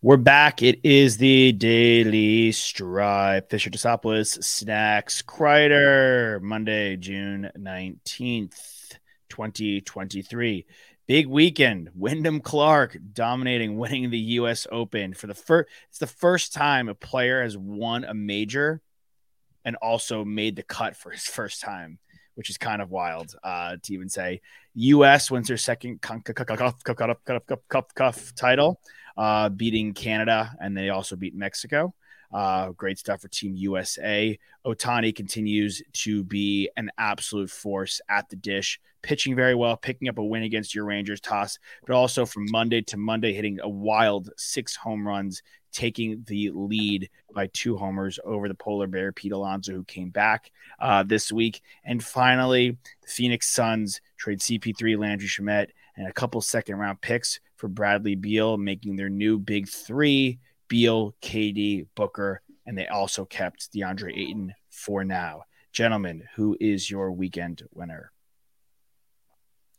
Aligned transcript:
We're 0.00 0.16
back. 0.16 0.62
It 0.62 0.78
is 0.84 1.16
the 1.16 1.50
Daily 1.50 2.52
Stripe. 2.52 3.50
Fisher 3.50 3.68
Desopoulos, 3.68 4.44
Snacks, 4.44 5.22
Kreider, 5.22 6.40
Monday, 6.40 6.96
June 6.96 7.50
19th, 7.58 8.92
2023. 9.28 10.66
Big 11.08 11.26
weekend. 11.26 11.90
Wyndham 11.96 12.38
Clark 12.38 12.96
dominating, 13.12 13.76
winning 13.76 14.10
the 14.10 14.18
U.S. 14.18 14.68
Open 14.70 15.14
for 15.14 15.26
the 15.26 15.34
first. 15.34 15.68
It's 15.88 15.98
the 15.98 16.06
first 16.06 16.52
time 16.52 16.88
a 16.88 16.94
player 16.94 17.42
has 17.42 17.58
won 17.58 18.04
a 18.04 18.14
major 18.14 18.80
and 19.64 19.74
also 19.74 20.24
made 20.24 20.54
the 20.54 20.62
cut 20.62 20.94
for 20.94 21.10
his 21.10 21.26
first 21.26 21.60
time, 21.60 21.98
which 22.36 22.50
is 22.50 22.56
kind 22.56 22.80
of 22.80 22.92
wild 22.92 23.34
uh, 23.42 23.78
to 23.82 23.94
even 23.94 24.08
say. 24.08 24.42
U.S. 24.74 25.28
wins 25.28 25.48
their 25.48 25.56
second 25.56 26.00
cuff 26.00 26.22
title 28.36 28.80
uh, 29.18 29.48
beating 29.48 29.92
Canada, 29.92 30.54
and 30.60 30.76
they 30.76 30.88
also 30.88 31.16
beat 31.16 31.34
Mexico. 31.34 31.92
Uh, 32.32 32.70
great 32.70 32.98
stuff 32.98 33.22
for 33.22 33.28
Team 33.28 33.54
USA. 33.56 34.38
Ohtani 34.64 35.14
continues 35.14 35.82
to 35.92 36.22
be 36.22 36.70
an 36.76 36.90
absolute 36.98 37.50
force 37.50 38.00
at 38.08 38.28
the 38.28 38.36
dish, 38.36 38.78
pitching 39.02 39.34
very 39.34 39.54
well, 39.54 39.76
picking 39.76 40.08
up 40.08 40.18
a 40.18 40.24
win 40.24 40.44
against 40.44 40.74
your 40.74 40.84
Rangers 40.84 41.20
toss, 41.20 41.58
but 41.86 41.94
also 41.94 42.24
from 42.24 42.46
Monday 42.50 42.82
to 42.82 42.96
Monday, 42.96 43.32
hitting 43.32 43.58
a 43.60 43.68
wild 43.68 44.30
six 44.36 44.76
home 44.76 45.08
runs, 45.08 45.42
taking 45.72 46.22
the 46.28 46.50
lead 46.54 47.10
by 47.34 47.48
two 47.48 47.76
homers 47.76 48.20
over 48.24 48.46
the 48.46 48.54
polar 48.54 48.86
bear, 48.86 49.10
Pete 49.10 49.32
Alonso, 49.32 49.72
who 49.72 49.84
came 49.84 50.10
back 50.10 50.52
uh, 50.78 51.02
this 51.02 51.32
week. 51.32 51.62
And 51.84 52.04
finally, 52.04 52.70
the 53.02 53.08
Phoenix 53.08 53.48
Suns 53.48 54.00
trade 54.16 54.40
CP3, 54.40 54.98
Landry 54.98 55.28
Shamet, 55.28 55.68
and 55.96 56.06
a 56.06 56.12
couple 56.12 56.40
second 56.40 56.76
round 56.76 57.00
picks 57.00 57.40
for 57.58 57.68
Bradley 57.68 58.14
Beal, 58.14 58.56
making 58.56 58.96
their 58.96 59.10
new 59.10 59.38
big 59.38 59.68
three 59.68 60.38
Beal, 60.68 61.14
KD, 61.20 61.86
Booker, 61.94 62.40
and 62.66 62.78
they 62.78 62.86
also 62.86 63.24
kept 63.24 63.72
DeAndre 63.72 64.16
Ayton 64.16 64.54
for 64.70 65.04
now. 65.04 65.42
Gentlemen, 65.72 66.24
who 66.36 66.56
is 66.60 66.90
your 66.90 67.12
weekend 67.12 67.62
winner? 67.72 68.12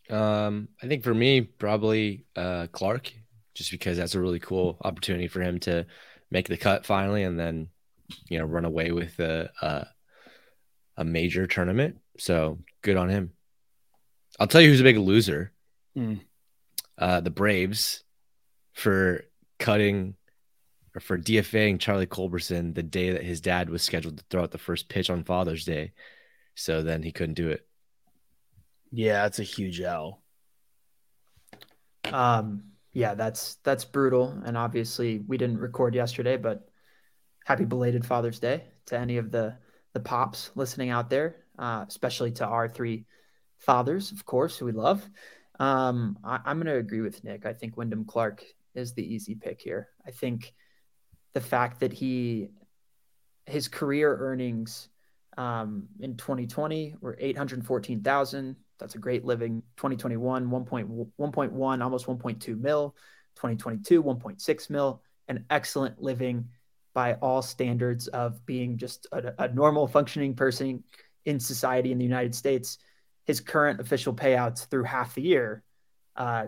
Um, 0.09 0.69
I 0.81 0.87
think 0.87 1.03
for 1.03 1.13
me, 1.13 1.41
probably 1.41 2.25
uh, 2.35 2.67
Clark, 2.71 3.13
just 3.53 3.71
because 3.71 3.97
that's 3.97 4.15
a 4.15 4.21
really 4.21 4.39
cool 4.39 4.77
opportunity 4.81 5.27
for 5.27 5.41
him 5.41 5.59
to 5.61 5.85
make 6.31 6.47
the 6.47 6.57
cut 6.57 6.85
finally, 6.85 7.23
and 7.23 7.39
then 7.39 7.69
you 8.27 8.39
know 8.39 8.45
run 8.45 8.65
away 8.65 8.91
with 8.91 9.19
a 9.19 9.49
a, 9.61 9.87
a 10.97 11.03
major 11.03 11.47
tournament. 11.47 11.99
So 12.17 12.59
good 12.81 12.97
on 12.97 13.09
him. 13.09 13.31
I'll 14.39 14.47
tell 14.47 14.61
you 14.61 14.69
who's 14.69 14.81
a 14.81 14.83
big 14.83 14.97
loser. 14.97 15.51
Mm 15.95 16.21
uh, 16.99 17.21
the 17.21 17.31
Braves 17.31 18.03
for 18.73 19.23
cutting 19.57 20.15
or 20.95 21.01
for 21.01 21.17
DFAing 21.17 21.79
Charlie 21.79 22.05
Culberson 22.05 22.73
the 22.73 22.83
day 22.83 23.11
that 23.11 23.23
his 23.23 23.41
dad 23.41 23.69
was 23.69 23.83
scheduled 23.83 24.17
to 24.17 24.23
throw 24.29 24.43
out 24.43 24.51
the 24.51 24.57
first 24.57 24.89
pitch 24.89 25.09
on 25.09 25.23
Father's 25.23 25.65
Day. 25.65 25.93
So 26.55 26.83
then 26.83 27.01
he 27.01 27.11
couldn't 27.11 27.35
do 27.35 27.49
it. 27.49 27.65
Yeah, 28.91 29.23
that's 29.23 29.39
a 29.39 29.43
huge 29.43 29.79
L. 29.81 30.21
Um, 32.11 32.63
yeah, 32.91 33.13
that's 33.13 33.55
that's 33.63 33.85
brutal. 33.85 34.41
And 34.45 34.57
obviously 34.57 35.19
we 35.25 35.37
didn't 35.37 35.59
record 35.59 35.95
yesterday, 35.95 36.37
but 36.37 36.67
happy 37.45 37.65
belated 37.65 38.05
Father's 38.05 38.39
Day 38.39 38.63
to 38.87 38.97
any 38.97 39.17
of 39.17 39.31
the 39.31 39.57
the 39.93 39.99
pops 39.99 40.51
listening 40.55 40.89
out 40.89 41.09
there, 41.09 41.37
uh, 41.57 41.85
especially 41.87 42.31
to 42.33 42.45
our 42.45 42.67
three 42.67 43.05
fathers, 43.59 44.11
of 44.11 44.25
course, 44.25 44.57
who 44.57 44.65
we 44.65 44.71
love. 44.71 45.07
Um, 45.59 46.17
I, 46.23 46.39
am 46.45 46.57
going 46.57 46.67
to 46.67 46.77
agree 46.77 47.01
with 47.01 47.23
Nick. 47.23 47.45
I 47.45 47.53
think 47.53 47.75
Wyndham 47.75 48.05
Clark 48.05 48.43
is 48.75 48.93
the 48.93 49.13
easy 49.13 49.35
pick 49.35 49.61
here. 49.61 49.89
I 50.07 50.11
think 50.11 50.53
the 51.33 51.41
fact 51.41 51.81
that 51.81 51.91
he, 51.91 52.49
his 53.45 53.67
career 53.67 54.15
earnings 54.15 54.87
um, 55.37 55.87
in 55.99 56.15
2020 56.15 56.95
were 57.01 57.17
814,000. 57.19 58.55
That's 58.79 58.95
a 58.95 58.99
great 58.99 59.25
living. 59.25 59.61
2021, 59.77 60.47
1.1, 60.49 61.83
almost 61.83 62.07
1.2 62.07 62.59
mil. 62.59 62.95
2022, 63.35 64.03
1.6 64.03 64.69
mil. 64.69 65.01
An 65.27 65.45
excellent 65.49 66.01
living 66.01 66.47
by 66.93 67.13
all 67.15 67.41
standards 67.41 68.07
of 68.07 68.45
being 68.45 68.77
just 68.77 69.07
a, 69.11 69.33
a 69.37 69.47
normal 69.49 69.87
functioning 69.87 70.33
person 70.35 70.83
in 71.25 71.39
society 71.39 71.91
in 71.91 71.97
the 71.97 72.03
United 72.03 72.33
States 72.33 72.79
his 73.29 73.41
current 73.41 73.79
official 73.79 74.11
payouts 74.11 74.65
through 74.65 74.81
half 74.81 75.13
the 75.13 75.21
year, 75.21 75.63
uh, 76.15 76.47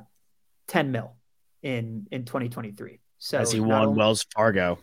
10 0.68 0.92
mil 0.92 1.14
in 1.62 2.08
in 2.10 2.26
2023. 2.26 3.00
So 3.20 3.38
as 3.38 3.52
he 3.52 3.60
won 3.60 3.84
only, 3.84 4.00
Wells 4.00 4.26
Fargo. 4.36 4.80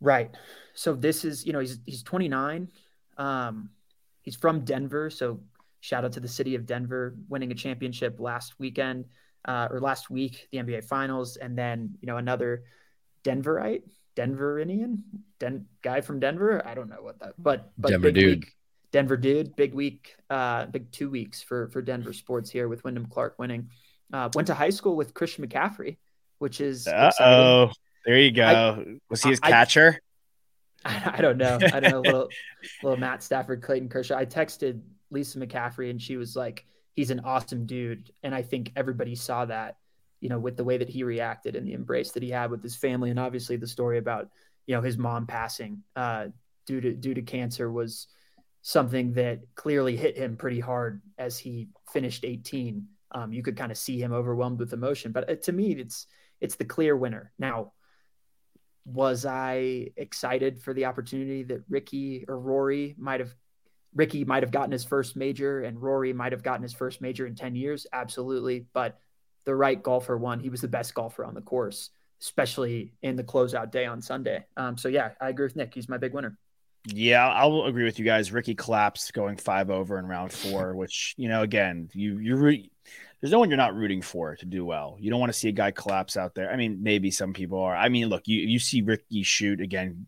Right. 0.00 0.36
So 0.74 0.96
this 0.96 1.24
is, 1.24 1.46
you 1.46 1.52
know, 1.52 1.60
he's 1.60 1.78
he's 1.86 2.02
29. 2.02 2.68
Um, 3.18 3.70
he's 4.22 4.34
from 4.34 4.64
Denver, 4.64 5.08
so 5.08 5.38
shout 5.78 6.04
out 6.04 6.10
to 6.14 6.18
the 6.18 6.26
city 6.26 6.56
of 6.56 6.66
Denver 6.66 7.14
winning 7.28 7.52
a 7.52 7.54
championship 7.54 8.18
last 8.18 8.58
weekend 8.58 9.04
uh, 9.44 9.68
or 9.70 9.78
last 9.78 10.10
week, 10.10 10.48
the 10.50 10.58
NBA 10.58 10.86
Finals, 10.86 11.36
and 11.36 11.56
then 11.56 11.96
you 12.00 12.06
know 12.08 12.16
another 12.16 12.64
Denverite, 13.22 13.84
Denverian, 14.16 15.04
Den 15.38 15.66
guy 15.82 16.00
from 16.00 16.18
Denver. 16.18 16.66
I 16.66 16.74
don't 16.74 16.88
know 16.88 17.00
what 17.00 17.20
that, 17.20 17.34
but 17.38 17.70
but 17.78 17.92
Denver 17.92 18.10
dude. 18.10 18.40
Week, 18.40 18.55
Denver 18.92 19.16
dude, 19.16 19.56
big 19.56 19.74
week, 19.74 20.16
uh, 20.30 20.66
big 20.66 20.90
two 20.92 21.10
weeks 21.10 21.42
for 21.42 21.68
for 21.68 21.82
Denver 21.82 22.12
sports 22.12 22.50
here 22.50 22.68
with 22.68 22.84
Wyndham 22.84 23.06
Clark 23.06 23.38
winning. 23.38 23.70
Uh, 24.12 24.28
went 24.34 24.46
to 24.46 24.54
high 24.54 24.70
school 24.70 24.96
with 24.96 25.14
Christian 25.14 25.46
McCaffrey, 25.46 25.96
which 26.38 26.60
is 26.60 26.86
oh, 26.88 27.70
there 28.04 28.18
you 28.18 28.30
go. 28.30 28.44
I, 28.46 28.98
Was 29.10 29.22
he 29.22 29.30
his 29.30 29.40
catcher? 29.40 30.00
I, 30.84 31.12
I, 31.16 31.20
don't 31.20 31.38
know. 31.38 31.58
I 31.60 31.80
don't 31.80 31.92
know. 31.92 32.00
Little 32.00 32.28
little 32.82 32.98
Matt 32.98 33.22
Stafford, 33.22 33.62
Clayton 33.62 33.88
Kershaw. 33.88 34.16
I 34.16 34.26
texted 34.26 34.80
Lisa 35.10 35.38
McCaffrey, 35.38 35.90
and 35.90 36.00
she 36.00 36.16
was 36.16 36.36
like, 36.36 36.64
"He's 36.94 37.10
an 37.10 37.20
awesome 37.20 37.66
dude," 37.66 38.12
and 38.22 38.34
I 38.34 38.42
think 38.42 38.72
everybody 38.76 39.14
saw 39.14 39.44
that. 39.46 39.76
You 40.20 40.30
know, 40.30 40.38
with 40.38 40.56
the 40.56 40.64
way 40.64 40.78
that 40.78 40.88
he 40.88 41.02
reacted 41.02 41.56
and 41.56 41.66
the 41.66 41.74
embrace 41.74 42.12
that 42.12 42.22
he 42.22 42.30
had 42.30 42.50
with 42.50 42.62
his 42.62 42.76
family, 42.76 43.10
and 43.10 43.18
obviously 43.18 43.56
the 43.56 43.66
story 43.66 43.98
about 43.98 44.30
you 44.66 44.74
know 44.74 44.82
his 44.82 44.96
mom 44.96 45.26
passing 45.26 45.82
uh, 45.96 46.28
due 46.66 46.80
to 46.80 46.92
due 46.92 47.14
to 47.14 47.22
cancer 47.22 47.70
was 47.70 48.06
something 48.66 49.12
that 49.12 49.38
clearly 49.54 49.96
hit 49.96 50.18
him 50.18 50.36
pretty 50.36 50.58
hard 50.58 51.00
as 51.18 51.38
he 51.38 51.68
finished 51.92 52.24
18. 52.24 52.84
Um, 53.12 53.32
you 53.32 53.40
could 53.40 53.56
kind 53.56 53.70
of 53.70 53.78
see 53.78 54.02
him 54.02 54.12
overwhelmed 54.12 54.58
with 54.58 54.72
emotion, 54.72 55.12
but 55.12 55.30
uh, 55.30 55.36
to 55.36 55.52
me, 55.52 55.70
it's 55.70 56.08
it's 56.40 56.56
the 56.56 56.64
clear 56.64 56.96
winner. 56.96 57.32
Now, 57.38 57.74
was 58.84 59.24
I 59.24 59.90
excited 59.96 60.60
for 60.60 60.74
the 60.74 60.86
opportunity 60.86 61.44
that 61.44 61.62
Ricky 61.68 62.24
or 62.26 62.40
Rory 62.40 62.96
might 62.98 63.20
have? 63.20 63.32
Ricky 63.94 64.24
might 64.24 64.42
have 64.42 64.50
gotten 64.50 64.72
his 64.72 64.82
first 64.82 65.14
major, 65.14 65.60
and 65.60 65.80
Rory 65.80 66.12
might 66.12 66.32
have 66.32 66.42
gotten 66.42 66.64
his 66.64 66.74
first 66.74 67.00
major 67.00 67.24
in 67.24 67.36
10 67.36 67.54
years. 67.54 67.86
Absolutely, 67.92 68.66
but 68.72 68.98
the 69.44 69.54
right 69.54 69.80
golfer 69.80 70.16
won. 70.16 70.40
He 70.40 70.50
was 70.50 70.60
the 70.60 70.66
best 70.66 70.92
golfer 70.92 71.24
on 71.24 71.34
the 71.34 71.40
course, 71.40 71.90
especially 72.20 72.94
in 73.00 73.14
the 73.14 73.22
closeout 73.22 73.70
day 73.70 73.86
on 73.86 74.02
Sunday. 74.02 74.44
Um, 74.56 74.76
so 74.76 74.88
yeah, 74.88 75.12
I 75.20 75.28
agree 75.28 75.46
with 75.46 75.54
Nick. 75.54 75.72
He's 75.72 75.88
my 75.88 75.98
big 75.98 76.14
winner. 76.14 76.36
Yeah, 76.88 77.26
I'll 77.28 77.64
agree 77.64 77.84
with 77.84 77.98
you 77.98 78.04
guys. 78.04 78.32
Ricky 78.32 78.54
collapsed 78.54 79.12
going 79.12 79.36
five 79.36 79.70
over 79.70 79.98
in 79.98 80.06
round 80.06 80.32
four, 80.32 80.74
which 80.76 81.14
you 81.16 81.28
know, 81.28 81.42
again, 81.42 81.90
you 81.92 82.18
you 82.18 82.36
re- 82.36 82.70
there's 83.20 83.32
no 83.32 83.38
one 83.38 83.50
you're 83.50 83.56
not 83.56 83.74
rooting 83.74 84.02
for 84.02 84.36
to 84.36 84.46
do 84.46 84.64
well. 84.64 84.96
You 85.00 85.10
don't 85.10 85.18
want 85.20 85.32
to 85.32 85.38
see 85.38 85.48
a 85.48 85.52
guy 85.52 85.70
collapse 85.72 86.16
out 86.16 86.34
there. 86.34 86.50
I 86.50 86.56
mean, 86.56 86.82
maybe 86.82 87.10
some 87.10 87.32
people 87.32 87.58
are. 87.60 87.74
I 87.74 87.88
mean, 87.88 88.08
look, 88.08 88.28
you 88.28 88.38
you 88.40 88.58
see 88.58 88.82
Ricky 88.82 89.24
shoot 89.24 89.60
again, 89.60 90.06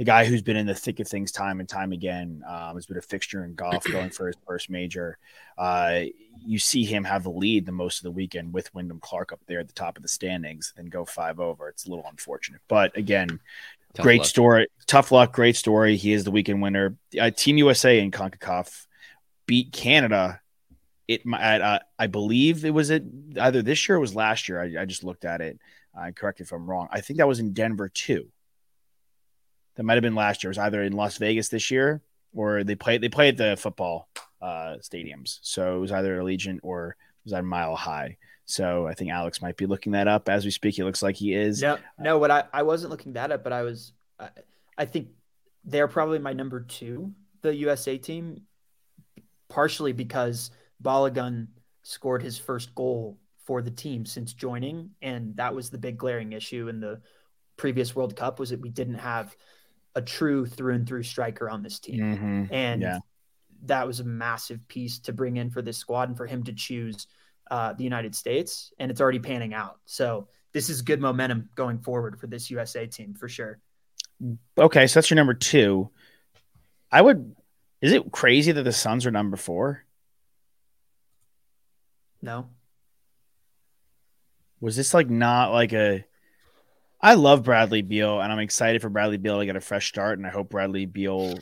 a 0.00 0.04
guy 0.04 0.24
who's 0.24 0.42
been 0.42 0.56
in 0.56 0.66
the 0.66 0.74
thick 0.74 0.98
of 0.98 1.06
things 1.06 1.30
time 1.30 1.60
and 1.60 1.68
time 1.68 1.92
again. 1.92 2.42
Um, 2.48 2.74
has 2.74 2.86
been 2.86 2.96
a 2.96 3.02
fixture 3.02 3.44
in 3.44 3.54
golf, 3.54 3.84
going 3.92 4.10
for 4.10 4.26
his 4.26 4.36
first 4.46 4.68
major. 4.68 5.18
Uh, 5.56 6.02
you 6.44 6.58
see 6.58 6.84
him 6.84 7.04
have 7.04 7.22
the 7.22 7.30
lead 7.30 7.66
the 7.66 7.72
most 7.72 7.98
of 7.98 8.02
the 8.02 8.10
weekend 8.10 8.52
with 8.52 8.74
Wyndham 8.74 9.00
Clark 9.00 9.32
up 9.32 9.40
there 9.46 9.60
at 9.60 9.68
the 9.68 9.74
top 9.74 9.96
of 9.96 10.02
the 10.02 10.08
standings, 10.08 10.72
and 10.76 10.90
go 10.90 11.04
five 11.04 11.38
over. 11.38 11.68
It's 11.68 11.86
a 11.86 11.90
little 11.90 12.06
unfortunate, 12.10 12.62
but 12.66 12.96
again, 12.96 13.38
Tough 13.96 14.04
great 14.04 14.18
luck. 14.18 14.26
story. 14.26 14.66
Tough 14.86 15.10
luck. 15.10 15.32
Great 15.32 15.56
story. 15.56 15.96
He 15.96 16.12
is 16.12 16.24
the 16.24 16.30
weekend 16.30 16.60
winner. 16.60 16.96
Uh, 17.18 17.30
Team 17.30 17.56
USA 17.56 17.98
in 17.98 18.10
CONCACAF 18.10 18.86
beat 19.46 19.72
Canada. 19.72 20.40
It, 21.08 21.22
uh, 21.26 21.78
I 21.98 22.06
believe 22.06 22.64
it 22.64 22.74
was 22.74 22.90
it 22.90 23.04
either 23.40 23.62
this 23.62 23.88
year 23.88 23.96
or 23.96 24.00
was 24.00 24.14
last 24.14 24.48
year. 24.48 24.60
I, 24.60 24.82
I 24.82 24.84
just 24.84 25.02
looked 25.02 25.24
at 25.24 25.40
it. 25.40 25.58
Uh, 25.98 26.10
correct 26.14 26.40
if 26.40 26.52
I'm 26.52 26.68
wrong. 26.68 26.88
I 26.90 27.00
think 27.00 27.18
that 27.18 27.28
was 27.28 27.40
in 27.40 27.54
Denver 27.54 27.88
too. 27.88 28.28
That 29.76 29.84
might 29.84 29.94
have 29.94 30.02
been 30.02 30.14
last 30.14 30.44
year. 30.44 30.50
It 30.50 30.56
was 30.56 30.58
either 30.58 30.82
in 30.82 30.92
Las 30.92 31.16
Vegas 31.16 31.48
this 31.48 31.70
year 31.70 32.02
or 32.34 32.64
they 32.64 32.74
play 32.74 32.98
they 32.98 33.08
play 33.08 33.28
at 33.28 33.38
the 33.38 33.56
football 33.56 34.08
uh, 34.42 34.76
stadiums. 34.82 35.38
So 35.40 35.76
it 35.76 35.80
was 35.80 35.92
either 35.92 36.20
Allegiant 36.20 36.58
or 36.62 36.90
it 36.90 36.96
was 37.24 37.32
at 37.32 37.44
Mile 37.44 37.76
High. 37.76 38.18
So 38.46 38.86
I 38.86 38.94
think 38.94 39.10
Alex 39.10 39.42
might 39.42 39.56
be 39.56 39.66
looking 39.66 39.92
that 39.92 40.06
up 40.08 40.28
as 40.28 40.44
we 40.44 40.50
speak. 40.52 40.78
It 40.78 40.84
looks 40.84 41.02
like 41.02 41.16
he 41.16 41.34
is. 41.34 41.60
No, 41.60 41.78
no, 41.98 42.18
what 42.18 42.30
I, 42.30 42.44
I 42.52 42.62
wasn't 42.62 42.90
looking 42.92 43.12
that 43.14 43.32
up, 43.32 43.42
but 43.44 43.52
I 43.52 43.62
was 43.62 43.92
I, 44.20 44.28
I 44.78 44.84
think 44.86 45.08
they're 45.64 45.88
probably 45.88 46.20
my 46.20 46.32
number 46.32 46.60
two, 46.60 47.12
the 47.42 47.54
USA 47.56 47.98
team, 47.98 48.42
partially 49.48 49.92
because 49.92 50.50
Balogun 50.82 51.48
scored 51.82 52.22
his 52.22 52.38
first 52.38 52.74
goal 52.74 53.18
for 53.44 53.62
the 53.62 53.70
team 53.70 54.04
since 54.06 54.32
joining, 54.32 54.90
and 55.02 55.36
that 55.36 55.54
was 55.54 55.70
the 55.70 55.78
big 55.78 55.96
glaring 55.96 56.32
issue 56.32 56.68
in 56.68 56.80
the 56.80 57.00
previous 57.56 57.94
World 57.96 58.16
Cup 58.16 58.38
was 58.38 58.50
that 58.50 58.60
we 58.60 58.68
didn't 58.68 58.94
have 58.98 59.34
a 59.94 60.02
true 60.02 60.44
through 60.46 60.74
and 60.74 60.86
through 60.86 61.02
striker 61.04 61.48
on 61.48 61.62
this 61.62 61.78
team, 61.78 62.00
Mm-hmm. 62.00 62.54
and 62.54 62.82
Yeah. 62.82 62.98
that 63.64 63.86
was 63.86 64.00
a 64.00 64.04
massive 64.04 64.66
piece 64.68 64.98
to 65.00 65.12
bring 65.12 65.36
in 65.36 65.50
for 65.50 65.62
this 65.62 65.78
squad 65.78 66.08
and 66.08 66.16
for 66.16 66.26
him 66.26 66.42
to 66.44 66.52
choose 66.52 67.06
uh, 67.50 67.72
the 67.72 67.84
United 67.84 68.14
States, 68.14 68.72
and 68.78 68.90
it's 68.90 69.00
already 69.00 69.18
panning 69.18 69.54
out. 69.54 69.78
So 69.84 70.28
this 70.52 70.70
is 70.70 70.82
good 70.82 71.00
momentum 71.00 71.48
going 71.54 71.78
forward 71.78 72.18
for 72.18 72.26
this 72.26 72.50
USA 72.50 72.86
team 72.86 73.14
for 73.14 73.28
sure. 73.28 73.58
Okay, 74.58 74.86
so 74.86 74.98
that's 74.98 75.10
your 75.10 75.16
number 75.16 75.34
two. 75.34 75.90
I 76.90 77.02
would. 77.02 77.34
Is 77.82 77.92
it 77.92 78.10
crazy 78.10 78.52
that 78.52 78.62
the 78.62 78.72
Suns 78.72 79.04
are 79.06 79.10
number 79.10 79.36
four? 79.36 79.84
No, 82.22 82.48
Was 84.60 84.74
this 84.74 84.94
like 84.94 85.10
not 85.10 85.52
like 85.52 85.72
a? 85.72 86.04
I 87.00 87.14
love 87.14 87.44
Bradley 87.44 87.82
Beal, 87.82 88.20
and 88.20 88.32
I'm 88.32 88.38
excited 88.38 88.80
for 88.80 88.88
Bradley 88.88 89.18
Beal 89.18 89.38
to 89.38 89.46
get 89.46 89.54
a 89.54 89.60
fresh 89.60 89.88
start, 89.88 90.18
and 90.18 90.26
I 90.26 90.30
hope 90.30 90.48
Bradley 90.48 90.86
Beal 90.86 91.38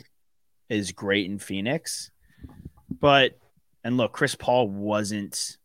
is 0.69 0.91
great 0.91 1.25
in 1.25 1.39
Phoenix. 1.39 2.11
But 2.99 3.39
and 3.83 3.97
look, 3.97 4.11
Chris 4.11 4.35
Paul 4.35 4.67
wasn't 4.67 5.57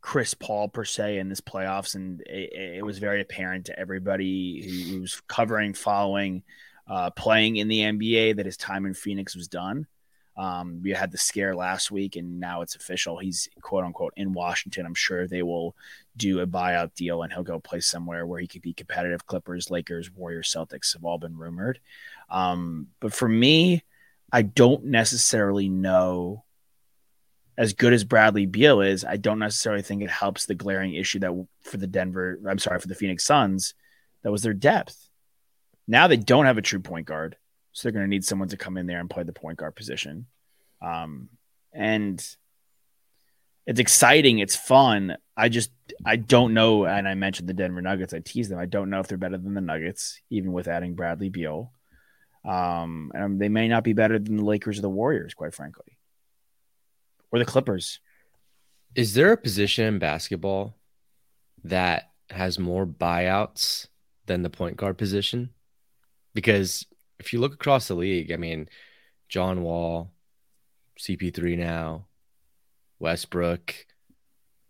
Chris 0.00 0.34
Paul 0.34 0.68
per 0.68 0.84
se 0.84 1.18
in 1.18 1.28
this 1.28 1.40
playoffs, 1.40 1.94
and 1.94 2.20
it, 2.22 2.52
it 2.78 2.84
was 2.84 2.98
very 2.98 3.20
apparent 3.20 3.66
to 3.66 3.78
everybody 3.78 4.88
who, 4.90 5.00
was 5.00 5.20
covering, 5.26 5.74
following, 5.74 6.42
uh, 6.86 7.10
playing 7.10 7.56
in 7.56 7.68
the 7.68 7.80
NBA 7.80 8.36
that 8.36 8.46
his 8.46 8.56
time 8.56 8.86
in 8.86 8.94
Phoenix 8.94 9.34
was 9.34 9.48
done. 9.48 9.86
Um, 10.36 10.80
we 10.82 10.90
had 10.90 11.10
the 11.10 11.18
scare 11.18 11.54
last 11.54 11.90
week, 11.90 12.14
and 12.14 12.38
now 12.38 12.62
it's 12.62 12.76
official. 12.76 13.18
He's 13.18 13.48
quote 13.60 13.84
unquote 13.84 14.12
in 14.16 14.32
Washington. 14.32 14.86
I'm 14.86 14.94
sure 14.94 15.26
they 15.26 15.42
will 15.42 15.74
do 16.16 16.40
a 16.40 16.46
buyout 16.46 16.94
deal, 16.94 17.22
and 17.22 17.32
he'll 17.32 17.42
go 17.42 17.58
play 17.58 17.80
somewhere 17.80 18.24
where 18.24 18.40
he 18.40 18.46
could 18.46 18.62
be 18.62 18.72
competitive. 18.72 19.26
Clippers, 19.26 19.68
Lakers, 19.68 20.12
Warriors, 20.12 20.54
Celtics 20.54 20.92
have 20.92 21.04
all 21.04 21.18
been 21.18 21.36
rumored. 21.36 21.80
Um, 22.30 22.86
but 23.00 23.12
for 23.12 23.28
me, 23.28 23.82
I 24.32 24.42
don't 24.42 24.84
necessarily 24.84 25.68
know. 25.68 26.44
As 27.58 27.74
good 27.74 27.92
as 27.92 28.04
Bradley 28.04 28.46
Beal 28.46 28.80
is, 28.80 29.04
I 29.04 29.16
don't 29.16 29.40
necessarily 29.40 29.82
think 29.82 30.02
it 30.02 30.10
helps 30.10 30.46
the 30.46 30.54
glaring 30.54 30.94
issue 30.94 31.18
that 31.18 31.46
for 31.62 31.76
the 31.76 31.88
Denver, 31.88 32.38
I'm 32.48 32.58
sorry, 32.58 32.78
for 32.78 32.88
the 32.88 32.94
Phoenix 32.94 33.24
Suns, 33.24 33.74
that 34.22 34.30
was 34.30 34.42
their 34.42 34.54
depth. 34.54 34.96
Now 35.88 36.06
they 36.06 36.16
don't 36.16 36.46
have 36.46 36.56
a 36.56 36.62
true 36.62 36.78
point 36.78 37.06
guard. 37.06 37.36
So 37.72 37.82
they're 37.82 37.92
going 37.92 38.04
to 38.04 38.10
need 38.10 38.24
someone 38.24 38.48
to 38.48 38.56
come 38.56 38.76
in 38.76 38.86
there 38.86 39.00
and 39.00 39.10
play 39.10 39.24
the 39.24 39.32
point 39.32 39.58
guard 39.58 39.76
position. 39.76 40.26
Um, 40.80 41.28
and 41.72 42.24
it's 43.66 43.80
exciting. 43.80 44.38
It's 44.38 44.56
fun. 44.56 45.16
I 45.36 45.48
just, 45.48 45.70
I 46.04 46.16
don't 46.16 46.54
know. 46.54 46.86
And 46.86 47.06
I 47.06 47.14
mentioned 47.14 47.48
the 47.48 47.54
Denver 47.54 47.82
Nuggets. 47.82 48.14
I 48.14 48.20
tease 48.20 48.48
them. 48.48 48.58
I 48.58 48.66
don't 48.66 48.90
know 48.90 49.00
if 49.00 49.08
they're 49.08 49.18
better 49.18 49.36
than 49.36 49.54
the 49.54 49.60
Nuggets, 49.60 50.20
even 50.30 50.52
with 50.52 50.68
adding 50.68 50.94
Bradley 50.94 51.28
Beal. 51.28 51.72
Um, 52.44 53.12
and 53.14 53.40
they 53.40 53.48
may 53.48 53.68
not 53.68 53.84
be 53.84 53.92
better 53.92 54.18
than 54.18 54.36
the 54.36 54.44
Lakers 54.44 54.78
or 54.78 54.82
the 54.82 54.88
Warriors, 54.88 55.34
quite 55.34 55.54
frankly, 55.54 55.97
or 57.30 57.38
the 57.38 57.44
Clippers. 57.44 58.00
Is 58.94 59.14
there 59.14 59.32
a 59.32 59.36
position 59.36 59.84
in 59.84 59.98
basketball 59.98 60.76
that 61.64 62.10
has 62.30 62.58
more 62.58 62.86
buyouts 62.86 63.88
than 64.26 64.42
the 64.42 64.50
point 64.50 64.76
guard 64.76 64.98
position? 64.98 65.50
Because 66.34 66.86
if 67.18 67.32
you 67.32 67.40
look 67.40 67.54
across 67.54 67.88
the 67.88 67.94
league, 67.94 68.32
I 68.32 68.36
mean, 68.36 68.68
John 69.28 69.62
Wall, 69.62 70.12
CP3 70.98 71.58
now, 71.58 72.06
Westbrook, 72.98 73.74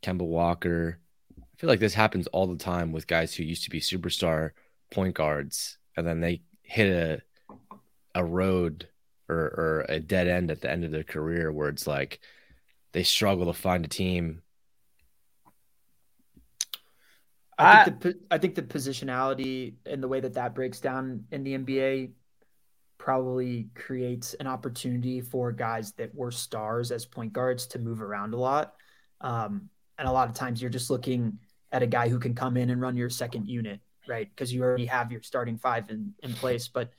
Kemba 0.02 0.22
Walker. 0.22 0.99
I 1.38 1.43
feel 1.56 1.69
like 1.69 1.81
this 1.81 1.94
happens 1.94 2.26
all 2.28 2.46
the 2.46 2.56
time 2.56 2.93
with 2.93 3.06
guys 3.06 3.34
who 3.34 3.43
used 3.43 3.64
to 3.64 3.70
be 3.70 3.81
superstar 3.81 4.50
point 4.90 5.14
guards 5.14 5.78
and 5.96 6.06
then 6.06 6.20
they 6.20 6.43
hit 6.62 6.90
a 6.90 7.22
a 8.14 8.25
road 8.25 8.88
or, 9.28 9.37
or 9.37 9.87
a 9.88 10.00
dead 10.00 10.26
end 10.26 10.50
at 10.50 10.61
the 10.61 10.70
end 10.70 10.84
of 10.84 10.90
their 10.90 11.04
career 11.04 11.52
where 11.52 11.69
it's 11.69 11.87
like 11.87 12.20
they 12.93 13.02
struggle 13.02 13.46
to 13.46 13.52
find 13.52 13.85
a 13.85 13.88
team. 13.88 14.43
I 17.58 17.85
think 17.85 18.00
the 18.00 18.14
I 18.31 18.38
think 18.38 18.55
the 18.55 18.62
positionality 18.62 19.75
and 19.85 20.00
the 20.00 20.06
way 20.06 20.20
that 20.20 20.35
that 20.35 20.55
breaks 20.55 20.79
down 20.81 21.25
in 21.32 21.43
the 21.43 21.58
NBA 21.58 22.12
probably 22.99 23.69
creates 23.75 24.35
an 24.35 24.46
opportunity 24.46 25.20
for 25.20 25.50
guys 25.50 25.93
that 25.93 26.14
were 26.14 26.31
stars 26.31 26.93
as 26.93 27.06
point 27.06 27.32
guards 27.32 27.67
to 27.69 27.79
move 27.79 28.02
around 28.02 28.35
a 28.35 28.37
lot. 28.37 28.75
Um, 29.20 29.70
and 29.99 30.06
a 30.06 30.12
lot 30.12 30.29
of 30.29 30.35
times 30.35 30.61
you're 30.61 30.70
just 30.70 30.90
looking 30.90 31.38
at 31.73 31.82
a 31.82 31.87
guy 31.87 32.08
who 32.08 32.19
can 32.19 32.35
come 32.35 32.56
in 32.56 32.70
and 32.70 32.81
run 32.81 32.96
your 32.96 33.11
second 33.11 33.49
unit, 33.49 33.81
right? 34.06 34.29
Because 34.29 34.52
you 34.52 34.62
already 34.62 34.87
have 34.87 35.11
your 35.11 35.23
starting 35.23 35.58
five 35.58 35.90
in, 35.90 36.14
in 36.23 36.32
place. 36.35 36.69
But 36.69 36.90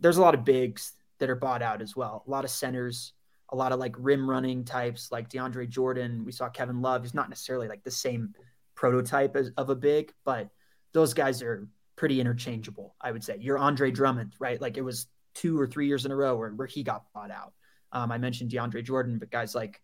there's 0.00 0.16
a 0.16 0.22
lot 0.22 0.34
of 0.34 0.44
bigs 0.44 0.92
that 1.18 1.30
are 1.30 1.36
bought 1.36 1.62
out 1.62 1.82
as 1.82 1.94
well. 1.94 2.24
A 2.26 2.30
lot 2.30 2.44
of 2.44 2.50
centers, 2.50 3.12
a 3.50 3.56
lot 3.56 3.72
of 3.72 3.78
like 3.78 3.94
rim 3.98 4.28
running 4.28 4.64
types 4.64 5.10
like 5.10 5.28
DeAndre 5.28 5.68
Jordan. 5.68 6.24
We 6.24 6.32
saw 6.32 6.48
Kevin 6.48 6.80
Love. 6.80 7.02
He's 7.02 7.14
not 7.14 7.28
necessarily 7.28 7.68
like 7.68 7.82
the 7.82 7.90
same 7.90 8.34
prototype 8.74 9.36
as, 9.36 9.50
of 9.56 9.70
a 9.70 9.74
big, 9.74 10.12
but 10.24 10.48
those 10.92 11.14
guys 11.14 11.42
are 11.42 11.68
pretty 11.96 12.20
interchangeable, 12.20 12.94
I 13.00 13.12
would 13.12 13.24
say. 13.24 13.36
You're 13.40 13.58
Andre 13.58 13.90
Drummond, 13.90 14.34
right? 14.38 14.60
Like 14.60 14.76
it 14.76 14.82
was 14.82 15.06
two 15.34 15.58
or 15.58 15.66
three 15.66 15.86
years 15.86 16.06
in 16.06 16.12
a 16.12 16.16
row 16.16 16.36
where, 16.36 16.50
where 16.50 16.66
he 16.66 16.82
got 16.82 17.04
bought 17.12 17.30
out. 17.30 17.52
Um, 17.92 18.12
I 18.12 18.18
mentioned 18.18 18.50
DeAndre 18.50 18.84
Jordan, 18.84 19.18
but 19.18 19.30
guys 19.30 19.54
like, 19.54 19.80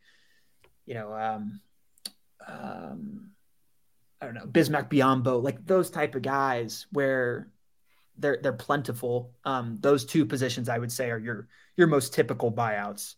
you 0.86 0.94
know, 0.94 1.12
um, 1.12 1.60
um, 2.46 3.30
I 4.20 4.26
don't 4.26 4.34
know, 4.34 4.46
Bismack 4.46 4.88
Biyombo, 4.88 5.42
like 5.42 5.66
those 5.66 5.90
type 5.90 6.14
of 6.14 6.22
guys 6.22 6.86
where 6.92 7.48
they're 8.18 8.38
they're 8.42 8.52
plentiful. 8.52 9.32
Um, 9.44 9.76
those 9.80 10.04
two 10.04 10.24
positions 10.24 10.68
I 10.68 10.78
would 10.78 10.92
say 10.92 11.10
are 11.10 11.18
your 11.18 11.48
your 11.76 11.86
most 11.86 12.14
typical 12.14 12.50
buyouts. 12.50 13.16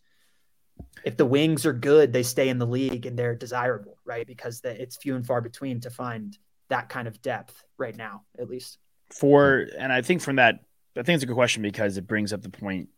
If 1.03 1.17
the 1.17 1.25
wings 1.25 1.65
are 1.65 1.73
good, 1.73 2.11
they 2.13 2.23
stay 2.23 2.49
in 2.49 2.57
the 2.57 2.67
league 2.67 3.05
and 3.05 3.17
they're 3.17 3.35
desirable, 3.35 3.97
right? 4.05 4.27
Because 4.27 4.61
the, 4.61 4.79
it's 4.81 4.97
few 4.97 5.15
and 5.15 5.25
far 5.25 5.41
between 5.41 5.79
to 5.81 5.89
find 5.89 6.37
that 6.69 6.89
kind 6.89 7.07
of 7.07 7.21
depth 7.21 7.63
right 7.77 7.95
now, 7.95 8.23
at 8.37 8.49
least. 8.49 8.77
For 9.11 9.67
and 9.77 9.91
I 9.91 10.01
think 10.01 10.21
from 10.21 10.35
that, 10.35 10.59
I 10.97 11.03
think 11.03 11.15
it's 11.15 11.23
a 11.23 11.27
good 11.27 11.35
question 11.35 11.61
because 11.63 11.97
it 11.97 12.05
brings 12.07 12.33
up 12.33 12.41
the 12.41 12.49
point. 12.49 12.89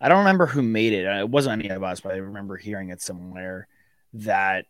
I 0.00 0.08
don't 0.08 0.18
remember 0.18 0.46
who 0.46 0.62
made 0.62 0.92
it. 0.92 1.06
It 1.06 1.28
wasn't 1.28 1.60
any 1.64 1.74
of 1.74 1.82
us, 1.82 2.00
but 2.00 2.12
I 2.12 2.18
remember 2.18 2.56
hearing 2.56 2.90
it 2.90 3.00
somewhere 3.02 3.66
that 4.12 4.66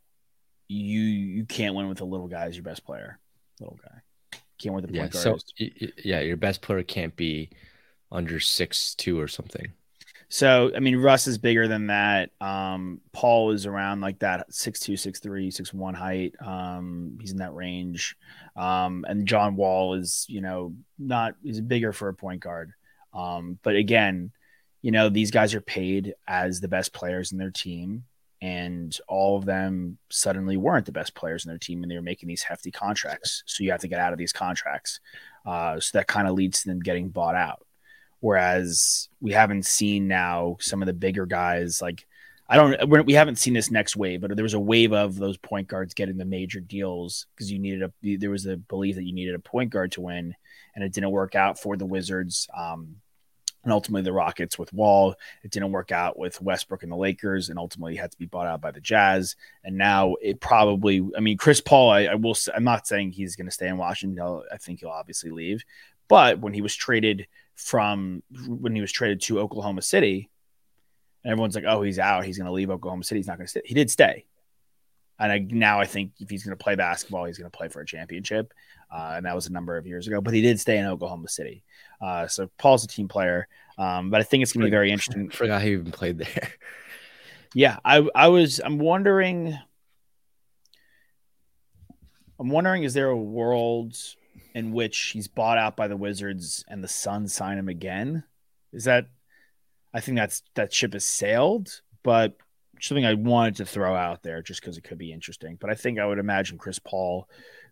you 0.69 1.01
you 1.01 1.45
can't 1.45 1.75
win 1.75 1.89
with 1.89 2.01
a 2.01 2.05
little 2.05 2.29
guy 2.29 2.45
as 2.47 2.57
your 2.57 2.63
best 2.63 2.85
player. 2.85 3.19
Little 3.61 3.79
guy 3.83 4.39
can't 4.59 4.75
win 4.75 4.83
with 4.83 4.91
the 4.91 4.97
Yeah. 4.97 5.03
point 5.03 5.13
guard. 5.13 5.23
So 5.23 5.35
as- 5.35 5.45
y- 5.61 5.71
y- 5.81 5.93
yeah, 6.05 6.21
your 6.21 6.37
best 6.37 6.63
player 6.63 6.83
can't 6.83 7.15
be 7.17 7.51
under 8.11 8.41
six 8.41 8.95
two 8.95 9.21
or 9.21 9.29
something. 9.29 9.73
So, 10.31 10.71
I 10.77 10.81
mean, 10.81 10.97
Russ 10.97 11.27
is 11.27 11.39
bigger 11.39 11.69
than 11.69 11.87
that. 11.87 12.31
Um, 12.41 13.01
Paul 13.13 13.53
is 13.53 13.65
around 13.65 14.03
like 14.03 14.19
that 14.19 14.51
6'2, 14.51 14.93
6'3, 14.93 15.49
6'1 15.49 15.95
height. 15.95 16.35
Um, 16.45 17.17
he's 17.21 17.33
in 17.33 17.39
that 17.39 17.55
range. 17.55 18.15
Um, 18.55 19.07
and 19.09 19.27
John 19.27 19.57
Wall 19.57 19.95
is, 19.95 20.27
you 20.29 20.43
know, 20.43 20.75
not, 20.99 21.35
he's 21.43 21.63
bigger 21.63 21.95
for 21.95 22.09
a 22.09 22.15
point 22.15 22.43
guard. 22.43 22.73
Um, 23.15 23.59
but 23.63 23.77
again, 23.77 24.33
you 24.83 24.91
know, 24.91 25.09
these 25.09 25.31
guys 25.31 25.55
are 25.55 25.63
paid 25.63 26.15
as 26.27 26.61
the 26.61 26.69
best 26.69 26.93
players 26.93 27.33
in 27.33 27.39
their 27.39 27.51
team. 27.51 28.05
And 28.43 28.97
all 29.09 29.39
of 29.39 29.47
them 29.47 29.99
suddenly 30.11 30.59
weren't 30.59 30.87
the 30.87 30.93
best 30.93 31.15
players 31.15 31.45
in 31.45 31.49
their 31.49 31.59
team 31.59 31.83
and 31.83 31.91
they 31.91 31.97
were 31.97 32.03
making 32.03 32.29
these 32.29 32.43
hefty 32.43 32.71
contracts. 32.71 33.43
So 33.47 33.65
you 33.65 33.71
have 33.71 33.81
to 33.81 33.89
get 33.89 33.99
out 33.99 34.13
of 34.13 34.19
these 34.19 34.33
contracts. 34.33 35.01
Uh, 35.47 35.81
so 35.81 35.99
that 35.99 36.07
kind 36.07 36.29
of 36.29 36.35
leads 36.35 36.63
to 36.63 36.69
them 36.69 36.81
getting 36.81 37.09
bought 37.09 37.35
out. 37.35 37.65
Whereas 38.21 39.09
we 39.21 39.33
haven't 39.33 39.67
seen 39.67 40.09
now 40.09 40.57
some 40.61 40.83
of 40.83 40.87
the 40.87 40.93
bigger 40.93 41.27
guys 41.27 41.81
like 41.81 42.07
I 42.49 42.57
don't 42.57 42.89
we're, 42.89 43.03
we 43.03 43.13
haven't 43.13 43.37
seen 43.37 43.53
this 43.53 43.71
next 43.71 43.95
wave, 43.95 44.23
but 44.23 44.35
there 44.35 44.43
was 44.43 44.55
a 44.55 44.61
wave 44.61 44.93
of 44.93 45.17
those 45.17 45.37
point 45.37 45.69
guards 45.69 45.93
getting 45.93 46.17
the 46.17 46.25
major 46.25 46.61
deals 46.61 47.27
because 47.35 47.53
you 47.53 47.59
needed 47.59 47.83
a 47.83 48.17
there 48.17 48.31
was 48.31 48.47
a 48.47 48.57
belief 48.57 48.97
that 48.97 49.05
you 49.05 49.13
needed 49.13 49.35
a 49.35 49.41
point 49.41 49.71
guard 49.71 49.93
to 49.93 50.01
win, 50.01 50.35
and 50.75 50.83
it 50.83 50.93
didn't 50.93 51.11
work 51.11 51.35
out 51.35 51.61
for 51.61 51.77
the 51.77 51.87
Wizards. 51.87 52.49
Um, 52.57 52.97
and 53.65 53.73
ultimately 53.73 54.03
the 54.03 54.13
Rockets 54.13 54.59
with 54.59 54.73
Wall. 54.73 55.15
It 55.43 55.51
didn't 55.51 55.73
work 55.73 55.93
out 55.93 56.19
with 56.19 56.41
Westbrook 56.41 56.85
and 56.85 56.93
the 56.93 56.97
Lakers, 56.97 57.51
and 57.51 57.59
ultimately 57.59 57.97
had 57.97 58.13
to 58.13 58.17
be 58.17 58.25
bought 58.25 58.47
out 58.47 58.63
by 58.63 58.71
the 58.71 58.81
Jazz. 58.81 59.37
And 59.63 59.77
now 59.77 60.15
it 60.23 60.41
probably, 60.41 61.07
I 61.17 61.21
mean, 61.21 61.37
Chris 61.37 61.61
Paul. 61.61 61.91
I, 61.91 62.05
I 62.05 62.15
will. 62.15 62.37
I'm 62.55 62.65
not 62.65 62.87
saying 62.87 63.13
he's 63.13 63.37
going 63.37 63.47
to 63.47 63.53
stay 63.53 63.69
in 63.69 63.77
Washington. 63.77 64.23
I'll, 64.23 64.45
I 64.51 64.57
think 64.57 64.81
he'll 64.81 64.89
obviously 64.89 65.31
leave, 65.31 65.65
But 66.09 66.39
when 66.39 66.55
he 66.55 66.63
was 66.63 66.75
traded 66.75 67.27
from 67.59 68.23
when 68.47 68.75
he 68.75 68.81
was 68.81 68.93
traded 68.93 69.21
to 69.23 69.41
Oklahoma 69.41 69.83
City, 69.83 70.31
and 71.25 71.33
everyone's 71.33 71.55
like, 71.55 71.65
"Oh, 71.67 71.83
he's 71.83 71.99
out. 71.99 72.25
He's 72.25 72.39
going 72.39 72.47
to 72.47 72.53
leave 72.53 72.71
Oklahoma 72.71 73.05
City. 73.05 73.19
He's 73.19 73.27
not 73.27 73.37
going 73.37 73.47
to 73.47 73.51
stay." 73.51 73.63
He 73.65 73.75
did 73.75 73.91
stay, 73.91 74.25
and 75.19 75.33
I, 75.33 75.39
now 75.39 75.81
I 75.81 75.85
think 75.85 76.13
if 76.21 76.31
he's 76.31 76.45
going 76.45 76.57
to 76.57 76.63
play 76.63 76.77
basketball, 76.77 77.25
he's 77.25 77.39
going 77.39 77.51
to 77.51 77.57
play 77.57 77.69
for 77.69 77.81
a 77.81 77.87
championship. 77.87 78.55
Uh, 78.91 79.15
and 79.17 79.27
that 79.27 79.35
was 79.35 79.47
a 79.47 79.53
number 79.53 79.77
of 79.77 79.87
years 79.87 80.07
ago. 80.07 80.21
But 80.21 80.33
he 80.33 80.41
did 80.41 80.59
stay 80.59 80.79
in 80.79 80.87
Oklahoma 80.87 81.29
City. 81.29 81.63
Uh, 82.01 82.27
so 82.27 82.49
Paul's 82.57 82.85
a 82.85 82.89
team 82.89 83.07
player, 83.07 83.47
um, 83.77 84.09
but 84.11 84.21
I 84.21 84.25
think 84.25 84.43
it's 84.43 84.53
going 84.53 84.63
to 84.63 84.67
be 84.67 84.71
very 84.71 84.91
interesting. 84.91 85.29
Forgot 85.31 85.63
he 85.63 85.73
even 85.73 85.93
played 85.93 86.19
there. 86.19 86.53
Yeah, 87.55 87.79
I 87.83 88.07
I 88.15 88.29
was 88.29 88.61
I'm 88.63 88.79
wondering. 88.79 89.59
I'm 92.39 92.51
wondering, 92.51 92.83
is 92.83 92.93
there 92.93 93.09
a 93.09 93.17
world 93.17 93.97
in 94.55 94.73
which 94.73 94.99
he's 95.13 95.29
bought 95.29 95.59
out 95.59 95.77
by 95.77 95.89
the 95.89 95.97
Wizards 95.97 96.65
and 96.69 96.83
the 96.83 96.89
Suns 96.89 97.35
sign 97.35 97.59
him 97.59 97.69
again? 97.69 98.25
Is 98.73 98.85
that? 98.85 99.07
I 99.95 100.01
think 100.01 100.19
that's 100.19 100.43
that 100.55 100.73
ship 100.73 100.93
has 100.93 101.05
sailed, 101.05 101.81
but 102.03 102.37
something 102.81 103.07
I 103.07 103.15
wanted 103.15 103.57
to 103.57 103.67
throw 103.67 103.95
out 103.95 104.23
there 104.23 104.43
just 104.43 104.61
because 104.61 104.77
it 104.77 104.85
could 104.85 104.99
be 104.99 105.13
interesting. 105.13 105.57
But 105.61 105.71
I 105.71 105.75
think 105.75 105.99
I 105.99 106.07
would 106.07 106.19
imagine 106.19 106.59
Chris 106.59 106.79
Paul 106.79 107.29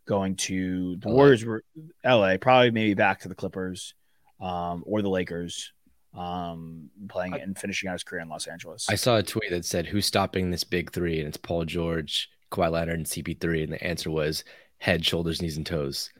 going 0.07 0.37
to 0.37 0.97
the 0.97 1.09
LA. 1.09 1.15
Warriors, 1.15 1.45
were 1.45 1.65
LA, 2.05 2.37
probably 2.39 2.71
maybe 2.71 2.95
back 2.95 3.21
to 3.21 3.29
the 3.29 3.35
Clippers 3.35 3.95
um, 4.41 4.83
or 4.87 5.03
the 5.03 5.09
Lakers, 5.11 5.73
um, 6.15 6.91
playing 7.09 7.35
I- 7.35 7.39
and 7.39 7.59
finishing 7.59 7.89
out 7.89 7.95
his 7.95 8.05
career 8.05 8.23
in 8.23 8.29
Los 8.29 8.47
Angeles. 8.47 8.87
I 8.89 8.95
saw 8.95 9.17
a 9.17 9.23
tweet 9.23 9.51
that 9.51 9.65
said, 9.65 9.87
"Who's 9.87 10.07
stopping 10.07 10.51
this 10.51 10.65
big 10.65 10.93
three? 10.93 11.19
And 11.19 11.29
it's 11.29 11.37
Paul 11.37 11.65
George, 11.65 12.31
Kawhi 12.51 12.71
Leonard, 12.71 12.99
and 12.99 13.07
CP3. 13.07 13.65
And 13.65 13.73
the 13.73 13.85
answer 13.85 14.11
was 14.11 14.45
head, 14.79 15.05
shoulders, 15.05 15.43
knees, 15.43 15.57
and 15.57 15.67
toes. 15.67 16.11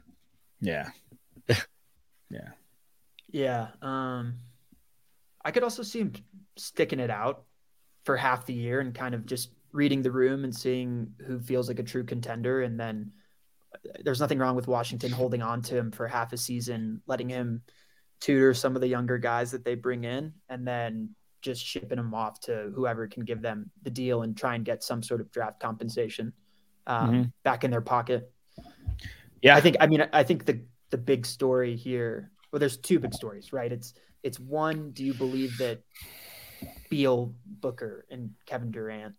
Yeah, 0.61 0.89
yeah. 2.29 2.49
Yeah. 3.29 3.67
Um, 3.81 4.35
I 5.43 5.51
could 5.51 5.63
also 5.63 5.83
see 5.83 5.99
him 5.99 6.13
sticking 6.55 6.99
it 6.99 7.09
out 7.09 7.43
for 8.05 8.15
half 8.15 8.45
the 8.45 8.53
year 8.53 8.79
and 8.79 8.93
kind 8.95 9.13
of 9.13 9.25
just 9.25 9.51
reading 9.73 10.01
the 10.01 10.11
room 10.11 10.43
and 10.43 10.55
seeing 10.55 11.13
who 11.25 11.39
feels 11.39 11.67
like 11.67 11.79
a 11.79 11.83
true 11.83 12.03
contender. 12.05 12.61
And 12.63 12.79
then 12.79 13.11
uh, 13.73 13.99
there's 14.03 14.21
nothing 14.21 14.39
wrong 14.39 14.55
with 14.55 14.67
Washington 14.67 15.11
holding 15.11 15.41
on 15.41 15.61
to 15.63 15.75
him 15.77 15.91
for 15.91 16.07
half 16.07 16.31
a 16.33 16.37
season, 16.37 17.01
letting 17.05 17.29
him 17.29 17.61
tutor 18.21 18.53
some 18.53 18.75
of 18.75 18.81
the 18.81 18.87
younger 18.87 19.17
guys 19.17 19.51
that 19.51 19.65
they 19.65 19.75
bring 19.75 20.05
in, 20.05 20.33
and 20.49 20.65
then 20.67 21.09
just 21.41 21.63
shipping 21.63 21.99
him 21.99 22.13
off 22.13 22.39
to 22.41 22.71
whoever 22.73 23.07
can 23.07 23.23
give 23.23 23.41
them 23.41 23.69
the 23.83 23.91
deal 23.91 24.23
and 24.23 24.35
try 24.37 24.55
and 24.55 24.65
get 24.65 24.83
some 24.83 25.03
sort 25.03 25.21
of 25.21 25.29
draft 25.31 25.59
compensation 25.59 26.33
um, 26.87 27.09
Mhm. 27.09 27.31
back 27.43 27.63
in 27.63 27.71
their 27.71 27.81
pocket. 27.81 28.31
Yeah, 29.41 29.55
I 29.55 29.61
think 29.61 29.77
I 29.79 29.87
mean 29.87 30.07
I 30.13 30.23
think 30.23 30.45
the 30.45 30.61
the 30.89 30.97
big 30.97 31.25
story 31.25 31.75
here 31.75 32.31
well 32.51 32.59
there's 32.59 32.77
two 32.77 32.99
big 32.99 33.13
stories, 33.13 33.53
right? 33.53 33.71
It's 33.71 33.93
it's 34.23 34.39
one, 34.39 34.91
do 34.91 35.03
you 35.03 35.13
believe 35.13 35.57
that 35.57 35.81
Beal, 36.89 37.33
Booker, 37.45 38.05
and 38.09 38.31
Kevin 38.45 38.71
Durant 38.71 39.15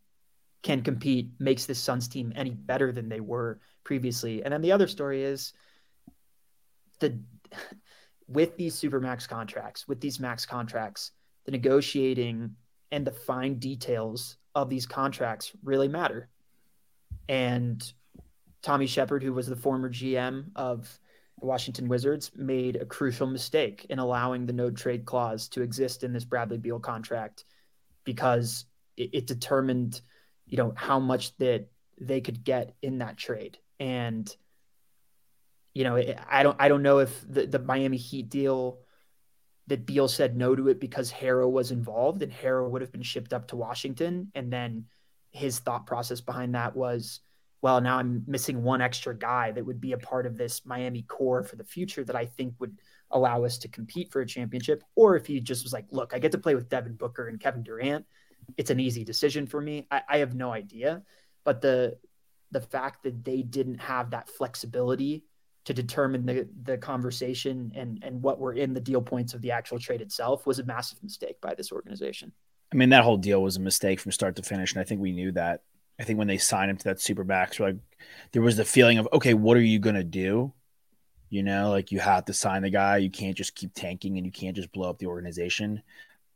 can 0.63 0.83
compete, 0.83 1.31
makes 1.39 1.67
this 1.67 1.79
Suns 1.79 2.09
team 2.09 2.33
any 2.35 2.51
better 2.51 2.93
than 2.93 3.09
they 3.09 3.21
were 3.21 3.61
previously? 3.85 4.43
And 4.43 4.53
then 4.53 4.61
the 4.61 4.73
other 4.73 4.89
story 4.89 5.23
is 5.23 5.53
the 7.01 7.19
with 8.27 8.57
these 8.57 8.75
supermax 8.75 9.29
contracts, 9.29 9.89
with 9.89 10.01
these 10.01 10.21
max 10.21 10.45
contracts, 10.45 11.13
the 11.45 11.53
negotiating 11.53 12.55
and 12.91 13.07
the 13.07 13.13
fine 13.13 13.59
details 13.59 14.37
of 14.55 14.69
these 14.69 14.87
contracts 14.87 15.53
really 15.63 15.89
matter. 15.89 16.29
And 17.29 17.81
Tommy 18.62 18.87
Sheppard, 18.87 19.23
who 19.23 19.33
was 19.33 19.47
the 19.47 19.57
former 19.57 19.91
GM 19.91 20.50
of 20.57 20.99
the 21.41 21.47
Washington 21.47 21.88
Wizards, 21.88 22.31
made 22.35 22.77
a 22.77 22.85
crucial 22.85 23.27
mistake 23.27 23.87
in 23.88 23.99
allowing 23.99 24.47
the 24.47 24.53
no 24.53 24.71
trade 24.71 25.05
clause 25.05 25.49
to 25.49 25.62
exist 25.62 26.05
in 26.05 26.12
this 26.12 26.25
Bradley 26.25 26.59
Beal 26.59 26.81
contract 26.81 27.45
because 28.05 28.65
it, 28.97 29.11
it 29.12 29.27
determined, 29.27 30.00
you 30.47 30.57
know, 30.57 30.73
how 30.77 30.99
much 30.99 31.37
that 31.38 31.69
they 32.00 32.21
could 32.21 32.45
get 32.45 32.75
in 32.83 32.99
that 32.99 33.17
trade. 33.17 33.59
And 33.79 34.35
you 35.75 35.85
know, 35.85 35.97
I 36.29 36.43
don't 36.43 36.57
I 36.59 36.69
don't 36.69 36.83
know 36.83 36.99
if 36.99 37.25
the, 37.29 37.47
the 37.47 37.61
Miami 37.61 37.99
Heat 37.99 38.29
deal 38.29 38.81
that 39.69 39.87
Beal 39.87 40.09
said 40.09 40.37
no 40.37 40.57
to 40.57 40.69
it 40.69 40.81
because 40.81 41.12
Herro 41.12 41.49
was 41.49 41.71
involved 41.71 42.23
and 42.23 42.33
Herro 42.33 42.69
would 42.69 42.83
have 42.83 42.91
been 42.91 43.03
shipped 43.03 43.33
up 43.33 43.49
to 43.49 43.57
Washington. 43.57 44.33
And 44.35 44.53
then 44.53 44.87
his 45.31 45.59
thought 45.59 45.87
process 45.87 46.21
behind 46.21 46.55
that 46.55 46.75
was, 46.75 47.21
well, 47.61 47.81
now 47.81 47.99
I'm 47.99 48.25
missing 48.27 48.62
one 48.62 48.81
extra 48.81 49.17
guy 49.17 49.50
that 49.53 49.65
would 49.65 49.81
be 49.81 49.93
a 49.93 49.99
part 49.99 50.27
of 50.27 50.37
this 50.37 50.65
Miami 50.65 51.03
core 51.03 51.43
for 51.43 51.57
the 51.57 51.65
future 51.65 52.05
that 52.05 52.15
I 52.15 52.27
think 52.27 52.55
would 52.59 52.79
allow 53.11 53.45
us 53.45 53.59
to 53.59 53.69
compete 53.69 54.12
for 54.12 54.21
a 54.21 54.27
championship. 54.27 54.85
Or 54.95 55.17
if 55.17 55.27
he 55.27 55.41
just 55.41 55.65
was 55.65 55.73
like, 55.73 55.87
look, 55.91 56.15
I 56.15 56.19
get 56.19 56.33
to 56.33 56.38
play 56.38 56.55
with 56.55 56.69
Devin 56.69 56.95
Booker 56.95 57.29
and 57.29 57.41
Kevin 57.41 57.62
Durant. 57.62 58.07
It's 58.57 58.71
an 58.71 58.81
easy 58.81 59.05
decision 59.05 59.47
for 59.47 59.61
me. 59.61 59.87
I, 59.91 60.03
I 60.09 60.19
have 60.19 60.35
no 60.35 60.53
idea. 60.53 61.03
But 61.45 61.61
the 61.61 61.99
the 62.50 62.61
fact 62.61 63.03
that 63.03 63.25
they 63.25 63.43
didn't 63.43 63.79
have 63.79 64.11
that 64.11 64.29
flexibility 64.29 65.25
to 65.65 65.75
determine 65.75 66.25
the 66.25 66.49
the 66.65 66.79
conversation 66.79 67.73
and 67.75 68.03
and 68.03 68.23
what 68.23 68.38
were 68.38 68.55
in 68.55 68.73
the 68.73 68.81
deal 68.81 69.03
points 69.03 69.35
of 69.35 69.43
the 69.43 69.50
actual 69.50 69.79
trade 69.79 70.00
itself 70.00 70.47
was 70.47 70.59
a 70.59 70.65
massive 70.65 71.03
mistake 71.03 71.41
by 71.41 71.55
this 71.55 71.73
organization. 71.73 72.33
I 72.73 72.77
mean, 72.77 72.91
that 72.91 73.05
whole 73.05 73.17
deal 73.17 73.43
was 73.43 73.57
a 73.57 73.61
mistake 73.61 73.99
from 74.00 74.12
start 74.12 74.37
to 74.37 74.43
finish, 74.43 74.73
and 74.73 74.81
I 74.81 74.85
think 74.85 75.00
we 75.00 75.12
knew 75.12 75.33
that. 75.33 75.62
I 75.99 76.05
think 76.05 76.19
when 76.19 76.28
they 76.28 76.38
signed 76.38 76.71
him 76.71 76.76
to 76.76 76.85
that 76.85 77.00
super 77.00 77.25
max, 77.25 77.59
like 77.59 77.76
there 78.33 78.43
was 78.43 78.57
the 78.57 78.64
feeling 78.64 78.99
of, 78.99 79.09
okay, 79.12 79.35
what 79.35 79.57
are 79.57 79.62
you 79.62 79.78
gonna 79.78 80.05
do? 80.05 80.52
You 81.31 81.43
know, 81.43 81.71
like 81.71 81.93
you 81.93 81.99
have 81.99 82.25
to 82.26 82.33
sign 82.33 82.62
the 82.62 82.71
guy. 82.71 82.99
You 82.99 83.11
can't 83.11 83.37
just 83.37 83.55
keep 83.55 83.75
tanking, 83.75 84.17
and 84.17 84.25
you 84.25 84.33
can't 84.33 84.57
just 84.57 84.73
blow 84.73 84.88
up 84.88 84.99
the 84.99 85.07
organization. 85.07 85.83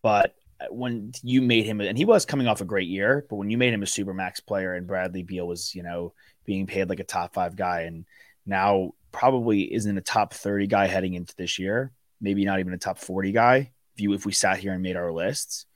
But 0.02 0.34
when 0.70 1.12
you 1.22 1.42
made 1.42 1.64
him, 1.64 1.80
and 1.80 1.96
he 1.96 2.04
was 2.04 2.24
coming 2.24 2.46
off 2.46 2.60
a 2.60 2.66
great 2.66 2.88
year, 2.88 3.26
but 3.28 3.36
when 3.36 3.50
you 3.50 3.58
made 3.58 3.72
him 3.72 3.82
a 3.82 3.86
super 3.86 4.14
max 4.14 4.40
player, 4.40 4.74
and 4.74 4.86
Bradley 4.86 5.22
Beal 5.22 5.46
was, 5.46 5.74
you 5.74 5.82
know, 5.82 6.12
being 6.44 6.66
paid 6.66 6.88
like 6.88 7.00
a 7.00 7.04
top 7.04 7.34
five 7.34 7.56
guy, 7.56 7.82
and 7.82 8.04
now 8.44 8.92
probably 9.12 9.72
isn't 9.72 9.98
a 9.98 10.02
top 10.02 10.34
thirty 10.34 10.66
guy 10.66 10.86
heading 10.86 11.14
into 11.14 11.34
this 11.36 11.58
year, 11.58 11.92
maybe 12.20 12.44
not 12.44 12.60
even 12.60 12.72
a 12.74 12.78
top 12.78 12.98
forty 12.98 13.32
guy. 13.32 13.70
If 13.94 14.00
you 14.00 14.12
if 14.12 14.26
we 14.26 14.32
sat 14.32 14.58
here 14.58 14.72
and 14.72 14.82
made 14.82 14.96
our 14.96 15.12
lists, 15.12 15.66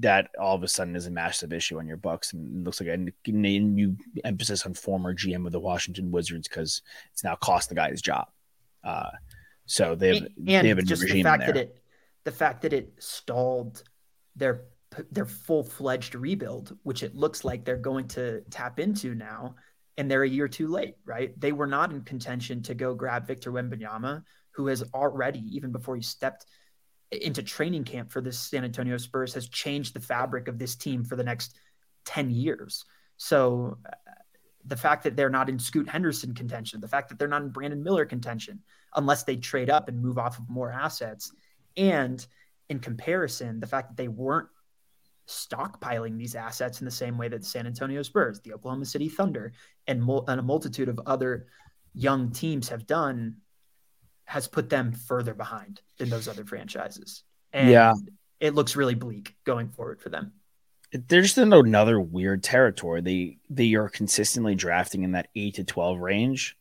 that 0.00 0.30
all 0.40 0.54
of 0.54 0.62
a 0.62 0.68
sudden 0.68 0.96
is 0.96 1.06
a 1.06 1.10
massive 1.10 1.52
issue 1.52 1.78
on 1.78 1.86
your 1.86 1.96
Bucks, 1.96 2.32
and 2.32 2.60
it 2.60 2.64
looks 2.64 2.80
like 2.80 2.88
a 2.88 2.96
new 3.30 3.96
emphasis 4.24 4.64
on 4.64 4.74
former 4.74 5.14
GM 5.14 5.46
of 5.46 5.52
the 5.52 5.60
Washington 5.60 6.10
Wizards 6.10 6.48
because 6.48 6.82
it's 7.12 7.24
now 7.24 7.34
cost 7.36 7.68
the 7.68 7.74
guy 7.74 7.90
his 7.90 8.02
job. 8.02 8.28
Uh, 8.84 9.10
so 9.66 9.94
they 9.94 10.14
have, 10.14 10.28
and, 10.36 10.46
they 10.46 10.68
have 10.68 10.78
a 10.78 10.82
new 10.82 10.86
just 10.86 11.02
the 11.02 11.22
fact 11.22 11.44
there. 11.44 11.52
that 11.52 11.60
it 11.60 11.82
the 12.24 12.32
fact 12.32 12.62
that 12.62 12.72
it 12.72 12.92
stalled 12.98 13.82
their 14.36 14.62
their 15.10 15.26
full 15.26 15.62
fledged 15.62 16.14
rebuild, 16.14 16.76
which 16.82 17.02
it 17.02 17.14
looks 17.14 17.44
like 17.44 17.64
they're 17.64 17.76
going 17.76 18.08
to 18.08 18.40
tap 18.50 18.78
into 18.78 19.14
now, 19.14 19.54
and 19.96 20.10
they're 20.10 20.22
a 20.22 20.28
year 20.28 20.48
too 20.48 20.68
late, 20.68 20.94
right? 21.04 21.38
They 21.38 21.52
were 21.52 21.66
not 21.66 21.90
in 21.90 22.02
contention 22.02 22.62
to 22.62 22.74
go 22.74 22.94
grab 22.94 23.26
Victor 23.26 23.52
Wembanyama, 23.52 24.22
who 24.52 24.68
has 24.68 24.82
already, 24.94 25.40
even 25.54 25.72
before 25.72 25.96
he 25.96 26.02
stepped 26.02 26.46
into 27.10 27.42
training 27.42 27.84
camp 27.84 28.10
for 28.12 28.20
this 28.20 28.38
San 28.38 28.64
Antonio 28.64 28.96
Spurs, 28.98 29.34
has 29.34 29.48
changed 29.48 29.94
the 29.94 30.00
fabric 30.00 30.48
of 30.48 30.58
this 30.58 30.76
team 30.76 31.04
for 31.04 31.16
the 31.16 31.24
next 31.24 31.58
10 32.04 32.30
years. 32.30 32.84
So 33.16 33.78
uh, 33.86 33.90
the 34.64 34.76
fact 34.76 35.04
that 35.04 35.16
they're 35.16 35.30
not 35.30 35.48
in 35.48 35.58
Scoot 35.58 35.88
Henderson 35.88 36.34
contention, 36.34 36.80
the 36.80 36.88
fact 36.88 37.08
that 37.08 37.18
they're 37.18 37.28
not 37.28 37.42
in 37.42 37.48
Brandon 37.50 37.82
Miller 37.82 38.04
contention, 38.04 38.60
unless 38.94 39.24
they 39.24 39.36
trade 39.36 39.70
up 39.70 39.88
and 39.88 40.00
move 40.00 40.18
off 40.18 40.38
of 40.38 40.48
more 40.48 40.70
assets, 40.70 41.32
and 41.76 42.26
in 42.68 42.78
comparison, 42.78 43.60
the 43.60 43.66
fact 43.66 43.88
that 43.88 43.96
they 43.96 44.08
weren't 44.08 44.48
stockpiling 45.26 46.18
these 46.18 46.34
assets 46.34 46.80
in 46.80 46.84
the 46.84 46.90
same 46.90 47.16
way 47.18 47.28
that 47.28 47.40
the 47.40 47.46
San 47.46 47.66
Antonio 47.66 48.02
Spurs, 48.02 48.40
the 48.40 48.52
Oklahoma 48.52 48.84
City 48.84 49.08
Thunder, 49.08 49.52
and, 49.86 50.02
mul- 50.02 50.24
and 50.28 50.40
a 50.40 50.42
multitude 50.42 50.88
of 50.88 51.00
other 51.06 51.46
young 51.94 52.30
teams 52.30 52.68
have 52.68 52.86
done 52.86 53.36
has 54.28 54.46
put 54.46 54.68
them 54.68 54.92
further 54.92 55.32
behind 55.32 55.80
than 55.96 56.10
those 56.10 56.28
other 56.28 56.44
franchises. 56.44 57.22
And 57.52 57.70
Yeah. 57.70 57.94
it 58.40 58.54
looks 58.54 58.76
really 58.76 58.94
bleak 58.94 59.34
going 59.44 59.70
forward 59.70 60.00
for 60.02 60.10
them. 60.10 60.32
they're 60.92 61.22
just 61.22 61.36
in 61.38 61.50
another 61.52 61.98
weird 62.00 62.42
territory. 62.42 63.00
They 63.02 63.38
they 63.50 63.74
are 63.74 63.88
consistently 63.88 64.54
drafting 64.54 65.02
in 65.02 65.12
that 65.12 65.28
eight 65.34 65.54
to 65.56 65.64
twelve 65.64 65.98
range, 65.98 66.56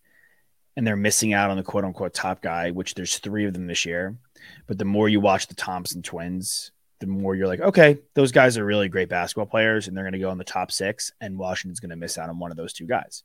and 0.75 0.85
they're 0.87 0.95
missing 0.97 1.33
out 1.33 1.49
on 1.49 1.57
the 1.57 1.63
quote 1.63 1.83
unquote 1.85 2.13
top 2.13 2.41
guy, 2.41 2.71
which 2.71 2.93
there's 2.93 3.19
three 3.19 3.45
of 3.45 3.53
them 3.53 3.67
this 3.67 3.85
year. 3.85 4.17
But 4.65 4.77
the 4.77 4.85
more 4.85 5.07
you 5.09 5.19
watch 5.21 5.47
the 5.47 5.55
Thompson 5.55 6.01
twins, 6.01 6.71
the 6.99 7.07
more 7.07 7.35
you're 7.35 7.47
like, 7.47 7.61
okay, 7.61 7.99
those 8.15 8.31
guys 8.33 8.57
are 8.57 8.65
really 8.65 8.89
great 8.89 9.07
basketball 9.09 9.45
players, 9.45 9.87
and 9.87 9.95
they're 9.95 10.03
going 10.05 10.11
to 10.13 10.19
go 10.19 10.31
in 10.31 10.37
the 10.37 10.43
top 10.43 10.71
six, 10.71 11.11
and 11.21 11.37
Washington's 11.37 11.79
going 11.81 11.89
to 11.91 11.95
miss 11.95 12.17
out 12.17 12.29
on 12.29 12.37
one 12.39 12.51
of 12.51 12.57
those 12.57 12.73
two 12.73 12.85
guys, 12.87 13.23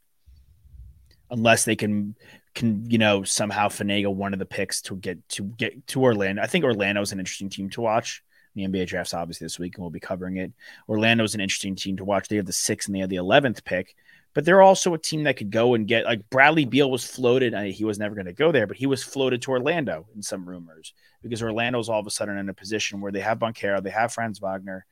unless 1.30 1.64
they 1.64 1.76
can 1.76 2.14
can 2.54 2.88
you 2.90 2.98
know 2.98 3.22
somehow 3.22 3.68
finagle 3.68 4.14
one 4.14 4.32
of 4.32 4.38
the 4.38 4.46
picks 4.46 4.82
to 4.82 4.96
get 4.96 5.26
to 5.30 5.44
get 5.44 5.86
to 5.88 6.02
Orlando. 6.02 6.42
I 6.42 6.46
think 6.46 6.64
Orlando 6.64 7.00
is 7.00 7.12
an 7.12 7.18
interesting 7.18 7.48
team 7.48 7.70
to 7.70 7.80
watch. 7.80 8.22
The 8.54 8.66
NBA 8.66 8.86
draft's 8.88 9.14
obviously 9.14 9.46
this 9.46 9.58
week, 9.58 9.76
and 9.76 9.82
we'll 9.82 9.90
be 9.90 10.00
covering 10.00 10.36
it. 10.36 10.52
Orlando's 10.88 11.34
an 11.34 11.40
interesting 11.40 11.74
team 11.74 11.96
to 11.96 12.04
watch. 12.04 12.28
They 12.28 12.36
have 12.36 12.46
the 12.46 12.52
sixth 12.52 12.88
and 12.88 12.94
they 12.94 13.00
have 13.00 13.08
the 13.08 13.16
eleventh 13.16 13.64
pick, 13.64 13.94
but 14.34 14.44
they're 14.44 14.62
also 14.62 14.92
a 14.92 14.98
team 14.98 15.24
that 15.24 15.36
could 15.36 15.50
go 15.50 15.74
and 15.74 15.88
get 15.88 16.04
like 16.04 16.28
Bradley 16.28 16.66
Beal 16.66 16.90
was 16.90 17.04
floated. 17.04 17.54
I 17.54 17.64
mean, 17.64 17.72
he 17.72 17.84
was 17.84 17.98
never 17.98 18.14
going 18.14 18.26
to 18.26 18.32
go 18.32 18.52
there, 18.52 18.66
but 18.66 18.76
he 18.76 18.86
was 18.86 19.02
floated 19.02 19.40
to 19.42 19.52
Orlando 19.52 20.06
in 20.14 20.22
some 20.22 20.46
rumors 20.46 20.92
because 21.22 21.42
Orlando's 21.42 21.88
all 21.88 22.00
of 22.00 22.06
a 22.06 22.10
sudden 22.10 22.36
in 22.36 22.48
a 22.48 22.54
position 22.54 23.00
where 23.00 23.12
they 23.12 23.20
have 23.20 23.38
Banchero, 23.38 23.82
they 23.82 23.90
have 23.90 24.12
Franz 24.12 24.40
Wagner, 24.40 24.84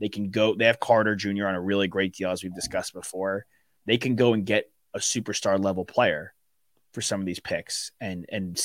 they 0.00 0.08
can 0.08 0.30
go, 0.30 0.54
they 0.54 0.66
have 0.66 0.80
Carter 0.80 1.14
Jr. 1.14 1.46
on 1.46 1.54
a 1.54 1.60
really 1.60 1.88
great 1.88 2.14
deal, 2.14 2.30
as 2.30 2.42
we've 2.42 2.54
discussed 2.54 2.92
before. 2.92 3.46
They 3.86 3.98
can 3.98 4.16
go 4.16 4.32
and 4.32 4.44
get 4.44 4.70
a 4.92 4.98
superstar 4.98 5.62
level 5.62 5.84
player 5.84 6.33
for 6.94 7.02
some 7.02 7.20
of 7.20 7.26
these 7.26 7.40
picks 7.40 7.92
and 8.00 8.24
and 8.30 8.58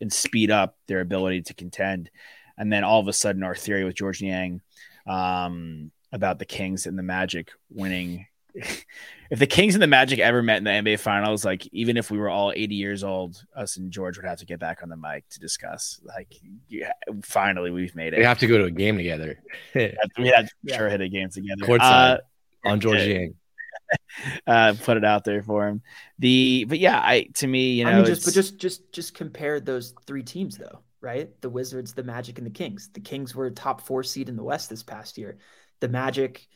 and 0.00 0.12
speed 0.12 0.50
up 0.50 0.76
their 0.86 1.00
ability 1.00 1.42
to 1.42 1.54
contend. 1.54 2.10
And 2.58 2.72
then 2.72 2.84
all 2.84 3.00
of 3.00 3.08
a 3.08 3.12
sudden, 3.12 3.42
our 3.42 3.54
theory 3.54 3.84
with 3.84 3.94
George 3.94 4.20
Yang 4.20 4.60
um, 5.06 5.90
about 6.12 6.38
the 6.38 6.44
Kings 6.44 6.86
and 6.86 6.98
the 6.98 7.02
Magic 7.02 7.50
winning 7.70 8.26
if 9.30 9.38
the 9.38 9.46
Kings 9.46 9.74
and 9.74 9.82
the 9.82 9.88
Magic 9.88 10.18
ever 10.18 10.42
met 10.42 10.58
in 10.58 10.64
the 10.64 10.70
NBA 10.70 11.00
Finals, 11.00 11.44
like 11.44 11.66
even 11.72 11.96
if 11.96 12.10
we 12.10 12.18
were 12.18 12.28
all 12.28 12.52
80 12.54 12.74
years 12.74 13.04
old, 13.04 13.42
us 13.54 13.76
and 13.76 13.90
George 13.90 14.16
would 14.16 14.26
have 14.26 14.38
to 14.38 14.46
get 14.46 14.58
back 14.58 14.82
on 14.82 14.88
the 14.88 14.96
mic 14.96 15.28
to 15.30 15.40
discuss. 15.40 16.00
Like, 16.04 16.34
yeah, 16.68 16.92
finally, 17.22 17.70
we've 17.70 17.94
made 17.94 18.14
it. 18.14 18.18
We 18.18 18.24
have 18.24 18.38
to 18.38 18.46
go 18.46 18.58
to 18.58 18.64
a 18.64 18.70
game 18.70 18.96
together. 18.96 19.40
we 19.74 20.28
had 20.28 20.48
yeah. 20.62 20.76
sure 20.76 20.88
hit 20.88 21.00
a 21.00 21.08
game 21.08 21.28
together. 21.30 21.62
Courtside 21.62 22.18
uh, 22.64 22.68
on 22.68 22.80
Georges 22.80 23.06
Niang. 23.06 23.34
uh, 24.46 24.74
put 24.82 24.96
it 24.96 25.04
out 25.04 25.24
there 25.24 25.42
for 25.42 25.68
him. 25.68 25.82
The 26.18 26.64
but 26.68 26.78
yeah, 26.78 26.98
I 26.98 27.28
to 27.34 27.46
me, 27.46 27.72
you 27.72 27.84
know, 27.84 27.90
I 27.90 27.96
mean, 27.96 28.06
just 28.06 28.24
but 28.24 28.34
just 28.34 28.58
just 28.58 28.92
just 28.92 29.14
compare 29.14 29.60
those 29.60 29.94
three 30.06 30.22
teams 30.22 30.56
though, 30.56 30.80
right? 31.00 31.30
The 31.40 31.50
Wizards, 31.50 31.94
the 31.94 32.02
Magic, 32.02 32.38
and 32.38 32.46
the 32.46 32.50
Kings. 32.50 32.90
The 32.92 33.00
Kings 33.00 33.34
were 33.34 33.46
a 33.46 33.50
top 33.50 33.80
four 33.80 34.02
seed 34.02 34.28
in 34.28 34.36
the 34.36 34.44
West 34.44 34.70
this 34.70 34.82
past 34.82 35.18
year. 35.18 35.38
The 35.80 35.88
Magic 35.88 36.48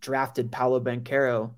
drafted 0.00 0.50
Paolo 0.50 0.80
Banchero 0.80 1.52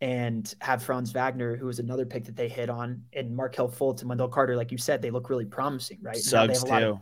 and 0.00 0.52
have 0.60 0.82
Franz 0.82 1.12
Wagner, 1.12 1.56
who 1.56 1.66
was 1.66 1.78
another 1.78 2.04
pick 2.04 2.24
that 2.24 2.34
they 2.34 2.48
hit 2.48 2.68
on, 2.68 3.04
and 3.12 3.36
Markelle 3.36 3.70
Fultz 3.70 4.00
and 4.00 4.08
Wendell 4.08 4.28
Carter, 4.28 4.56
like 4.56 4.72
you 4.72 4.78
said, 4.78 5.00
they 5.00 5.12
look 5.12 5.30
really 5.30 5.44
promising, 5.44 5.98
right? 6.02 6.16
Suggs 6.16 6.64
they 6.64 6.70
have 6.70 6.82
too. 6.82 6.88
Of, 6.88 6.98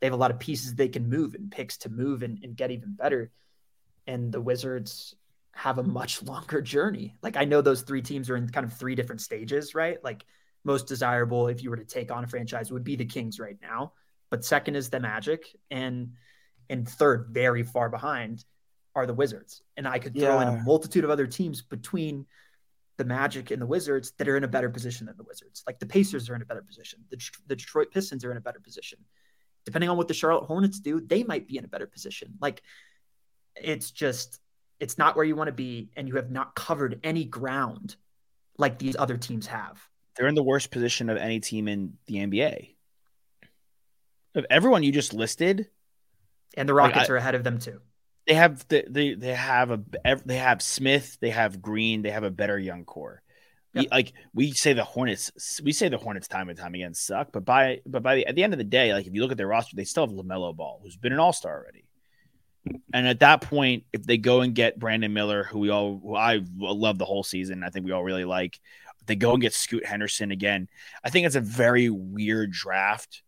they 0.00 0.06
have 0.06 0.14
a 0.14 0.18
lot 0.18 0.30
of 0.30 0.38
pieces 0.38 0.74
they 0.74 0.88
can 0.88 1.08
move 1.08 1.34
and 1.34 1.50
picks 1.50 1.78
to 1.78 1.88
move 1.88 2.22
and, 2.22 2.38
and 2.44 2.54
get 2.54 2.70
even 2.70 2.94
better. 2.94 3.32
And 4.06 4.30
the 4.30 4.40
Wizards 4.40 5.16
have 5.54 5.78
a 5.78 5.82
much 5.82 6.22
longer 6.22 6.60
journey. 6.60 7.16
Like 7.22 7.36
I 7.36 7.44
know 7.44 7.60
those 7.60 7.82
three 7.82 8.02
teams 8.02 8.28
are 8.28 8.36
in 8.36 8.48
kind 8.48 8.66
of 8.66 8.72
three 8.72 8.94
different 8.94 9.20
stages, 9.20 9.74
right? 9.74 10.02
Like 10.02 10.24
most 10.64 10.86
desirable 10.86 11.48
if 11.48 11.62
you 11.62 11.70
were 11.70 11.76
to 11.76 11.84
take 11.84 12.10
on 12.10 12.24
a 12.24 12.26
franchise 12.26 12.72
would 12.72 12.84
be 12.84 12.96
the 12.96 13.04
Kings 13.04 13.38
right 13.38 13.58
now, 13.62 13.92
but 14.30 14.44
second 14.44 14.76
is 14.76 14.90
the 14.90 15.00
Magic 15.00 15.56
and 15.70 16.12
and 16.70 16.88
third 16.88 17.28
very 17.30 17.62
far 17.62 17.88
behind 17.88 18.44
are 18.94 19.06
the 19.06 19.14
Wizards. 19.14 19.62
And 19.76 19.86
I 19.86 19.98
could 19.98 20.14
throw 20.14 20.40
yeah. 20.40 20.42
in 20.42 20.60
a 20.60 20.62
multitude 20.62 21.04
of 21.04 21.10
other 21.10 21.26
teams 21.26 21.62
between 21.62 22.26
the 22.96 23.04
Magic 23.04 23.50
and 23.50 23.60
the 23.60 23.66
Wizards 23.66 24.12
that 24.18 24.28
are 24.28 24.36
in 24.36 24.44
a 24.44 24.48
better 24.48 24.70
position 24.70 25.06
than 25.06 25.16
the 25.16 25.24
Wizards. 25.24 25.62
Like 25.66 25.78
the 25.78 25.86
Pacers 25.86 26.30
are 26.30 26.34
in 26.34 26.42
a 26.42 26.46
better 26.46 26.62
position. 26.62 27.00
The, 27.10 27.18
the 27.46 27.56
Detroit 27.56 27.90
Pistons 27.92 28.24
are 28.24 28.30
in 28.30 28.36
a 28.36 28.40
better 28.40 28.60
position. 28.60 28.98
Depending 29.64 29.90
on 29.90 29.96
what 29.96 30.08
the 30.08 30.14
Charlotte 30.14 30.46
Hornets 30.46 30.80
do, 30.80 31.00
they 31.00 31.22
might 31.22 31.46
be 31.46 31.58
in 31.58 31.64
a 31.64 31.68
better 31.68 31.86
position. 31.86 32.34
Like 32.40 32.62
it's 33.56 33.90
just, 33.90 34.40
it's 34.80 34.98
not 34.98 35.16
where 35.16 35.24
you 35.24 35.36
want 35.36 35.48
to 35.48 35.52
be, 35.52 35.90
and 35.96 36.08
you 36.08 36.16
have 36.16 36.30
not 36.30 36.54
covered 36.54 37.00
any 37.02 37.24
ground 37.24 37.96
like 38.58 38.78
these 38.78 38.96
other 38.96 39.16
teams 39.16 39.46
have. 39.46 39.80
They're 40.16 40.28
in 40.28 40.34
the 40.34 40.42
worst 40.42 40.70
position 40.70 41.10
of 41.10 41.16
any 41.16 41.40
team 41.40 41.68
in 41.68 41.94
the 42.06 42.16
NBA. 42.16 42.74
Of 44.34 44.46
everyone 44.50 44.82
you 44.82 44.92
just 44.92 45.14
listed, 45.14 45.68
and 46.56 46.68
the 46.68 46.74
Rockets 46.74 46.96
like 46.96 47.10
I, 47.10 47.12
are 47.12 47.16
ahead 47.16 47.34
of 47.34 47.44
them 47.44 47.58
too 47.58 47.80
they 48.26 48.34
have 48.34 48.66
the, 48.68 48.84
they 48.88 49.14
they 49.14 49.34
have 49.34 49.70
a 49.70 49.82
they 50.24 50.36
have 50.36 50.62
Smith, 50.62 51.18
they 51.20 51.30
have 51.30 51.60
Green, 51.60 52.02
they 52.02 52.10
have 52.10 52.24
a 52.24 52.30
better 52.30 52.58
young 52.58 52.84
core. 52.84 53.22
Yep. 53.74 53.86
like 53.90 54.12
we 54.32 54.52
say 54.52 54.72
the 54.72 54.84
Hornets, 54.84 55.60
we 55.62 55.72
say 55.72 55.88
the 55.88 55.98
Hornets 55.98 56.28
time 56.28 56.48
and 56.48 56.56
time 56.56 56.74
again 56.74 56.94
suck, 56.94 57.32
but 57.32 57.44
by 57.44 57.80
but 57.84 58.02
by 58.02 58.14
the 58.14 58.26
at 58.26 58.36
the 58.36 58.44
end 58.44 58.54
of 58.54 58.58
the 58.58 58.64
day, 58.64 58.92
like 58.92 59.06
if 59.06 59.14
you 59.14 59.20
look 59.20 59.32
at 59.32 59.36
their 59.36 59.48
roster, 59.48 59.76
they 59.76 59.84
still 59.84 60.06
have 60.06 60.14
LaMelo 60.14 60.54
Ball, 60.54 60.80
who's 60.82 60.96
been 60.96 61.12
an 61.12 61.18
All 61.18 61.32
Star 61.32 61.58
already. 61.60 61.83
And 62.92 63.06
at 63.06 63.20
that 63.20 63.42
point, 63.42 63.84
if 63.92 64.04
they 64.04 64.16
go 64.16 64.40
and 64.40 64.54
get 64.54 64.78
Brandon 64.78 65.12
Miller, 65.12 65.44
who 65.44 65.58
we 65.58 65.70
all 65.70 66.00
who 66.02 66.14
I 66.14 66.40
love 66.58 66.98
the 66.98 67.04
whole 67.04 67.22
season, 67.22 67.62
I 67.62 67.68
think 67.68 67.84
we 67.84 67.92
all 67.92 68.04
really 68.04 68.24
like. 68.24 68.58
they 69.06 69.16
go 69.16 69.32
and 69.32 69.42
get 69.42 69.52
Scoot 69.52 69.84
Henderson 69.84 70.30
again. 70.30 70.68
I 71.02 71.10
think 71.10 71.26
it's 71.26 71.36
a 71.36 71.40
very 71.40 71.90
weird 71.90 72.50
draft 72.50 73.22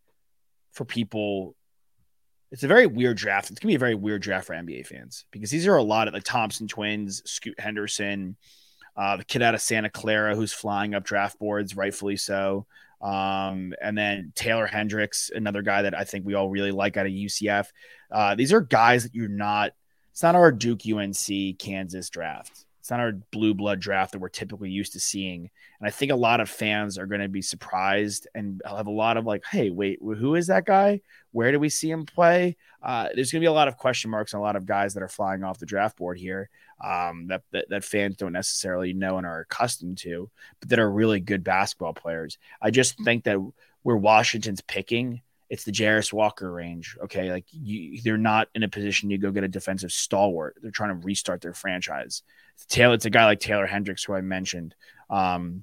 for 0.73 0.85
people 0.85 1.55
it's 2.53 2.63
a 2.63 2.69
very 2.69 2.87
weird 2.87 3.17
draft. 3.17 3.51
It's 3.51 3.59
gonna 3.59 3.71
be 3.71 3.77
a 3.77 3.79
very 3.81 3.95
weird 3.95 4.23
draft 4.23 4.47
for 4.47 4.55
NBA 4.55 4.87
fans 4.87 5.25
because 5.31 5.51
these 5.51 5.67
are 5.67 5.77
a 5.77 5.83
lot 5.83 6.09
of 6.09 6.15
the 6.15 6.21
Thompson 6.21 6.69
twins, 6.69 7.23
Scoot 7.31 7.59
Henderson, 7.59 8.37
uh, 8.97 9.17
the 9.17 9.25
kid 9.25 9.43
out 9.43 9.55
of 9.55 9.61
Santa 9.61 9.91
Clara 9.91 10.35
who's 10.35 10.53
flying 10.53 10.95
up 10.95 11.05
draft 11.05 11.39
boards, 11.39 11.77
rightfully 11.77 12.17
so. 12.17 12.67
Um, 13.07 13.73
and 13.81 13.97
then 13.97 14.33
Taylor 14.35 14.67
Hendricks, 14.67 15.31
another 15.33 15.63
guy 15.63 15.83
that 15.83 15.97
I 15.97 16.03
think 16.03 16.27
we 16.27 16.35
all 16.35 16.51
really 16.51 16.73
like 16.73 16.97
out 16.97 17.07
of 17.07 17.13
UCF. 17.13 17.69
Uh, 18.11 18.35
these 18.35 18.53
are 18.53 18.61
guys 18.61 19.05
that 19.05 19.15
you're 19.15 19.29
not. 19.29 19.73
It's 20.11 20.25
not 20.25 20.35
our 20.35 20.51
Duke, 20.51 20.81
UNC, 20.85 21.59
Kansas 21.59 22.11
draft. 22.11 22.65
It's 22.81 22.91
not 22.91 22.99
our 22.99 23.13
blue 23.31 23.55
blood 23.55 23.79
draft 23.79 24.13
that 24.13 24.19
we're 24.19 24.29
typically 24.29 24.71
used 24.71 24.95
to 24.95 25.01
seeing. 25.01 25.51
And 25.79 25.87
I 25.87 25.91
think 25.91 26.11
a 26.11 26.17
lot 26.17 26.41
of 26.41 26.49
fans 26.49 26.99
are 26.99 27.07
going 27.07 27.21
to 27.21 27.29
be 27.29 27.43
surprised 27.43 28.27
and 28.35 28.61
have 28.65 28.89
a 28.89 28.91
lot 28.91 29.17
of 29.17 29.25
like, 29.25 29.45
hey, 29.45 29.71
wait, 29.71 30.01
who 30.01 30.35
is 30.35 30.49
that 30.49 30.67
guy? 30.67 31.01
Where 31.31 31.53
do 31.53 31.61
we 31.61 31.69
see 31.69 31.91
him 31.91 32.07
play? 32.07 32.57
Uh, 32.83 33.09
there's 33.15 33.31
going 33.31 33.41
to 33.41 33.45
be 33.45 33.49
a 33.49 33.53
lot 33.53 33.69
of 33.69 33.77
question 33.77 34.11
marks 34.11 34.33
and 34.33 34.41
a 34.41 34.43
lot 34.43 34.57
of 34.57 34.67
guys 34.67 34.95
that 34.95 35.03
are 35.03 35.09
flying 35.09 35.45
off 35.45 35.59
the 35.59 35.67
draft 35.67 35.97
board 35.97 36.19
here 36.19 36.49
um, 36.83 37.29
that, 37.29 37.43
that, 37.53 37.69
that 37.71 37.85
fans 37.85 38.17
don't 38.17 38.33
necessarily 38.33 38.93
know 38.93 39.19
and 39.19 39.27
are 39.27 39.41
accustomed 39.41 39.99
to, 39.99 40.31
but 40.61 40.69
that 40.69 40.79
are 40.79 40.91
really 40.91 41.21
good 41.21 41.45
basketball 41.45 41.95
players. 41.95 42.39
I 42.61 42.71
just 42.71 42.99
think 43.05 43.25
that 43.25 43.39
where 43.83 43.97
Washington's 43.97 44.61
picking 44.61 45.23
it's 45.49 45.65
the 45.65 45.73
Jarace 45.73 46.13
Walker 46.13 46.51
range. 46.51 46.97
Okay. 47.05 47.31
Like 47.31 47.45
you, 47.51 48.01
they're 48.03 48.17
not 48.17 48.49
in 48.55 48.63
a 48.63 48.69
position 48.69 49.11
to 49.11 49.19
go 49.19 49.31
get 49.31 49.45
a 49.45 49.49
defensive 49.49 49.93
stalwart. 49.93 50.57
They're 50.61 50.71
trying 50.71 51.01
to 51.01 51.07
restart 51.07 51.41
their 51.41 51.55
franchise. 51.55 52.23
Taylor, 52.69 52.95
it's 52.95 53.05
a 53.05 53.11
guy 53.11 53.27
like 53.27 53.41
Taylor 53.41 53.67
Hendricks, 53.67 54.05
who 54.05 54.15
I 54.15 54.23
mentioned, 54.23 54.75
um, 55.09 55.63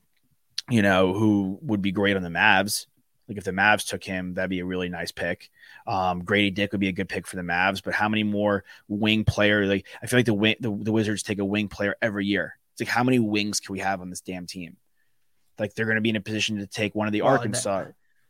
you 0.70 0.82
know, 0.82 1.14
who 1.14 1.60
would 1.62 1.82
be 1.82 1.92
great 1.92 2.16
on 2.16 2.24
the 2.24 2.30
Mavs. 2.30 2.86
Like 3.28 3.38
if 3.38 3.44
the 3.44 3.52
Mavs 3.52 3.88
took 3.88 4.04
him, 4.04 4.34
that'd 4.34 4.50
be 4.50 4.60
a 4.60 4.66
really 4.66 4.90
nice 4.90 5.12
pick. 5.12 5.50
Um, 5.88 6.24
Grady 6.24 6.52
Dick 6.52 6.72
would 6.72 6.82
be 6.82 6.90
a 6.90 6.94
good 6.94 7.08
pick 7.08 7.26
for 7.26 7.38
the 7.38 7.42
Mavs, 7.42 7.82
but 7.84 7.94
how 7.94 8.10
many 8.10 8.24
more 8.24 8.66
wing 8.88 9.24
player? 9.24 9.66
Like 9.66 9.88
I 10.02 10.08
feel 10.08 10.20
like 10.20 10.26
the, 10.26 10.34
wing, 10.34 10.56
the 10.60 10.70
the 10.70 10.92
Wizards 10.92 11.24
take 11.24 11.40
a 11.40 11.46
wing 11.46 11.70
player 11.70 11.96
every 12.02 12.26
year. 12.26 12.58
It's 12.74 12.82
like 12.82 12.90
how 12.90 13.04
many 13.04 13.20
wings 13.20 13.60
can 13.60 13.74
we 13.74 13.80
have 13.80 14.02
on 14.02 14.10
this 14.10 14.22
damn 14.22 14.46
team? 14.46 14.78
Like 15.58 15.74
they're 15.74 15.86
going 15.86 15.96
to 15.96 16.02
be 16.02 16.10
in 16.10 16.16
a 16.16 16.22
position 16.22 16.58
to 16.58 16.68
take 16.68 16.96
one 16.96 17.08
of 17.08 17.14
the 17.14 17.22
well, 17.22 17.34
Arkansas. 17.34 17.86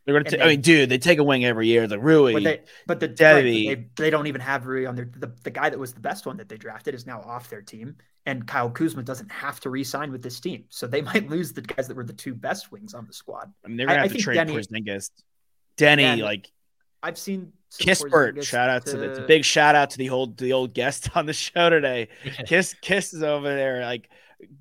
They're 0.06 0.16
gonna. 0.16 0.30
T- 0.30 0.38
they, 0.38 0.44
I 0.44 0.48
mean, 0.48 0.62
dude, 0.62 0.90
they 0.90 0.98
take 0.98 1.20
a 1.20 1.24
wing 1.24 1.46
every 1.46 1.68
year. 1.68 1.88
The 1.88 2.00
Rui, 2.00 2.34
but, 2.34 2.44
they, 2.44 2.62
but 2.86 3.00
the 3.00 3.08
Debbie, 3.08 3.68
they, 3.68 3.88
they, 3.96 4.10
don't 4.10 4.28
even 4.28 4.42
have 4.42 4.66
Rui 4.68 4.86
on 4.86 4.96
their. 4.96 5.06
The, 5.06 5.34
the 5.44 5.50
guy 5.50 5.70
that 5.70 5.80
was 5.80 5.94
the 5.94 6.02
best 6.02 6.26
one 6.26 6.38
that 6.38 6.50
they 6.50 6.58
drafted 6.58 6.94
is 6.94 7.06
now 7.06 7.22
off 7.22 7.50
their 7.50 7.62
team, 7.62 7.96
and 8.26 8.48
Kyle 8.48 8.70
Kuzma 8.70 9.04
doesn't 9.04 9.32
have 9.32 9.60
to 9.62 9.70
re-sign 9.70 10.12
with 10.12 10.22
this 10.22 10.40
team, 10.40 10.66
so 10.70 10.88
they 10.88 11.02
might 11.14 11.30
lose 11.30 11.54
the 11.54 11.62
guys 11.62 11.88
that 11.88 11.98
were 11.98 12.04
the 12.04 12.14
two 12.14 12.34
best 12.34 12.72
wings 12.72 12.94
on 12.94 13.06
the 13.06 13.14
squad. 13.14 13.52
I 13.64 13.68
mean, 13.68 13.78
they're 13.78 13.88
gonna 13.88 14.02
have 14.02 14.12
I, 14.12 14.16
to 14.16 14.22
trade 14.22 14.38
Deni, 14.38 14.54
Porzingis. 14.54 15.10
Deni, 15.78 16.22
like 16.22 16.52
I've 17.02 17.18
seen 17.18 17.52
Kispert. 17.80 18.44
Shout 18.44 18.70
out 18.70 18.86
to, 18.86 18.92
to 18.92 18.98
the 18.98 19.10
it's 19.10 19.20
a 19.20 19.24
big 19.24 19.44
shout 19.44 19.76
out 19.76 19.92
to 19.92 19.98
the 19.98 20.10
old 20.10 20.38
the 20.38 20.54
old 20.54 20.74
guest 20.74 21.10
on 21.16 21.26
the 21.26 21.34
show 21.34 21.70
today. 21.70 22.10
Kiss 22.46 22.76
Kiss 22.82 23.14
is 23.14 23.24
over 23.24 23.54
there, 23.54 23.82
like 23.82 24.10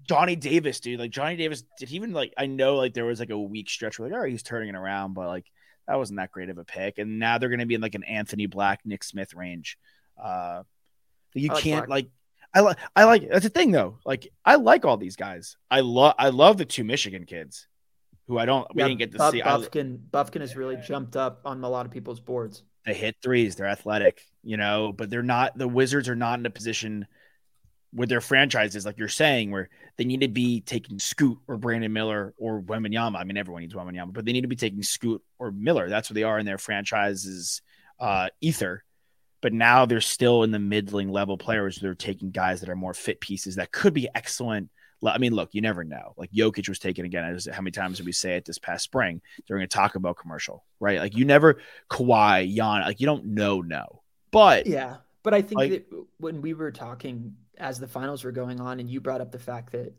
Johnny 0.08 0.36
Davis, 0.36 0.80
dude. 0.80 0.98
Like 0.98 1.10
Johnny 1.10 1.36
Davis, 1.36 1.64
did 1.78 1.88
he 1.88 1.96
even 1.96 2.12
like? 2.12 2.32
I 2.36 2.46
know 2.46 2.76
like 2.76 2.94
there 2.94 3.04
was 3.04 3.20
like 3.20 3.30
a 3.30 3.38
week 3.38 3.70
stretch 3.70 3.98
where 3.98 4.08
like, 4.08 4.16
all 4.16 4.22
right, 4.22 4.30
he's 4.30 4.42
turning 4.42 4.70
it 4.70 4.74
around, 4.74 5.14
but 5.14 5.28
like 5.28 5.46
that 5.86 5.96
wasn't 5.96 6.18
that 6.18 6.30
great 6.32 6.48
of 6.48 6.58
a 6.58 6.64
pick. 6.64 6.98
And 6.98 7.18
now 7.18 7.38
they're 7.38 7.48
going 7.48 7.60
to 7.60 7.66
be 7.66 7.74
in 7.74 7.80
like 7.80 7.94
an 7.94 8.04
Anthony 8.04 8.46
Black, 8.46 8.80
Nick 8.84 9.04
Smith 9.04 9.34
range. 9.34 9.78
Uh, 10.22 10.62
you 11.34 11.48
like 11.48 11.62
can't 11.62 11.86
Black. 11.86 12.04
like. 12.04 12.10
I 12.54 12.60
like. 12.60 12.78
I 12.94 13.04
like. 13.04 13.28
That's 13.28 13.44
the 13.44 13.50
thing 13.50 13.70
though. 13.70 13.98
Like 14.04 14.28
I 14.44 14.56
like 14.56 14.84
all 14.84 14.96
these 14.96 15.16
guys. 15.16 15.56
I 15.70 15.80
love. 15.80 16.14
I 16.18 16.28
love 16.28 16.58
the 16.58 16.64
two 16.64 16.84
Michigan 16.84 17.24
kids, 17.24 17.66
who 18.28 18.38
I 18.38 18.46
don't. 18.46 18.66
Yeah, 18.74 18.84
we 18.84 18.90
didn't 18.90 18.98
get 18.98 19.12
to 19.12 19.18
Buff, 19.18 19.32
see. 19.32 19.40
Bufkin. 19.40 19.98
Bufkin 20.10 20.40
has 20.40 20.56
really 20.56 20.76
jumped 20.76 21.16
up 21.16 21.40
on 21.44 21.62
a 21.64 21.68
lot 21.68 21.86
of 21.86 21.92
people's 21.92 22.20
boards. 22.20 22.62
They 22.84 22.94
hit 22.94 23.16
threes. 23.22 23.56
They're 23.56 23.68
athletic, 23.68 24.22
you 24.42 24.56
know, 24.56 24.92
but 24.92 25.08
they're 25.08 25.22
not. 25.22 25.56
The 25.56 25.68
Wizards 25.68 26.08
are 26.08 26.16
not 26.16 26.38
in 26.38 26.46
a 26.46 26.50
position 26.50 27.06
with 27.94 28.08
their 28.08 28.20
franchises, 28.20 28.86
like 28.86 28.98
you're 28.98 29.08
saying, 29.08 29.50
where 29.50 29.68
they 29.96 30.04
need 30.04 30.22
to 30.22 30.28
be 30.28 30.60
taking 30.60 30.98
Scoot 30.98 31.38
or 31.46 31.56
Brandon 31.56 31.92
Miller 31.92 32.34
or 32.38 32.62
Wembanyama. 32.62 33.16
I 33.16 33.24
mean, 33.24 33.36
everyone 33.36 33.62
needs 33.62 33.74
Wembanyama, 33.74 34.12
but 34.12 34.24
they 34.24 34.32
need 34.32 34.40
to 34.42 34.48
be 34.48 34.56
taking 34.56 34.82
Scoot 34.82 35.22
or 35.38 35.50
Miller. 35.50 35.88
That's 35.88 36.08
what 36.08 36.14
they 36.14 36.22
are 36.22 36.38
in 36.38 36.46
their 36.46 36.58
franchises 36.58 37.60
uh, 38.00 38.28
ether. 38.40 38.82
But 39.42 39.52
now 39.52 39.84
they're 39.84 40.00
still 40.00 40.44
in 40.44 40.52
the 40.52 40.58
middling 40.58 41.10
level 41.10 41.36
players. 41.36 41.76
They're 41.76 41.94
taking 41.94 42.30
guys 42.30 42.60
that 42.60 42.70
are 42.70 42.76
more 42.76 42.94
fit 42.94 43.20
pieces 43.20 43.56
that 43.56 43.72
could 43.72 43.92
be 43.92 44.08
excellent. 44.14 44.70
I 45.04 45.18
mean, 45.18 45.34
look, 45.34 45.50
you 45.52 45.60
never 45.60 45.82
know. 45.82 46.14
Like 46.16 46.30
Jokic 46.30 46.68
was 46.68 46.78
taken 46.78 47.04
again. 47.04 47.36
How 47.52 47.60
many 47.60 47.72
times 47.72 47.96
did 47.96 48.06
we 48.06 48.12
say 48.12 48.36
it 48.36 48.44
this 48.44 48.58
past 48.58 48.84
spring 48.84 49.20
during 49.48 49.64
a 49.64 49.66
Taco 49.66 49.98
Bell 49.98 50.14
commercial, 50.14 50.64
right? 50.78 51.00
Like 51.00 51.16
you 51.16 51.24
never 51.24 51.58
Kawhi, 51.90 52.54
Jan, 52.54 52.82
like 52.82 53.00
you 53.00 53.06
don't 53.06 53.26
know, 53.26 53.60
no. 53.60 54.02
But 54.30 54.68
yeah, 54.68 54.98
but 55.24 55.34
I 55.34 55.42
think 55.42 55.58
like, 55.58 55.70
that 55.70 56.06
when 56.18 56.40
we 56.40 56.54
were 56.54 56.70
talking 56.70 57.34
as 57.58 57.80
the 57.80 57.88
finals 57.88 58.22
were 58.22 58.32
going 58.32 58.60
on, 58.60 58.78
and 58.78 58.88
you 58.88 59.00
brought 59.00 59.20
up 59.20 59.32
the 59.32 59.40
fact 59.40 59.72
that 59.72 59.92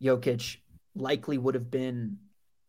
Jokic 0.00 0.58
likely 0.94 1.38
would 1.38 1.56
have 1.56 1.70
been 1.70 2.18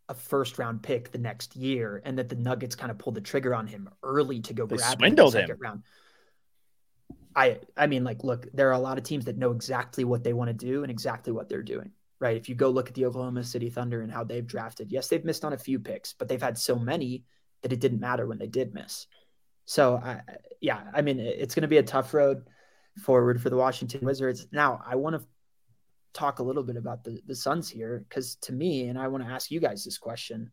a 0.09 0.15
first 0.15 0.57
round 0.57 0.81
pick 0.81 1.11
the 1.11 1.19
next 1.19 1.55
year, 1.55 2.01
and 2.03 2.17
that 2.17 2.27
the 2.27 2.35
Nuggets 2.35 2.75
kind 2.75 2.89
of 2.89 2.97
pulled 2.97 3.15
the 3.15 3.21
trigger 3.21 3.53
on 3.53 3.67
him 3.67 3.87
early 4.01 4.39
to 4.41 4.53
go 4.53 4.65
grab 4.65 4.97
swindled 4.97 5.35
him, 5.35 5.41
in 5.41 5.47
the 5.47 5.53
him. 5.53 5.59
round. 5.59 5.83
I 7.37 7.59
I 7.77 7.85
mean, 7.85 8.03
like, 8.03 8.23
look, 8.23 8.47
there 8.53 8.67
are 8.69 8.73
a 8.73 8.79
lot 8.79 8.97
of 8.97 9.03
teams 9.03 9.25
that 9.25 9.37
know 9.37 9.51
exactly 9.51 10.03
what 10.03 10.23
they 10.23 10.33
want 10.33 10.49
to 10.49 10.53
do 10.53 10.81
and 10.81 10.91
exactly 10.91 11.31
what 11.31 11.47
they're 11.47 11.63
doing. 11.63 11.91
Right. 12.19 12.35
If 12.35 12.49
you 12.49 12.55
go 12.55 12.71
look 12.71 12.87
at 12.87 12.95
the 12.95 13.05
Oklahoma 13.05 13.43
City 13.43 13.69
Thunder 13.69 14.01
and 14.01 14.11
how 14.11 14.23
they've 14.23 14.45
drafted, 14.45 14.91
yes, 14.91 15.07
they've 15.07 15.23
missed 15.23 15.45
on 15.45 15.53
a 15.53 15.57
few 15.57 15.79
picks, 15.79 16.13
but 16.13 16.27
they've 16.27 16.41
had 16.41 16.57
so 16.57 16.75
many 16.75 17.25
that 17.61 17.71
it 17.71 17.79
didn't 17.79 17.99
matter 17.99 18.25
when 18.25 18.39
they 18.39 18.47
did 18.47 18.73
miss. 18.73 19.05
So 19.65 19.97
I 19.97 20.21
yeah, 20.59 20.81
I 20.93 21.03
mean, 21.03 21.19
it's 21.19 21.53
going 21.53 21.61
to 21.61 21.67
be 21.67 21.77
a 21.77 21.83
tough 21.83 22.13
road 22.15 22.49
forward 23.03 23.39
for 23.39 23.51
the 23.51 23.57
Washington 23.57 24.03
Wizards. 24.03 24.47
Now, 24.51 24.81
I 24.83 24.95
want 24.95 25.15
to 25.15 25.27
talk 26.13 26.39
a 26.39 26.43
little 26.43 26.63
bit 26.63 26.75
about 26.75 27.03
the 27.03 27.21
the 27.27 27.35
Suns 27.35 27.69
here 27.69 28.03
because 28.09 28.35
to 28.37 28.51
me, 28.51 28.87
and 28.87 28.97
I 28.97 29.09
want 29.09 29.23
to 29.23 29.29
ask 29.29 29.51
you 29.51 29.59
guys 29.59 29.83
this 29.83 29.99
question. 29.99 30.51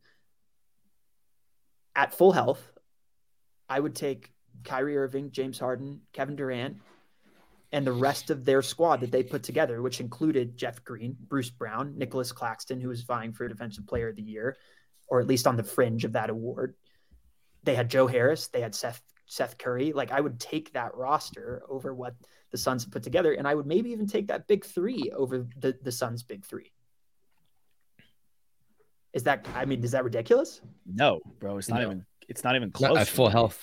At 1.95 2.13
full 2.13 2.33
health, 2.33 2.61
I 3.67 3.79
would 3.79 3.95
take 3.95 4.34
Kyrie 4.63 4.97
Irving, 4.97 5.31
James 5.31 5.59
Harden, 5.59 6.01
Kevin 6.13 6.35
Durant, 6.35 6.77
and 7.71 7.85
the 7.85 7.91
rest 7.91 8.29
of 8.29 8.45
their 8.45 8.61
squad 8.61 9.01
that 9.01 9.11
they 9.11 9.23
put 9.23 9.43
together, 9.43 9.81
which 9.81 9.99
included 9.99 10.55
Jeff 10.57 10.83
Green, 10.83 11.15
Bruce 11.27 11.49
Brown, 11.49 11.97
Nicholas 11.97 12.31
Claxton, 12.31 12.79
who 12.79 12.89
was 12.89 13.01
vying 13.03 13.33
for 13.33 13.47
Defensive 13.47 13.85
Player 13.87 14.09
of 14.09 14.15
the 14.15 14.21
Year, 14.21 14.55
or 15.07 15.19
at 15.19 15.27
least 15.27 15.45
on 15.47 15.57
the 15.57 15.63
fringe 15.63 16.05
of 16.05 16.13
that 16.13 16.29
award. 16.29 16.75
They 17.63 17.75
had 17.75 17.89
Joe 17.89 18.07
Harris, 18.07 18.47
they 18.47 18.61
had 18.61 18.73
Seth 18.75 19.01
Seth 19.27 19.57
Curry. 19.57 19.91
Like 19.91 20.11
I 20.11 20.21
would 20.21 20.39
take 20.39 20.71
that 20.73 20.95
roster 20.95 21.63
over 21.67 21.93
what 21.95 22.13
the 22.51 22.57
Suns 22.59 22.83
have 22.83 22.91
put 22.93 23.01
together, 23.03 23.33
and 23.33 23.47
I 23.47 23.55
would 23.55 23.65
maybe 23.65 23.89
even 23.91 24.05
take 24.07 24.27
that 24.27 24.47
big 24.47 24.63
three 24.63 25.11
over 25.15 25.47
the 25.57 25.75
the 25.81 25.91
Suns' 25.91 26.21
big 26.23 26.45
three. 26.45 26.71
Is 29.13 29.23
that? 29.23 29.47
I 29.55 29.65
mean, 29.65 29.83
is 29.83 29.91
that 29.91 30.03
ridiculous? 30.03 30.61
No, 30.85 31.21
bro, 31.39 31.57
it's 31.57 31.69
not 31.69 31.79
No. 31.81 31.87
even. 31.87 32.05
It's 32.27 32.43
not 32.43 32.55
even 32.55 32.69
Not 32.69 32.73
close. 32.73 32.97
at 32.97 33.07
full 33.07 33.29
health. 33.29 33.61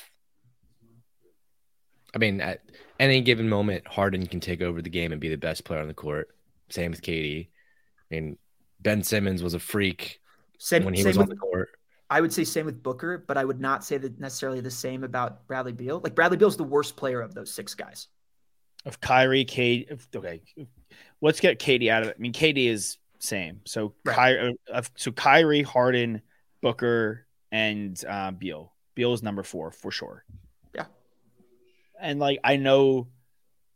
I 2.15 2.19
mean, 2.19 2.41
at 2.41 2.61
any 3.01 3.21
given 3.21 3.49
moment, 3.49 3.87
Harden 3.87 4.27
can 4.27 4.41
take 4.41 4.61
over 4.61 4.83
the 4.83 4.91
game 4.91 5.13
and 5.13 5.21
be 5.21 5.29
the 5.29 5.37
best 5.37 5.65
player 5.65 5.81
on 5.81 5.89
the 5.89 5.95
court. 5.95 6.29
Same 6.69 6.91
with 6.91 7.03
KD. 7.03 7.49
I 7.49 8.15
mean, 8.15 8.39
Ben 8.81 9.03
Simmons 9.03 9.43
was 9.43 9.55
a 9.55 9.59
freak 9.59 10.21
Same, 10.59 10.85
when 10.85 10.95
he 10.95 11.03
same 11.03 11.11
was 11.11 11.19
with, 11.19 11.25
on 11.25 11.29
the 11.31 11.37
court. 11.37 11.71
I 12.11 12.21
would 12.21 12.33
say 12.33 12.45
same 12.45 12.67
with 12.67 12.83
Booker, 12.83 13.25
but 13.27 13.39
I 13.39 13.45
would 13.45 13.61
not 13.61 13.85
say 13.85 13.97
that 13.99 14.21
necessarily 14.21 14.61
the 14.61 14.71
same 14.71 15.05
about 15.05 15.47
Bradley 15.47 15.73
Beal. 15.73 16.01
Like 16.03 16.15
Bradley 16.15 16.37
Beal's 16.37 16.57
the 16.57 16.65
worst 16.65 16.97
player 16.97 17.21
of 17.21 17.35
those 17.35 17.53
six 17.53 17.75
guys. 17.75 18.09
of 18.85 19.01
Kyrie, 19.01 19.45
Kate. 19.45 19.89
Okay, 20.15 20.43
let's 21.21 21.41
get 21.41 21.59
KD 21.59 21.89
out 21.89 22.03
of 22.03 22.09
it. 22.09 22.17
I 22.19 22.21
mean, 22.21 22.33
KD 22.33 22.69
is 22.69 22.99
same. 23.19 23.61
So 23.65 23.95
Right. 24.05 24.15
Kyrie, 24.15 24.57
uh, 24.73 24.83
so 24.97 25.13
Kyrie, 25.13 25.63
Harden, 25.63 26.21
Booker, 26.61 27.27
and 27.51 28.03
uh, 28.07 28.33
Beal. 28.33 28.73
Beal 28.95 29.15
is 29.15 29.23
number 29.23 29.43
four 29.43 29.71
for 29.71 29.91
sure. 29.91 30.25
Yeah. 32.03 32.09
And 32.11 32.21
like 32.21 32.41
I 32.45 32.57
know 32.57 33.09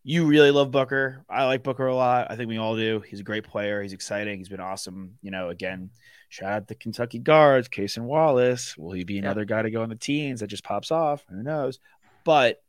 you 0.03 0.25
really 0.27 0.51
love 0.51 0.71
Booker. 0.71 1.25
I 1.29 1.45
like 1.47 1.63
Booker 1.63 1.87
a 1.87 1.95
lot. 1.95 2.29
I 2.31 2.37
think 2.37 2.49
we 2.49 2.59
all 2.59 2.77
do. 2.77 3.01
He's 3.01 3.21
a 3.21 3.25
great 3.25 3.45
player. 3.45 3.83
He's 3.83 3.93
exciting. 3.93 4.39
He's 4.39 4.49
been 4.49 4.61
awesome. 4.61 5.19
You 5.23 5.31
know, 5.33 5.49
again, 5.49 5.91
shout 6.29 6.53
out 6.53 6.69
the 6.69 6.75
Kentucky 6.77 7.19
guards, 7.19 7.67
Case 7.69 7.97
and 7.97 8.07
Wallace. 8.07 8.77
Will 8.79 8.93
he 8.93 9.03
be 9.05 9.19
another 9.19 9.45
guy 9.45 9.63
to 9.63 9.71
go 9.71 9.83
in 9.83 9.89
the 9.91 9.97
teens 9.97 10.41
that 10.41 10.47
just 10.47 10.63
pops 10.65 10.91
off? 10.93 11.25
Who 11.29 11.43
knows? 11.43 11.79
But 12.25 12.63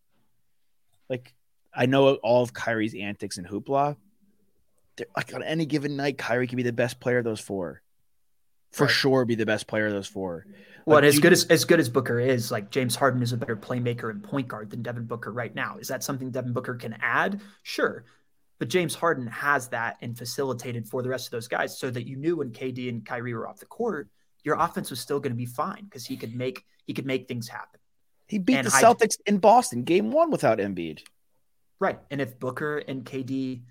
like 1.10 1.34
I 1.74 1.86
know 1.86 2.16
all 2.16 2.42
of 2.44 2.54
Kyrie's 2.54 2.96
antics 2.96 3.38
and 3.38 3.48
hoopla. 3.48 3.98
They're- 4.96 5.08
Like 5.16 5.34
on 5.36 5.44
any 5.44 5.66
given 5.68 5.96
night, 5.96 6.18
Kyrie 6.18 6.48
can 6.48 6.58
be 6.58 6.64
the 6.64 6.74
best 6.74 7.00
player 7.00 7.20
of 7.20 7.24
those 7.24 7.40
four. 7.40 7.82
For 8.72 8.86
Right. 8.86 8.92
sure, 8.94 9.26
be 9.26 9.36
the 9.36 9.46
best 9.46 9.68
player 9.68 9.88
of 9.88 9.94
those 9.94 10.08
four. 10.08 10.46
Well, 10.86 10.98
Like, 11.00 11.06
as 11.06 11.20
good 11.20 11.34
as 11.34 11.46
as 11.46 11.66
good 11.66 11.80
as 11.80 11.90
Booker 11.90 12.20
is, 12.20 12.52
like 12.52 12.70
James 12.70 12.96
Harden 12.96 13.22
is 13.22 13.34
a 13.34 13.38
better 13.38 13.56
playmaker 13.58 14.10
and 14.10 14.24
point 14.24 14.48
guard 14.48 14.70
than 14.70 14.82
Devin 14.84 15.06
Booker 15.06 15.32
right 15.32 15.54
now. 15.54 15.78
Is 15.78 15.88
that 15.90 16.04
something 16.04 16.32
Devin 16.32 16.54
Booker 16.54 16.76
can 16.76 16.94
add? 17.02 17.42
Sure. 17.64 18.06
But 18.60 18.70
James 18.70 18.96
Harden 18.96 19.28
has 19.28 19.68
that 19.70 19.98
and 20.02 20.18
facilitated 20.18 20.88
for 20.88 21.02
the 21.04 21.10
rest 21.10 21.28
of 21.28 21.32
those 21.32 21.48
guys 21.48 21.78
so 21.78 21.90
that 21.92 22.08
you 22.08 22.16
knew 22.16 22.38
when 22.38 22.52
KD 22.52 22.90
and 22.90 23.06
Kyrie 23.06 23.34
were 23.34 23.48
off 23.48 23.60
the 23.60 23.66
court, 23.68 24.10
your 24.44 24.56
offense 24.60 24.90
was 24.90 25.00
still 25.00 25.20
going 25.20 25.32
to 25.34 25.38
be 25.38 25.46
fine 25.46 25.84
because 25.86 26.06
he 26.06 26.16
could 26.18 26.34
make 26.36 26.66
he 26.86 26.94
could 26.94 27.06
make 27.06 27.28
things 27.28 27.48
happen. 27.50 27.80
He 28.28 28.38
beat 28.40 28.56
And 28.58 28.68
the 28.68 28.76
I- 28.76 28.82
Celtics 28.82 29.18
in 29.26 29.38
Boston, 29.40 29.84
game 29.84 30.12
one 30.12 30.32
without 30.32 30.58
Embiid. 30.60 31.02
Right. 31.80 32.00
And 32.12 32.20
if 32.22 32.40
Booker 32.40 32.78
and 32.80 33.06
KD 33.06 33.62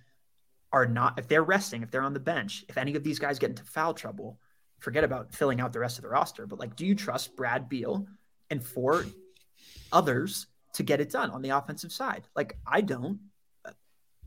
are 0.72 0.86
not, 0.86 1.18
if 1.18 1.28
they're 1.28 1.42
resting, 1.42 1.82
if 1.82 1.90
they're 1.90 2.02
on 2.02 2.12
the 2.14 2.20
bench, 2.20 2.64
if 2.68 2.76
any 2.78 2.94
of 2.94 3.02
these 3.02 3.18
guys 3.18 3.38
get 3.38 3.50
into 3.50 3.64
foul 3.64 3.94
trouble, 3.94 4.38
forget 4.78 5.04
about 5.04 5.34
filling 5.34 5.60
out 5.60 5.72
the 5.72 5.80
rest 5.80 5.98
of 5.98 6.02
the 6.02 6.08
roster. 6.08 6.46
But 6.46 6.58
like, 6.58 6.76
do 6.76 6.86
you 6.86 6.94
trust 6.94 7.36
Brad 7.36 7.68
Beal 7.68 8.06
and 8.50 8.62
four 8.62 9.04
others 9.92 10.46
to 10.74 10.82
get 10.82 11.00
it 11.00 11.10
done 11.10 11.30
on 11.30 11.42
the 11.42 11.50
offensive 11.50 11.92
side? 11.92 12.26
Like, 12.34 12.58
I 12.66 12.80
don't. 12.80 13.20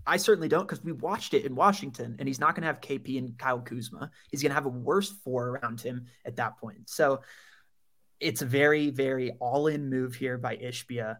I 0.08 0.18
certainly 0.18 0.48
don't 0.48 0.68
because 0.68 0.84
we 0.84 0.92
watched 0.92 1.36
it 1.36 1.46
in 1.46 1.54
Washington 1.56 2.16
and 2.18 2.28
he's 2.28 2.40
not 2.40 2.56
going 2.56 2.62
to 2.62 2.68
have 2.68 2.82
KP 2.82 3.20
and 3.20 3.38
Kyle 3.38 3.60
Kuzma. 3.60 4.10
He's 4.32 4.42
going 4.42 4.50
to 4.50 4.56
have 4.56 4.66
a 4.66 4.70
worse 4.70 5.12
four 5.24 5.50
around 5.50 5.82
him 5.82 6.06
at 6.26 6.38
that 6.38 6.58
point. 6.58 6.90
So 6.90 7.22
it's 8.20 8.42
a 8.42 8.46
very, 8.46 8.90
very 8.90 9.32
all 9.40 9.68
in 9.68 9.90
move 9.90 10.16
here 10.16 10.38
by 10.38 10.58
Ishbia. 10.58 11.18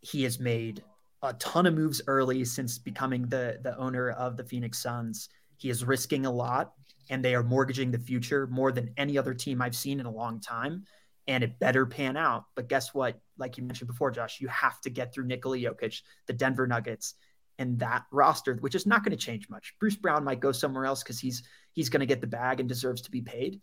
He 0.00 0.24
has 0.24 0.40
made 0.40 0.82
a 1.22 1.32
ton 1.34 1.66
of 1.66 1.74
moves 1.74 2.00
early 2.06 2.44
since 2.44 2.78
becoming 2.78 3.22
the 3.28 3.58
the 3.62 3.76
owner 3.76 4.10
of 4.10 4.36
the 4.36 4.44
Phoenix 4.44 4.78
Suns. 4.78 5.28
He 5.56 5.70
is 5.70 5.84
risking 5.84 6.26
a 6.26 6.30
lot, 6.30 6.72
and 7.10 7.24
they 7.24 7.34
are 7.34 7.42
mortgaging 7.42 7.90
the 7.90 7.98
future 7.98 8.46
more 8.46 8.72
than 8.72 8.92
any 8.96 9.18
other 9.18 9.34
team 9.34 9.62
I've 9.62 9.76
seen 9.76 10.00
in 10.00 10.06
a 10.06 10.10
long 10.10 10.40
time. 10.40 10.84
And 11.26 11.44
it 11.44 11.58
better 11.58 11.84
pan 11.84 12.16
out. 12.16 12.44
But 12.54 12.68
guess 12.68 12.94
what? 12.94 13.20
Like 13.36 13.58
you 13.58 13.64
mentioned 13.64 13.88
before, 13.88 14.10
Josh, 14.10 14.40
you 14.40 14.48
have 14.48 14.80
to 14.82 14.90
get 14.90 15.12
through 15.12 15.26
Nikola 15.26 15.58
Jokic, 15.58 16.00
the 16.26 16.32
Denver 16.32 16.66
Nuggets, 16.66 17.14
and 17.58 17.78
that 17.80 18.04
roster, 18.10 18.54
which 18.54 18.74
is 18.74 18.86
not 18.86 19.04
going 19.04 19.16
to 19.16 19.22
change 19.22 19.48
much. 19.50 19.74
Bruce 19.78 19.96
Brown 19.96 20.24
might 20.24 20.40
go 20.40 20.52
somewhere 20.52 20.86
else 20.86 21.02
because 21.02 21.18
he's 21.18 21.42
he's 21.72 21.88
going 21.88 22.00
to 22.00 22.06
get 22.06 22.20
the 22.20 22.26
bag 22.26 22.60
and 22.60 22.68
deserves 22.68 23.02
to 23.02 23.10
be 23.10 23.20
paid. 23.20 23.60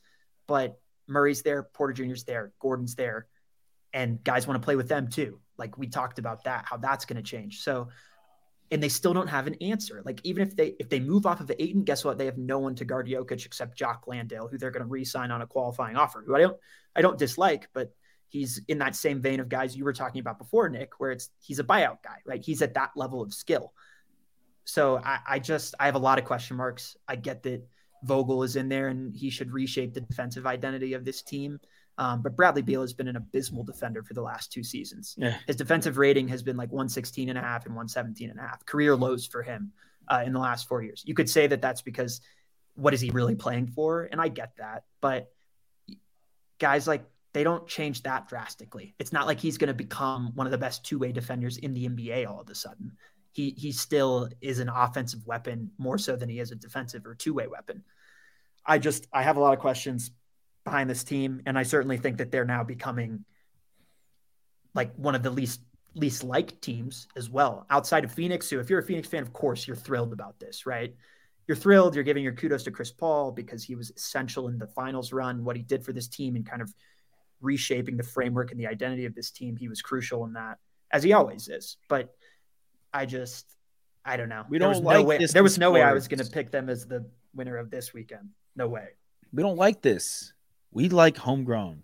But 0.48 0.80
Murray's 1.08 1.42
there, 1.42 1.64
Porter 1.64 1.94
Jr.'s 1.94 2.24
there, 2.24 2.52
Gordon's 2.60 2.96
there, 2.96 3.28
and 3.94 4.24
guys 4.24 4.48
want 4.48 4.62
to 4.62 4.66
play 4.66 4.76
with 4.76 4.90
them 4.90 5.08
too. 5.10 5.40
Like 5.58 5.78
we 5.78 5.88
talked 5.88 6.20
about 6.20 6.44
that, 6.44 6.66
how 6.66 6.78
that's 6.78 7.06
going 7.06 7.18
to 7.18 7.24
change. 7.24 7.62
So, 7.62 7.90
and 8.72 8.82
they 8.82 8.90
still 8.90 9.14
don't 9.14 9.28
have 9.28 9.48
an 9.48 9.56
answer. 9.62 10.02
Like 10.06 10.20
even 10.24 10.48
if 10.48 10.56
they 10.56 10.76
if 10.80 10.90
they 10.90 11.00
move 11.00 11.26
off 11.26 11.40
of 11.40 11.52
Ayton, 11.60 11.84
guess 11.84 12.04
what? 12.04 12.18
They 12.18 12.26
have 12.26 12.38
no 12.38 12.60
one 12.60 12.76
to 12.76 12.86
guard 12.86 13.08
Jokic 13.08 13.46
except 13.46 13.78
Jock 13.78 14.08
Landale, 14.08 14.48
who 14.48 14.58
they're 14.58 14.72
going 14.72 14.84
to 14.84 14.90
re-sign 14.90 15.32
on 15.32 15.42
a 15.42 15.48
qualifying 15.48 15.96
offer. 15.96 16.24
Who 16.26 16.36
I 16.36 16.42
don't 16.42 16.58
I 16.96 17.02
don't 17.02 17.18
dislike, 17.18 17.70
but 17.74 17.94
he's 18.28 18.62
in 18.68 18.80
that 18.80 18.96
same 18.96 19.22
vein 19.22 19.40
of 19.40 19.50
guys 19.50 19.78
you 19.78 19.84
were 19.84 19.94
talking 19.94 20.20
about 20.20 20.40
before, 20.40 20.68
Nick, 20.70 21.00
where 21.00 21.12
it's 21.12 21.30
he's 21.40 21.60
a 21.60 21.64
buyout 21.64 22.02
guy, 22.04 22.18
right? 22.26 22.44
He's 22.44 22.62
at 22.62 22.74
that 22.74 22.92
level 22.96 23.22
of 23.22 23.34
skill. 23.34 23.74
So 24.66 24.98
I, 24.98 25.20
I 25.28 25.40
just 25.40 25.76
I 25.80 25.86
have 25.86 25.96
a 25.96 26.00
lot 26.00 26.18
of 26.18 26.26
question 26.26 26.58
marks. 26.58 26.98
I 27.08 27.16
get 27.18 27.44
that 27.44 27.68
Vogel 28.04 28.44
is 28.44 28.56
in 28.56 28.68
there 28.68 28.88
and 28.88 29.16
he 29.16 29.30
should 29.30 29.52
reshape 29.52 29.94
the 29.94 30.02
defensive 30.02 30.48
identity 30.48 30.94
of 30.94 31.06
this 31.06 31.22
team. 31.22 31.60
Um, 31.98 32.22
but 32.22 32.36
Bradley 32.36 32.62
Beal 32.62 32.82
has 32.82 32.94
been 32.94 33.08
an 33.08 33.16
abysmal 33.16 33.64
defender 33.64 34.04
for 34.04 34.14
the 34.14 34.22
last 34.22 34.52
two 34.52 34.64
seasons. 34.64 35.16
Yeah. 35.18 35.38
His 35.48 35.56
defensive 35.56 35.98
rating 35.98 36.28
has 36.28 36.44
been 36.44 36.58
like 36.58 36.72
116 36.72 37.30
and 37.30 37.38
a 37.38 37.42
half 37.42 37.66
and 37.66 37.74
117 37.74 38.30
and 38.30 38.40
a 38.40 38.42
half, 38.42 38.66
career 38.66 38.96
lows 38.96 39.26
for 39.26 39.42
him 39.42 39.72
uh, 40.10 40.24
in 40.26 40.34
the 40.34 40.40
last 40.40 40.68
four 40.68 40.84
years. 40.84 41.04
You 41.06 41.14
could 41.14 41.30
say 41.30 41.48
that 41.48 41.62
that's 41.62 41.82
because 41.82 42.22
what 42.76 42.94
is 42.94 43.00
he 43.00 43.10
really 43.12 43.36
playing 43.36 43.68
for? 43.68 44.10
And 44.12 44.20
I 44.20 44.28
get 44.28 44.58
that. 44.58 44.84
But 45.00 45.32
guys 46.60 46.88
like 46.88 47.06
they 47.34 47.44
don't 47.44 47.68
change 47.68 48.04
that 48.04 48.30
drastically. 48.30 48.96
It's 48.98 49.12
not 49.12 49.28
like 49.28 49.40
he's 49.40 49.58
going 49.58 49.68
to 49.68 49.74
become 49.74 50.32
one 50.36 50.48
of 50.48 50.52
the 50.52 50.58
best 50.58 50.86
two 50.86 50.98
way 50.98 51.12
defenders 51.12 51.58
in 51.58 51.74
the 51.74 51.88
NBA 51.90 52.28
all 52.30 52.40
of 52.40 52.50
a 52.50 52.56
sudden. 52.56 52.94
He, 53.32 53.54
he 53.58 53.74
still 53.74 54.30
is 54.40 54.60
an 54.60 54.70
offensive 54.70 55.26
weapon 55.28 55.72
more 55.78 55.98
so 55.98 56.16
than 56.16 56.30
he 56.30 56.40
is 56.40 56.52
a 56.52 56.56
defensive 56.56 57.06
or 57.06 57.14
two 57.14 57.34
way 57.34 57.48
weapon. 57.48 57.84
I 58.66 58.78
just, 58.80 59.08
I 59.12 59.22
have 59.24 59.36
a 59.36 59.42
lot 59.42 59.54
of 59.54 59.60
questions 59.60 60.12
behind 60.66 60.90
this 60.90 61.04
team. 61.04 61.42
And 61.46 61.58
I 61.58 61.64
certainly 61.64 61.98
think 61.98 62.18
that 62.18 62.32
they're 62.32 62.44
now 62.44 62.64
becoming 62.64 63.24
like 64.74 64.94
one 64.96 65.16
of 65.16 65.24
the 65.24 65.30
least 65.30 65.62
least 65.96 66.26
liked 66.26 66.62
teams 66.62 67.08
as 67.16 67.30
well 67.30 67.66
outside 67.70 68.04
of 68.04 68.12
Phoenix. 68.12 68.50
So 68.50 68.60
if 68.60 68.70
you're 68.70 68.80
a 68.80 68.84
Phoenix 68.84 69.08
fan, 69.08 69.24
of 69.24 69.32
course 69.32 69.66
you're 69.66 69.78
thrilled 69.78 70.12
about 70.12 70.38
this, 70.40 70.66
right? 70.66 70.94
You're 71.48 71.56
thrilled. 71.56 71.96
You're 71.96 72.04
giving 72.04 72.24
your 72.24 72.34
kudos 72.34 72.64
to 72.64 72.72
Chris 72.72 72.92
Paul 72.92 73.32
because 73.32 73.64
he 73.64 73.76
was 73.76 73.92
essential 73.96 74.50
in 74.50 74.58
the 74.58 74.68
finals 74.68 75.14
run. 75.14 75.46
What 75.46 75.56
he 75.56 75.62
did 75.62 75.86
for 75.86 75.94
this 75.94 76.10
team 76.10 76.36
and 76.36 76.46
kind 76.46 76.62
of 76.62 76.74
reshaping 77.40 77.96
the 77.96 78.04
framework 78.04 78.52
and 78.52 78.60
the 78.60 78.68
identity 78.68 79.06
of 79.06 79.16
this 79.16 79.32
team, 79.32 79.56
he 79.56 79.70
was 79.70 79.82
crucial 79.82 80.26
in 80.26 80.34
that, 80.34 80.58
as 80.92 81.04
he 81.04 81.14
always 81.14 81.48
is. 81.48 81.78
But 81.88 82.14
I 82.94 83.06
just, 83.06 83.56
I 84.04 84.18
don't 84.18 84.30
know. 84.30 84.44
We 84.50 84.58
there 84.58 84.68
don't 84.68 84.78
was 84.78 84.84
like 84.84 85.00
no 85.00 85.04
way. 85.04 85.18
this 85.18 85.34
There 85.34 85.44
was 85.44 85.58
no 85.58 85.72
way 85.72 85.82
I 85.82 85.94
was 85.94 86.08
going 86.08 86.20
to 86.20 86.30
pick 86.30 86.52
them 86.52 86.68
as 86.68 86.88
the 86.88 87.06
winner 87.34 87.58
of 87.58 87.70
this 87.70 87.94
weekend. 87.94 88.30
No 88.56 88.68
way. 88.68 88.88
We 89.32 89.44
don't 89.44 89.58
like 89.58 89.82
this. 89.82 90.34
We 90.76 90.90
like 90.90 91.16
homegrown. 91.16 91.84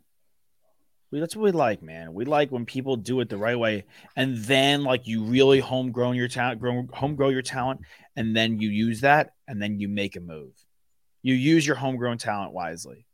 We, 1.12 1.22
that's 1.22 1.34
what 1.34 1.46
we 1.46 1.52
like, 1.52 1.82
man. 1.82 2.14
We 2.14 2.26
like 2.26 2.52
when 2.52 2.66
people 2.66 2.98
do 2.98 3.22
it 3.22 3.30
the 3.30 3.38
right 3.38 3.58
way, 3.58 3.86
and 4.18 4.36
then 4.38 4.84
like 4.84 5.08
you 5.08 5.24
really 5.24 5.62
homegrown 5.62 6.18
your 6.18 6.28
talent, 6.28 6.60
grow, 6.60 6.86
home 6.92 7.16
grow 7.16 7.30
your 7.30 7.42
talent, 7.42 7.80
and 8.18 8.36
then 8.36 8.60
you 8.60 8.68
use 8.68 9.00
that, 9.02 9.32
and 9.48 9.62
then 9.62 9.80
you 9.80 9.88
make 9.88 10.18
a 10.18 10.20
move. 10.20 10.52
You 11.24 11.36
use 11.36 11.66
your 11.66 11.78
homegrown 11.78 12.18
talent 12.18 12.52
wisely. 12.52 13.06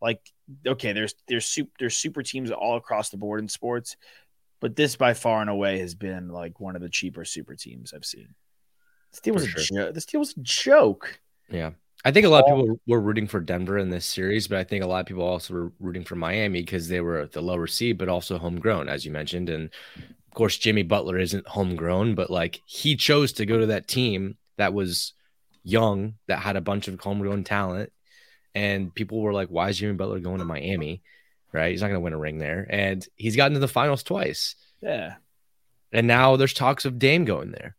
Like, 0.00 0.20
okay, 0.66 0.94
there's 0.94 1.14
there's 1.28 1.44
super 1.44 1.70
there's 1.78 1.96
super 1.96 2.22
teams 2.22 2.50
all 2.50 2.78
across 2.78 3.10
the 3.10 3.18
board 3.18 3.40
in 3.40 3.48
sports, 3.48 3.98
but 4.60 4.76
this 4.76 4.96
by 4.96 5.12
far 5.12 5.42
and 5.42 5.50
away 5.50 5.78
has 5.80 5.94
been 5.94 6.30
like 6.30 6.58
one 6.58 6.74
of 6.74 6.80
the 6.80 6.88
cheaper 6.88 7.26
super 7.26 7.54
teams 7.54 7.92
I've 7.92 8.06
seen. 8.06 8.34
This 9.10 9.20
deal 9.20 9.34
was 9.34 9.44
a 9.44 9.48
sure. 9.48 9.62
jo- 9.62 9.92
this 9.92 10.06
deal 10.06 10.20
was 10.20 10.34
a 10.34 10.40
joke. 10.40 11.20
Yeah. 11.50 11.72
I 12.04 12.10
think 12.10 12.26
a 12.26 12.28
lot 12.28 12.44
of 12.44 12.46
people 12.46 12.80
were 12.86 13.00
rooting 13.00 13.28
for 13.28 13.40
Denver 13.40 13.78
in 13.78 13.90
this 13.90 14.04
series, 14.06 14.48
but 14.48 14.58
I 14.58 14.64
think 14.64 14.82
a 14.82 14.88
lot 14.88 15.00
of 15.00 15.06
people 15.06 15.22
also 15.22 15.54
were 15.54 15.72
rooting 15.78 16.04
for 16.04 16.16
Miami 16.16 16.60
because 16.62 16.88
they 16.88 17.00
were 17.00 17.26
the 17.26 17.40
lower 17.42 17.66
seed, 17.68 17.96
but 17.98 18.08
also 18.08 18.38
homegrown, 18.38 18.88
as 18.88 19.04
you 19.04 19.12
mentioned. 19.12 19.48
And 19.48 19.70
of 19.96 20.34
course, 20.34 20.58
Jimmy 20.58 20.82
Butler 20.82 21.18
isn't 21.18 21.46
homegrown, 21.46 22.14
but 22.16 22.30
like 22.30 22.60
he 22.64 22.96
chose 22.96 23.32
to 23.34 23.46
go 23.46 23.58
to 23.58 23.66
that 23.66 23.86
team 23.86 24.36
that 24.56 24.74
was 24.74 25.12
young, 25.62 26.14
that 26.26 26.40
had 26.40 26.56
a 26.56 26.60
bunch 26.60 26.88
of 26.88 26.98
homegrown 27.00 27.44
talent. 27.44 27.92
And 28.54 28.94
people 28.94 29.20
were 29.20 29.32
like, 29.32 29.48
why 29.48 29.68
is 29.70 29.78
Jimmy 29.78 29.94
Butler 29.94 30.20
going 30.20 30.38
to 30.40 30.44
Miami? 30.44 31.02
Right. 31.52 31.70
He's 31.70 31.82
not 31.82 31.88
going 31.88 31.96
to 31.96 32.00
win 32.00 32.14
a 32.14 32.18
ring 32.18 32.38
there. 32.38 32.66
And 32.68 33.06
he's 33.16 33.36
gotten 33.36 33.54
to 33.54 33.60
the 33.60 33.68
finals 33.68 34.02
twice. 34.02 34.56
Yeah, 34.80 35.14
And 35.92 36.06
now 36.08 36.36
there's 36.36 36.54
talks 36.54 36.84
of 36.84 36.98
Dame 36.98 37.24
going 37.24 37.52
there. 37.52 37.76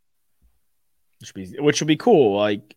which 1.20 1.34
would 1.36 1.52
be 1.52 1.60
which 1.60 1.82
would 1.82 1.88
be 1.88 1.98
cool. 1.98 2.38
Like, 2.38 2.76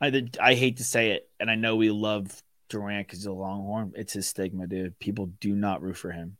I 0.00 0.24
I 0.40 0.54
hate 0.54 0.76
to 0.78 0.84
say 0.84 1.10
it, 1.12 1.28
and 1.40 1.50
I 1.50 1.54
know 1.54 1.76
we 1.76 1.90
love 1.90 2.42
Durant 2.68 3.06
because 3.06 3.20
he's 3.20 3.26
a 3.26 3.32
Longhorn. 3.32 3.92
It's 3.96 4.12
his 4.12 4.26
stigma, 4.28 4.66
dude. 4.66 4.98
People 4.98 5.26
do 5.40 5.54
not 5.54 5.82
root 5.82 5.96
for 5.96 6.10
him. 6.10 6.36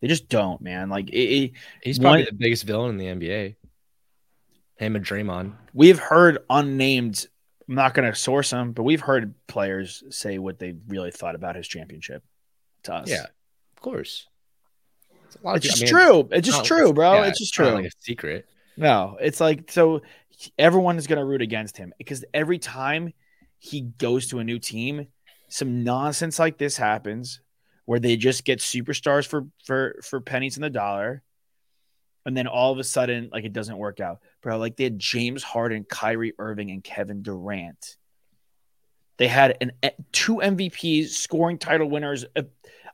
They 0.00 0.08
just 0.08 0.28
don't, 0.28 0.60
man. 0.60 0.90
Like, 0.90 1.08
it, 1.08 1.16
it, 1.18 1.52
He's 1.82 1.98
probably 1.98 2.20
One- 2.20 2.26
the 2.26 2.36
biggest 2.36 2.64
villain 2.64 2.98
in 3.00 3.18
the 3.18 3.26
NBA. 3.26 3.56
Him 4.76 4.96
and 4.96 5.04
Draymond. 5.04 5.54
we've 5.72 5.98
heard 5.98 6.38
unnamed. 6.50 7.26
I'm 7.68 7.76
not 7.76 7.94
going 7.94 8.10
to 8.10 8.18
source 8.18 8.50
them, 8.50 8.72
but 8.72 8.82
we've 8.82 9.00
heard 9.00 9.34
players 9.46 10.02
say 10.10 10.38
what 10.38 10.58
they 10.58 10.74
really 10.88 11.10
thought 11.12 11.34
about 11.36 11.56
his 11.56 11.66
championship 11.66 12.22
to 12.82 12.94
us. 12.94 13.08
Yeah, 13.08 13.22
of 13.22 13.80
course. 13.80 14.26
It's, 15.26 15.36
a 15.36 15.42
lot 15.42 15.56
of 15.56 15.64
it's 15.64 15.66
pe- 15.66 15.68
I 15.68 15.72
just 15.72 15.82
mean, 15.94 16.02
true. 16.02 16.28
It's 16.32 16.46
just 16.48 16.64
true, 16.64 16.92
bro. 16.92 17.14
yeah, 17.14 17.26
it's 17.28 17.38
just 17.38 17.58
not 17.58 17.66
true. 17.68 17.74
like 17.76 17.86
a 17.86 17.90
secret. 18.00 18.46
No, 18.76 19.16
it's 19.20 19.40
like 19.40 19.70
so 19.70 20.02
everyone 20.58 20.98
is 20.98 21.06
going 21.06 21.18
to 21.18 21.24
root 21.24 21.42
against 21.42 21.76
him 21.76 21.92
because 21.98 22.24
every 22.32 22.58
time 22.58 23.12
he 23.58 23.80
goes 23.80 24.28
to 24.28 24.38
a 24.38 24.44
new 24.44 24.58
team, 24.58 25.06
some 25.48 25.84
nonsense 25.84 26.38
like 26.38 26.58
this 26.58 26.76
happens 26.76 27.40
where 27.86 28.00
they 28.00 28.16
just 28.16 28.44
get 28.44 28.58
superstars 28.58 29.26
for 29.26 29.46
for 29.64 30.00
for 30.02 30.20
pennies 30.20 30.56
in 30.56 30.62
the 30.62 30.70
dollar. 30.70 31.22
And 32.26 32.34
then 32.34 32.46
all 32.46 32.72
of 32.72 32.78
a 32.78 32.84
sudden, 32.84 33.28
like 33.32 33.44
it 33.44 33.52
doesn't 33.52 33.76
work 33.76 34.00
out, 34.00 34.20
bro. 34.40 34.56
Like 34.56 34.76
they 34.76 34.84
had 34.84 34.98
James 34.98 35.42
Harden, 35.42 35.84
Kyrie 35.84 36.32
Irving, 36.38 36.70
and 36.70 36.82
Kevin 36.82 37.22
Durant. 37.22 37.96
They 39.18 39.28
had 39.28 39.58
an 39.60 39.72
eh, 39.82 39.90
two 40.10 40.36
MVPs, 40.36 41.10
scoring 41.10 41.58
title 41.58 41.88
winners, 41.88 42.24
a, 42.34 42.46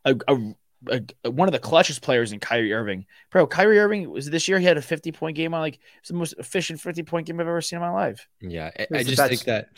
a, 0.05 0.17
a, 0.29 0.55
a- 0.89 1.31
one 1.31 1.49
of 1.49 1.53
the 1.53 1.59
clutchest 1.59 2.03
players 2.03 2.33
in 2.33 2.41
Kyrie 2.41 2.73
Irving. 2.73 3.07
Bro, 3.31 3.49
Kyrie 3.49 3.79
Irving 3.79 4.09
was 4.11 4.31
this 4.31 4.49
year. 4.49 4.59
He 4.59 4.65
had 4.65 4.77
a 4.79 4.83
50 4.83 5.13
point 5.13 5.37
game 5.37 5.53
on 5.55 5.61
like 5.61 5.79
it's 5.99 6.09
the 6.09 6.15
most 6.15 6.35
efficient 6.39 6.81
50 6.81 7.03
point 7.03 7.27
game 7.27 7.41
I've 7.41 7.47
ever 7.47 7.61
seen 7.61 7.77
in 7.79 7.83
my 7.83 7.91
life. 7.91 8.27
Yeah, 8.41 8.71
I, 8.79 8.87
I 8.95 9.03
just 9.03 9.17
best- 9.17 9.29
think 9.29 9.45
that, 9.45 9.69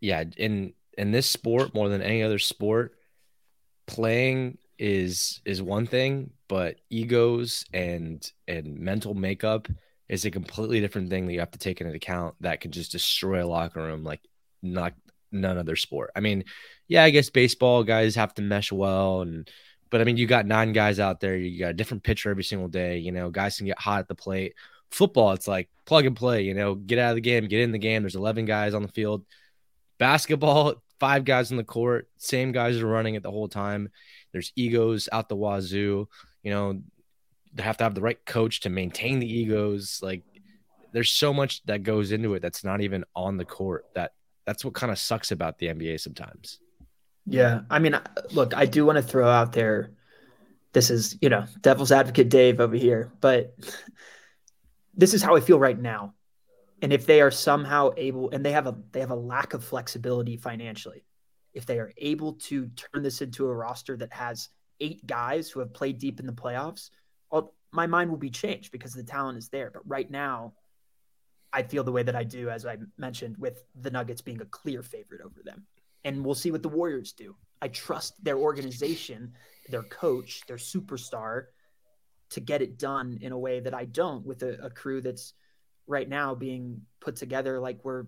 yeah, 0.00 0.24
in 0.36 0.74
in 0.96 1.10
this 1.12 1.28
sport 1.28 1.74
more 1.74 1.88
than 1.88 2.02
any 2.02 2.22
other 2.22 2.38
sport, 2.38 2.94
playing 3.86 4.58
is 4.78 5.40
is 5.44 5.62
one 5.62 5.86
thing, 5.86 6.30
but 6.48 6.76
egos 6.90 7.64
and 7.72 8.30
and 8.46 8.78
mental 8.78 9.14
makeup 9.14 9.68
is 10.08 10.24
a 10.24 10.30
completely 10.30 10.80
different 10.80 11.10
thing 11.10 11.26
that 11.26 11.32
you 11.32 11.40
have 11.40 11.50
to 11.50 11.58
take 11.58 11.80
into 11.80 11.92
account. 11.94 12.34
That 12.40 12.60
can 12.60 12.70
just 12.70 12.92
destroy 12.92 13.42
a 13.42 13.46
locker 13.46 13.80
room 13.82 14.04
like 14.04 14.20
not 14.62 14.94
none 15.32 15.58
other 15.58 15.76
sport. 15.76 16.10
I 16.14 16.20
mean, 16.20 16.44
yeah, 16.88 17.02
I 17.04 17.10
guess 17.10 17.30
baseball 17.30 17.82
guys 17.84 18.14
have 18.14 18.34
to 18.34 18.42
mesh 18.42 18.70
well 18.72 19.22
and. 19.22 19.48
But 19.90 20.00
I 20.00 20.04
mean, 20.04 20.16
you 20.16 20.26
got 20.26 20.46
nine 20.46 20.72
guys 20.72 20.98
out 20.98 21.20
there. 21.20 21.36
You 21.36 21.58
got 21.58 21.70
a 21.70 21.74
different 21.74 22.02
pitcher 22.02 22.30
every 22.30 22.44
single 22.44 22.68
day. 22.68 22.98
You 22.98 23.12
know, 23.12 23.30
guys 23.30 23.56
can 23.56 23.66
get 23.66 23.78
hot 23.78 24.00
at 24.00 24.08
the 24.08 24.14
plate. 24.14 24.54
Football 24.90 25.32
it's 25.32 25.48
like 25.48 25.68
plug 25.84 26.06
and 26.06 26.16
play 26.16 26.42
you 26.42 26.54
know 26.54 26.76
get 26.76 26.98
out 26.98 27.10
of 27.10 27.16
the 27.16 27.20
game 27.20 27.46
get 27.48 27.60
in 27.60 27.72
the 27.72 27.78
game. 27.78 28.02
There's 28.02 28.14
11 28.14 28.44
guys 28.44 28.72
on 28.72 28.82
the 28.82 28.88
field. 28.88 29.24
Basketball 29.98 30.74
five 31.00 31.24
guys 31.24 31.50
on 31.50 31.56
the 31.56 31.64
court. 31.64 32.08
Same 32.18 32.52
guys 32.52 32.80
are 32.80 32.86
running 32.86 33.16
it 33.16 33.22
the 33.22 33.30
whole 33.30 33.48
time. 33.48 33.90
There's 34.32 34.52
egos 34.54 35.08
out 35.10 35.28
the 35.28 35.36
wazoo. 35.36 36.08
You 36.42 36.50
know 36.50 36.82
they 37.52 37.62
have 37.62 37.78
to 37.78 37.84
have 37.84 37.94
the 37.94 38.00
right 38.00 38.24
coach 38.26 38.60
to 38.60 38.70
maintain 38.70 39.18
the 39.18 39.32
egos. 39.32 40.00
Like 40.02 40.22
there's 40.96 41.10
so 41.10 41.30
much 41.30 41.62
that 41.66 41.82
goes 41.82 42.10
into 42.10 42.32
it 42.34 42.40
that's 42.40 42.64
not 42.64 42.80
even 42.80 43.04
on 43.14 43.36
the 43.36 43.44
court 43.44 43.84
that 43.94 44.12
that's 44.46 44.64
what 44.64 44.72
kind 44.72 44.90
of 44.90 44.98
sucks 44.98 45.30
about 45.30 45.58
the 45.58 45.66
nba 45.66 46.00
sometimes 46.00 46.58
Yeah, 47.26 47.56
mm-hmm. 47.56 47.72
I 47.72 47.78
mean, 47.78 47.98
look, 48.32 48.56
I 48.56 48.66
do 48.66 48.86
want 48.86 48.96
to 48.96 49.02
throw 49.02 49.28
out 49.28 49.52
there. 49.52 49.90
This 50.72 50.90
is, 50.90 51.16
you 51.20 51.28
know, 51.28 51.46
devil's 51.60 51.92
advocate 51.92 52.28
Dave 52.28 52.60
over 52.60 52.76
here, 52.76 53.10
but 53.20 53.54
this 54.94 55.14
is 55.14 55.22
how 55.22 55.34
I 55.36 55.40
feel 55.40 55.58
right 55.58 55.78
now. 55.78 56.14
And 56.82 56.92
if 56.92 57.06
they 57.06 57.20
are 57.20 57.30
somehow 57.30 57.90
able, 57.96 58.30
and 58.30 58.44
they 58.44 58.52
have 58.52 58.66
a 58.66 58.76
they 58.92 59.00
have 59.00 59.10
a 59.10 59.16
lack 59.16 59.54
of 59.54 59.64
flexibility 59.64 60.36
financially, 60.36 61.04
if 61.54 61.64
they 61.64 61.78
are 61.78 61.92
able 61.96 62.34
to 62.34 62.68
turn 62.68 63.02
this 63.02 63.22
into 63.22 63.46
a 63.46 63.54
roster 63.54 63.96
that 63.96 64.12
has 64.12 64.50
eight 64.78 65.06
guys 65.06 65.48
who 65.50 65.60
have 65.60 65.72
played 65.72 65.98
deep 65.98 66.20
in 66.20 66.26
the 66.26 66.32
playoffs, 66.32 66.90
well, 67.30 67.54
my 67.72 67.86
mind 67.86 68.10
will 68.10 68.18
be 68.18 68.30
changed 68.30 68.72
because 68.72 68.92
the 68.92 69.02
talent 69.02 69.38
is 69.38 69.48
there. 69.48 69.70
But 69.72 69.88
right 69.88 70.10
now, 70.10 70.52
I 71.50 71.62
feel 71.62 71.82
the 71.82 71.92
way 71.92 72.02
that 72.02 72.14
I 72.14 72.24
do, 72.24 72.50
as 72.50 72.66
I 72.66 72.76
mentioned, 72.98 73.38
with 73.38 73.64
the 73.80 73.90
Nuggets 73.90 74.20
being 74.20 74.42
a 74.42 74.46
clear 74.46 74.82
favorite 74.82 75.22
over 75.22 75.40
them 75.42 75.66
and 76.06 76.24
we'll 76.24 76.34
see 76.34 76.50
what 76.50 76.62
the 76.62 76.68
Warriors 76.68 77.12
do. 77.12 77.34
I 77.60 77.68
trust 77.68 78.22
their 78.24 78.38
organization, 78.38 79.32
their 79.68 79.82
coach, 79.82 80.42
their 80.46 80.56
superstar 80.56 81.46
to 82.30 82.40
get 82.40 82.62
it 82.62 82.78
done 82.78 83.18
in 83.20 83.32
a 83.32 83.38
way 83.38 83.60
that 83.60 83.74
I 83.74 83.84
don't 83.84 84.24
with 84.24 84.42
a, 84.42 84.64
a 84.64 84.70
crew 84.70 85.00
that's 85.00 85.34
right 85.86 86.08
now 86.08 86.34
being 86.34 86.80
put 87.00 87.16
together 87.16 87.60
like 87.60 87.84
we're 87.84 88.04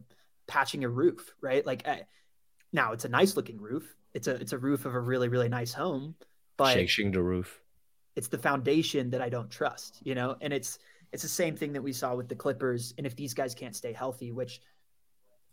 patching 0.46 0.84
a 0.84 0.88
roof, 0.88 1.34
right? 1.40 1.66
Like 1.66 1.86
I, 1.86 2.02
now 2.72 2.92
it's 2.92 3.04
a 3.04 3.08
nice 3.08 3.36
looking 3.36 3.60
roof. 3.60 3.96
It's 4.14 4.26
a 4.26 4.34
it's 4.36 4.52
a 4.52 4.58
roof 4.58 4.86
of 4.86 4.94
a 4.94 5.00
really 5.00 5.28
really 5.28 5.48
nice 5.48 5.72
home, 5.72 6.14
but 6.56 6.72
shaking 6.72 7.12
the 7.12 7.22
roof 7.22 7.60
it's 8.18 8.26
the 8.26 8.36
foundation 8.38 9.10
that 9.10 9.22
I 9.22 9.28
don't 9.28 9.48
trust, 9.48 10.00
you 10.02 10.16
know? 10.16 10.34
And 10.40 10.52
it's 10.52 10.80
it's 11.12 11.22
the 11.22 11.28
same 11.28 11.56
thing 11.56 11.72
that 11.72 11.82
we 11.82 11.92
saw 11.92 12.16
with 12.16 12.28
the 12.28 12.34
Clippers. 12.34 12.92
And 12.98 13.06
if 13.06 13.14
these 13.14 13.32
guys 13.32 13.54
can't 13.54 13.76
stay 13.76 13.92
healthy, 13.92 14.32
which 14.32 14.60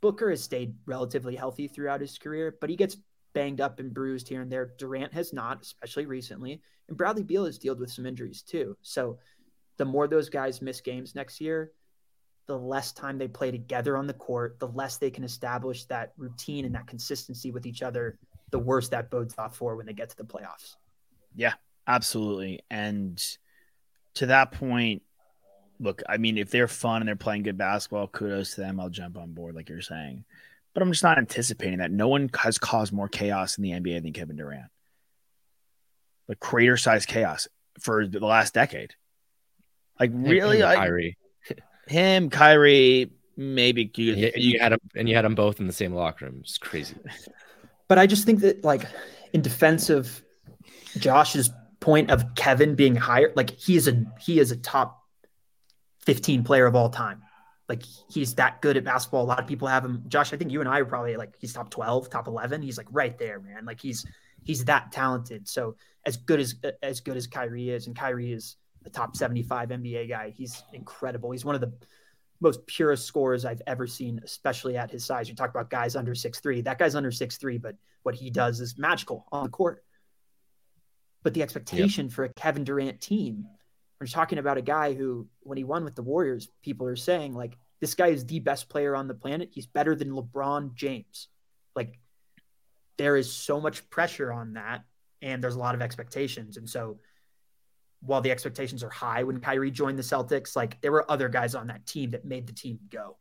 Booker 0.01 0.29
has 0.29 0.43
stayed 0.43 0.75
relatively 0.86 1.36
healthy 1.36 1.67
throughout 1.67 2.01
his 2.01 2.17
career, 2.17 2.55
but 2.60 2.69
he 2.69 2.75
gets 2.75 2.97
banged 3.34 3.62
up 3.62 3.79
and 3.79 3.93
bruised 3.93 4.27
here 4.27 4.41
and 4.41 4.51
there. 4.51 4.73
Durant 4.77 5.13
has 5.13 5.34
not, 5.34 5.62
especially 5.62 6.05
recently. 6.05 6.62
And 6.88 6.97
Bradley 6.97 7.23
Beal 7.23 7.45
has 7.45 7.58
dealt 7.58 7.79
with 7.79 7.91
some 7.91 8.05
injuries 8.05 8.41
too. 8.41 8.77
So 8.81 9.19
the 9.77 9.86
more 9.86 10.08
those 10.08 10.29
guys 10.29 10.62
miss 10.62 10.81
games 10.81 11.15
next 11.15 11.41
year, 11.41 11.71
the 12.47 12.58
less 12.58 12.91
time 12.91 13.17
they 13.17 13.27
play 13.27 13.51
together 13.51 13.97
on 13.97 14.08
the 14.08 14.13
court, 14.13 14.60
the 14.60 14.67
less 14.67 14.97
they 14.97 15.10
can 15.10 15.23
establish 15.23 15.86
that 15.86 16.13
routine 16.17 16.65
and 16.65 16.75
that 16.75 16.88
consistency 16.88 17.51
with 17.51 17.65
each 17.65 17.81
other, 17.81 18.17
the 18.51 18.60
worse 18.60 18.89
that 18.89 19.10
bodes 19.10 19.36
off 19.38 19.58
for 19.58 19.75
when 19.75 19.86
they 19.86 19.93
get 19.93 20.10
to 20.10 20.17
the 20.17 20.23
playoffs. 20.23 20.75
Yeah, 21.36 21.53
absolutely. 21.88 22.62
And 22.69 23.21
to 24.15 24.27
that 24.27 24.51
point, 24.51 25.01
look, 25.80 26.02
I 26.08 26.18
mean, 26.18 26.38
if 26.38 26.50
they're 26.50 26.68
fun 26.68 27.02
and 27.02 27.08
they're 27.08 27.16
playing 27.16 27.44
good 27.44 27.58
basketball, 27.58 28.08
kudos 28.08 28.56
to 28.56 28.62
them. 28.62 28.80
I'll 28.80 28.90
jump 28.90 29.18
on 29.18 29.34
board, 29.34 29.56
like 29.56 29.70
you're 29.70 29.82
saying. 29.82 30.26
But 30.74 30.84
I'm 30.84 30.92
just 30.92 31.04
not 31.04 31.18
anticipating 31.18 31.80
that. 31.80 31.92
No 31.92 32.08
one 32.08 32.30
has 32.38 32.58
caused 32.58 32.92
more 32.92 33.08
chaos 33.08 33.58
in 33.58 33.64
the 33.64 33.72
NBA 33.72 34.04
than 34.04 34.14
Kevin 34.14 34.36
Durant. 34.36 34.70
Like 36.28 36.40
crater 36.40 36.76
sized 36.76 37.08
chaos 37.08 37.48
for 37.80 38.08
the 38.08 38.20
last 38.20 38.54
decade. 38.54 38.94
Like 40.00 40.12
really, 40.14 40.58
Him 40.58 40.64
and 40.64 40.70
like 40.70 40.78
Kyrie. 40.78 41.18
him, 41.88 42.30
Kyrie, 42.30 43.12
maybe 43.38 43.90
you, 43.96 44.14
And 44.14 44.22
you, 44.22 44.32
you 44.36 44.60
had 44.60 44.74
them 44.74 44.80
and 44.96 45.08
you 45.08 45.16
had 45.16 45.24
them 45.24 45.36
both 45.36 45.60
in 45.60 45.68
the 45.68 45.74
same 45.74 45.94
locker 45.94 46.26
room 46.26 46.40
it's 46.42 46.58
crazy 46.58 46.96
But 47.88 48.00
I 48.00 48.08
just 48.08 48.26
think 48.26 48.40
that, 48.40 48.64
like, 48.64 48.88
in 49.34 49.42
defense 49.42 49.92
of 49.92 50.24
Josh's 50.98 51.52
point 51.80 52.10
of 52.10 52.34
Kevin 52.36 52.74
being 52.74 52.96
higher, 52.96 53.32
like 53.36 53.52
he 53.52 53.76
is 53.76 53.88
a 53.88 54.04
he 54.20 54.40
is 54.40 54.52
a 54.52 54.58
top 54.58 55.05
fifteen 56.06 56.44
player 56.44 56.65
of 56.65 56.76
all 56.76 56.89
time. 56.89 57.22
Like 57.68 57.84
he's 58.10 58.36
that 58.36 58.62
good 58.62 58.78
at 58.78 58.84
basketball. 58.84 59.24
A 59.24 59.26
lot 59.26 59.39
of 59.39 59.48
people 59.48 59.68
have 59.68 59.84
him. 59.84 60.04
Josh, 60.08 60.34
I 60.34 60.38
think 60.38 60.52
you 60.52 60.60
and 60.60 60.70
I 60.70 60.80
are 60.80 60.86
probably 60.86 61.15
like 61.18 61.36
he's 61.39 61.54
top 61.54 61.70
twelve, 61.70 62.10
top 62.10 62.28
eleven. 62.28 62.62
He's 62.62 62.78
like 62.78 62.88
right 62.91 63.18
there, 63.18 63.39
man. 63.39 63.65
Like 63.65 63.82
he's 63.82 64.06
he's 64.44 64.65
that 64.65 64.91
talented. 64.91 65.48
So 65.48 65.76
as 66.06 66.18
good 66.18 66.39
as 66.39 66.56
as 66.84 67.00
good 67.00 67.18
as 67.18 67.28
Kyrie 67.28 67.70
is, 67.72 67.88
and 67.88 67.96
Kyrie 67.96 68.32
is 68.32 68.56
a 68.86 68.89
top 68.89 69.15
seventy 69.15 69.44
five 69.44 69.70
NBA 69.70 70.10
guy. 70.10 70.30
He's 70.30 70.63
incredible. 70.74 71.32
He's 71.32 71.44
one 71.44 71.56
of 71.56 71.62
the 71.62 71.74
most 72.39 72.65
purest 72.68 73.06
scorers 73.06 73.46
I've 73.46 73.62
ever 73.65 73.88
seen, 73.88 74.20
especially 74.24 74.78
at 74.78 74.91
his 74.91 75.04
size. 75.04 75.28
You 75.28 75.36
talk 75.36 75.50
about 75.50 75.70
guys 75.70 75.96
under 75.96 76.13
six 76.13 76.39
three. 76.39 76.62
That 76.62 76.78
guy's 76.78 76.96
under 76.96 77.12
six 77.12 77.38
three, 77.38 77.58
but 77.58 77.76
what 78.04 78.13
he 78.13 78.30
does 78.30 78.60
is 78.60 78.78
magical 78.78 79.26
on 79.32 79.46
the 79.46 79.50
court. 79.50 79.84
But 81.24 81.34
the 81.34 81.41
expectation 81.41 82.10
for 82.10 82.26
a 82.26 82.30
Kevin 82.30 82.63
Durant 82.63 83.02
team, 83.02 83.48
we're 83.99 84.08
talking 84.08 84.38
about 84.38 84.58
a 84.58 84.62
guy 84.62 84.93
who, 84.93 85.27
when 85.41 85.58
he 85.58 85.63
won 85.63 85.84
with 85.84 85.95
the 85.95 86.03
Warriors, 86.03 86.49
people 86.62 86.88
are 86.88 86.95
saying 86.95 87.34
like 87.34 87.58
this 87.79 87.93
guy 87.93 88.08
is 88.08 88.25
the 88.25 88.39
best 88.39 88.69
player 88.69 88.95
on 88.95 89.08
the 89.08 89.13
planet. 89.13 89.49
He's 89.51 89.67
better 89.67 89.95
than 89.95 90.12
LeBron 90.12 90.73
James. 90.75 91.27
Like 91.75 91.99
there 92.97 93.15
is 93.15 93.31
so 93.31 93.60
much 93.60 93.89
pressure 93.89 94.31
on 94.31 94.53
that, 94.53 94.84
and 95.21 95.43
there's 95.43 95.55
a 95.55 95.60
lot 95.60 95.75
of 95.75 95.81
expectations. 95.81 96.58
And 96.58 96.69
so 96.69 96.99
while 98.01 98.21
the 98.21 98.31
expectations 98.31 98.84
are 98.84 98.89
high 98.89 99.23
when 99.23 99.39
Kyrie 99.39 99.71
joined 99.71 99.97
the 99.97 100.03
Celtics, 100.03 100.55
like 100.55 100.79
there 100.81 100.91
were 100.91 101.10
other 101.10 101.29
guys 101.29 101.55
on 101.55 101.67
that 101.67 101.86
team 101.86 102.12
that 102.12 102.25
made 102.25 102.47
the 102.47 102.53
team 102.53 102.79
go. 102.89 103.17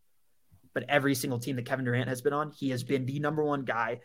But 0.75 0.85
every 0.89 1.15
single 1.15 1.39
team 1.39 1.57
that 1.57 1.67
Kevin 1.67 1.85
Durant 1.85 2.09
has 2.09 2.21
been 2.21 2.33
on, 2.33 2.51
he 2.51 2.71
has 2.71 2.83
been 2.83 3.07
the 3.07 3.21
number 3.21 3.45
one 3.45 3.63
guy. 3.63 4.01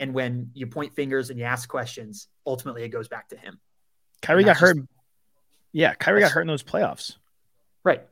And 0.00 0.14
when 0.14 0.50
you 0.54 0.66
point 0.66 0.94
fingers 0.94 1.30
and 1.30 1.38
you 1.38 1.44
ask 1.44 1.68
questions, 1.68 2.28
ultimately 2.46 2.82
it 2.82 2.88
goes 2.88 3.08
back 3.08 3.28
to 3.28 3.36
him. 3.36 3.60
Kyrie 4.22 4.42
got 4.42 4.58
That's 4.58 4.60
hurt. 4.60 4.76
Yeah, 5.74 5.92
Kyrie 5.94 6.20
got 6.20 6.30
hurt 6.30 6.42
in 6.42 6.46
those 6.46 6.62
playoffs. 6.62 7.16
Right. 7.82 8.02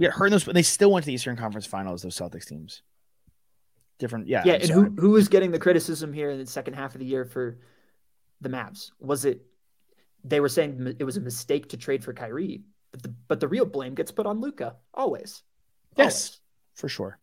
Got 0.00 0.12
hurt 0.12 0.26
in 0.26 0.30
those, 0.30 0.44
but 0.44 0.54
they 0.54 0.62
still 0.62 0.90
went 0.90 1.04
to 1.04 1.08
the 1.08 1.12
Eastern 1.12 1.36
Conference 1.36 1.66
Finals. 1.66 2.02
Those 2.02 2.16
Celtics 2.16 2.46
teams. 2.46 2.82
Different, 3.98 4.28
yeah. 4.28 4.42
Yeah. 4.46 4.54
I'm 4.54 4.60
and 4.60 4.68
sorry. 4.68 4.88
who, 4.88 4.96
who 4.96 5.10
was 5.10 5.28
getting 5.28 5.50
the 5.50 5.58
criticism 5.58 6.12
here 6.12 6.30
in 6.30 6.38
the 6.38 6.46
second 6.46 6.74
half 6.74 6.94
of 6.94 7.00
the 7.00 7.04
year 7.04 7.24
for 7.24 7.58
the 8.40 8.48
Mavs? 8.48 8.92
Was 9.00 9.24
it 9.24 9.42
they 10.24 10.40
were 10.40 10.48
saying 10.48 10.96
it 10.98 11.04
was 11.04 11.16
a 11.16 11.20
mistake 11.20 11.68
to 11.70 11.76
trade 11.76 12.04
for 12.04 12.12
Kyrie, 12.12 12.62
but 12.92 13.02
the 13.02 13.14
but 13.28 13.40
the 13.40 13.48
real 13.48 13.64
blame 13.64 13.94
gets 13.94 14.12
put 14.12 14.26
on 14.26 14.40
Luka 14.40 14.76
always. 14.94 15.42
Yes, 15.96 16.40
for 16.74 16.88
sure, 16.88 17.18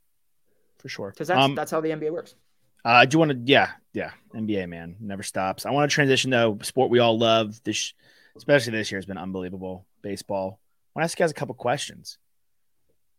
for 0.80 0.90
sure. 0.90 1.12
Because 1.12 1.30
that's 1.30 1.40
Um, 1.40 1.56
that's 1.56 1.72
how 1.72 1.80
the 1.80 1.90
NBA 1.90 2.12
works. 2.12 2.36
Uh, 2.84 3.06
do 3.06 3.20
want 3.20 3.32
to, 3.32 3.38
yeah, 3.44 3.72
yeah. 3.94 4.12
NBA 4.34 4.70
man 4.70 4.96
never 5.00 5.24
stops. 5.24 5.66
I 5.66 5.72
want 5.72 5.90
to 5.90 5.94
transition 5.94 6.30
though. 6.32 6.58
Sport 6.62 6.90
we 6.90 7.00
all 7.00 7.18
love. 7.18 7.62
This, 7.64 7.94
especially 8.38 8.72
this 8.72 8.92
year, 8.92 8.98
has 8.98 9.06
been 9.06 9.18
unbelievable. 9.18 9.86
Baseball. 10.02 10.60
I 10.96 11.00
want 11.00 11.04
to 11.04 11.06
ask 11.06 11.20
you 11.20 11.24
guys 11.24 11.32
a 11.32 11.36
couple 11.36 11.56
questions. 11.56 12.18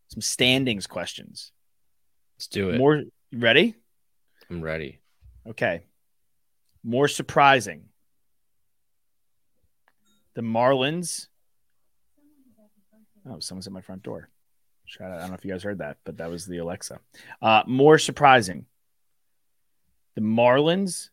Some 0.09 0.21
standings 0.21 0.87
questions. 0.87 1.51
Let's 2.37 2.47
do 2.47 2.69
it. 2.69 2.77
More 2.77 2.95
you 2.97 3.39
ready? 3.39 3.75
I'm 4.49 4.61
ready. 4.61 4.99
Okay. 5.47 5.83
More 6.83 7.07
surprising. 7.07 7.83
The 10.35 10.41
Marlins. 10.41 11.27
Oh, 13.29 13.39
someone's 13.39 13.67
at 13.67 13.73
my 13.73 13.81
front 13.81 14.03
door. 14.03 14.29
Shout 14.85 15.11
out. 15.11 15.17
I 15.17 15.21
don't 15.21 15.29
know 15.29 15.35
if 15.35 15.45
you 15.45 15.51
guys 15.51 15.61
heard 15.61 15.79
that, 15.79 15.97
but 16.03 16.17
that 16.17 16.31
was 16.31 16.47
the 16.47 16.57
Alexa. 16.57 16.99
Uh, 17.41 17.63
more 17.67 17.99
surprising. 17.99 18.65
The 20.15 20.21
Marlins 20.21 21.09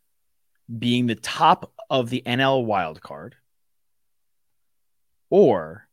being 0.78 1.06
the 1.06 1.14
top 1.14 1.72
of 1.90 2.08
the 2.08 2.22
NL 2.24 2.64
wild 2.64 3.02
card 3.02 3.36
or 5.30 5.88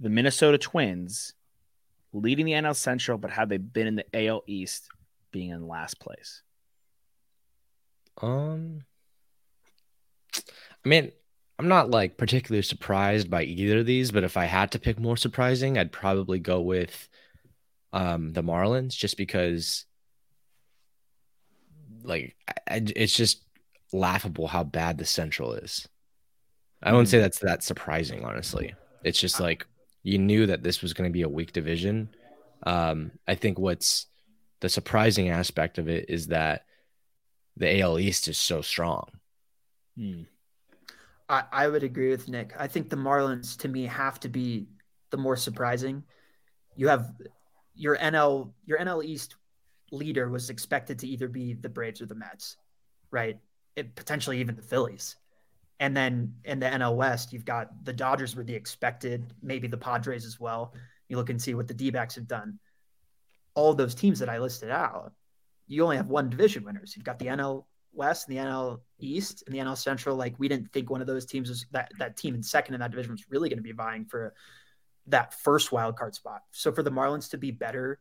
the 0.00 0.08
Minnesota 0.08 0.58
Twins 0.58 1.34
leading 2.12 2.46
the 2.46 2.52
NL 2.52 2.74
Central, 2.76 3.18
but 3.18 3.30
have 3.30 3.48
they 3.48 3.56
been 3.56 3.86
in 3.86 3.96
the 3.96 4.06
AL 4.14 4.42
East 4.46 4.88
being 5.32 5.50
in 5.50 5.66
last 5.66 5.98
place? 6.00 6.42
Um, 8.22 8.84
I 10.36 10.88
mean, 10.88 11.12
I'm 11.58 11.68
not 11.68 11.90
like 11.90 12.16
particularly 12.16 12.62
surprised 12.62 13.30
by 13.30 13.42
either 13.44 13.78
of 13.78 13.86
these, 13.86 14.10
but 14.10 14.24
if 14.24 14.36
I 14.36 14.44
had 14.44 14.72
to 14.72 14.78
pick 14.78 14.98
more 14.98 15.16
surprising, 15.16 15.78
I'd 15.78 15.92
probably 15.92 16.38
go 16.38 16.60
with 16.60 17.08
um 17.92 18.32
the 18.32 18.42
Marlins 18.42 18.96
just 18.96 19.16
because 19.16 19.84
like 22.02 22.36
I- 22.68 22.82
it's 22.96 23.14
just 23.16 23.44
laughable 23.92 24.48
how 24.48 24.64
bad 24.64 24.98
the 24.98 25.04
Central 25.06 25.54
is. 25.54 25.88
I 26.84 26.92
wouldn't 26.92 27.08
say 27.08 27.18
mm. 27.18 27.22
that's 27.22 27.38
that 27.40 27.62
surprising, 27.62 28.24
honestly. 28.24 28.74
It's 29.02 29.18
just 29.18 29.40
uh, 29.40 29.44
like 29.44 29.66
you 30.02 30.18
knew 30.18 30.46
that 30.46 30.62
this 30.62 30.82
was 30.82 30.92
going 30.92 31.08
to 31.08 31.12
be 31.12 31.22
a 31.22 31.28
weak 31.28 31.52
division. 31.52 32.10
Um, 32.64 33.12
I 33.26 33.34
think 33.34 33.58
what's 33.58 34.06
the 34.60 34.68
surprising 34.68 35.30
aspect 35.30 35.78
of 35.78 35.88
it 35.88 36.06
is 36.08 36.28
that 36.28 36.66
the 37.56 37.80
AL 37.80 37.98
East 37.98 38.28
is 38.28 38.38
so 38.38 38.60
strong. 38.60 39.08
Hmm. 39.96 40.22
I, 41.28 41.44
I 41.50 41.68
would 41.68 41.82
agree 41.82 42.10
with 42.10 42.28
Nick. 42.28 42.52
I 42.58 42.66
think 42.66 42.90
the 42.90 42.96
Marlins 42.96 43.56
to 43.58 43.68
me 43.68 43.86
have 43.86 44.20
to 44.20 44.28
be 44.28 44.66
the 45.10 45.16
more 45.16 45.36
surprising. 45.36 46.02
You 46.76 46.88
have 46.88 47.12
your 47.74 47.96
NL 47.96 48.52
your 48.66 48.78
NL 48.78 49.04
East 49.04 49.36
leader 49.90 50.28
was 50.28 50.50
expected 50.50 50.98
to 50.98 51.08
either 51.08 51.28
be 51.28 51.54
the 51.54 51.68
Braves 51.68 52.02
or 52.02 52.06
the 52.06 52.14
Mets, 52.14 52.56
right? 53.10 53.38
It, 53.76 53.94
potentially 53.94 54.40
even 54.40 54.56
the 54.56 54.62
Phillies. 54.62 55.16
And 55.80 55.96
then 55.96 56.34
in 56.44 56.60
the 56.60 56.66
NL 56.66 56.96
West, 56.96 57.32
you've 57.32 57.44
got 57.44 57.84
the 57.84 57.92
Dodgers 57.92 58.36
were 58.36 58.44
the 58.44 58.54
expected, 58.54 59.32
maybe 59.42 59.66
the 59.66 59.76
Padres 59.76 60.24
as 60.24 60.38
well. 60.38 60.72
You 61.08 61.16
look 61.16 61.30
and 61.30 61.40
see 61.40 61.54
what 61.54 61.68
the 61.68 61.74
D 61.74 61.90
backs 61.90 62.14
have 62.14 62.28
done. 62.28 62.58
All 63.54 63.74
those 63.74 63.94
teams 63.94 64.18
that 64.20 64.28
I 64.28 64.38
listed 64.38 64.70
out, 64.70 65.12
you 65.66 65.82
only 65.82 65.96
have 65.96 66.08
one 66.08 66.30
division 66.30 66.64
winners. 66.64 66.94
You've 66.96 67.04
got 67.04 67.18
the 67.18 67.26
NL 67.26 67.64
West 67.92 68.28
and 68.28 68.36
the 68.36 68.42
NL 68.42 68.80
East 68.98 69.44
and 69.46 69.54
the 69.54 69.58
NL 69.58 69.76
Central. 69.76 70.16
Like 70.16 70.34
we 70.38 70.48
didn't 70.48 70.72
think 70.72 70.90
one 70.90 71.00
of 71.00 71.06
those 71.06 71.26
teams 71.26 71.48
was 71.48 71.66
that 71.72 71.90
that 71.98 72.16
team 72.16 72.34
in 72.34 72.42
second 72.42 72.74
in 72.74 72.80
that 72.80 72.90
division 72.90 73.12
was 73.12 73.24
really 73.30 73.48
going 73.48 73.58
to 73.58 73.62
be 73.62 73.72
vying 73.72 74.04
for 74.04 74.34
that 75.06 75.34
first 75.34 75.72
wild 75.72 75.96
card 75.96 76.14
spot. 76.14 76.42
So 76.50 76.72
for 76.72 76.82
the 76.82 76.90
Marlins 76.90 77.30
to 77.30 77.38
be 77.38 77.50
better 77.50 78.00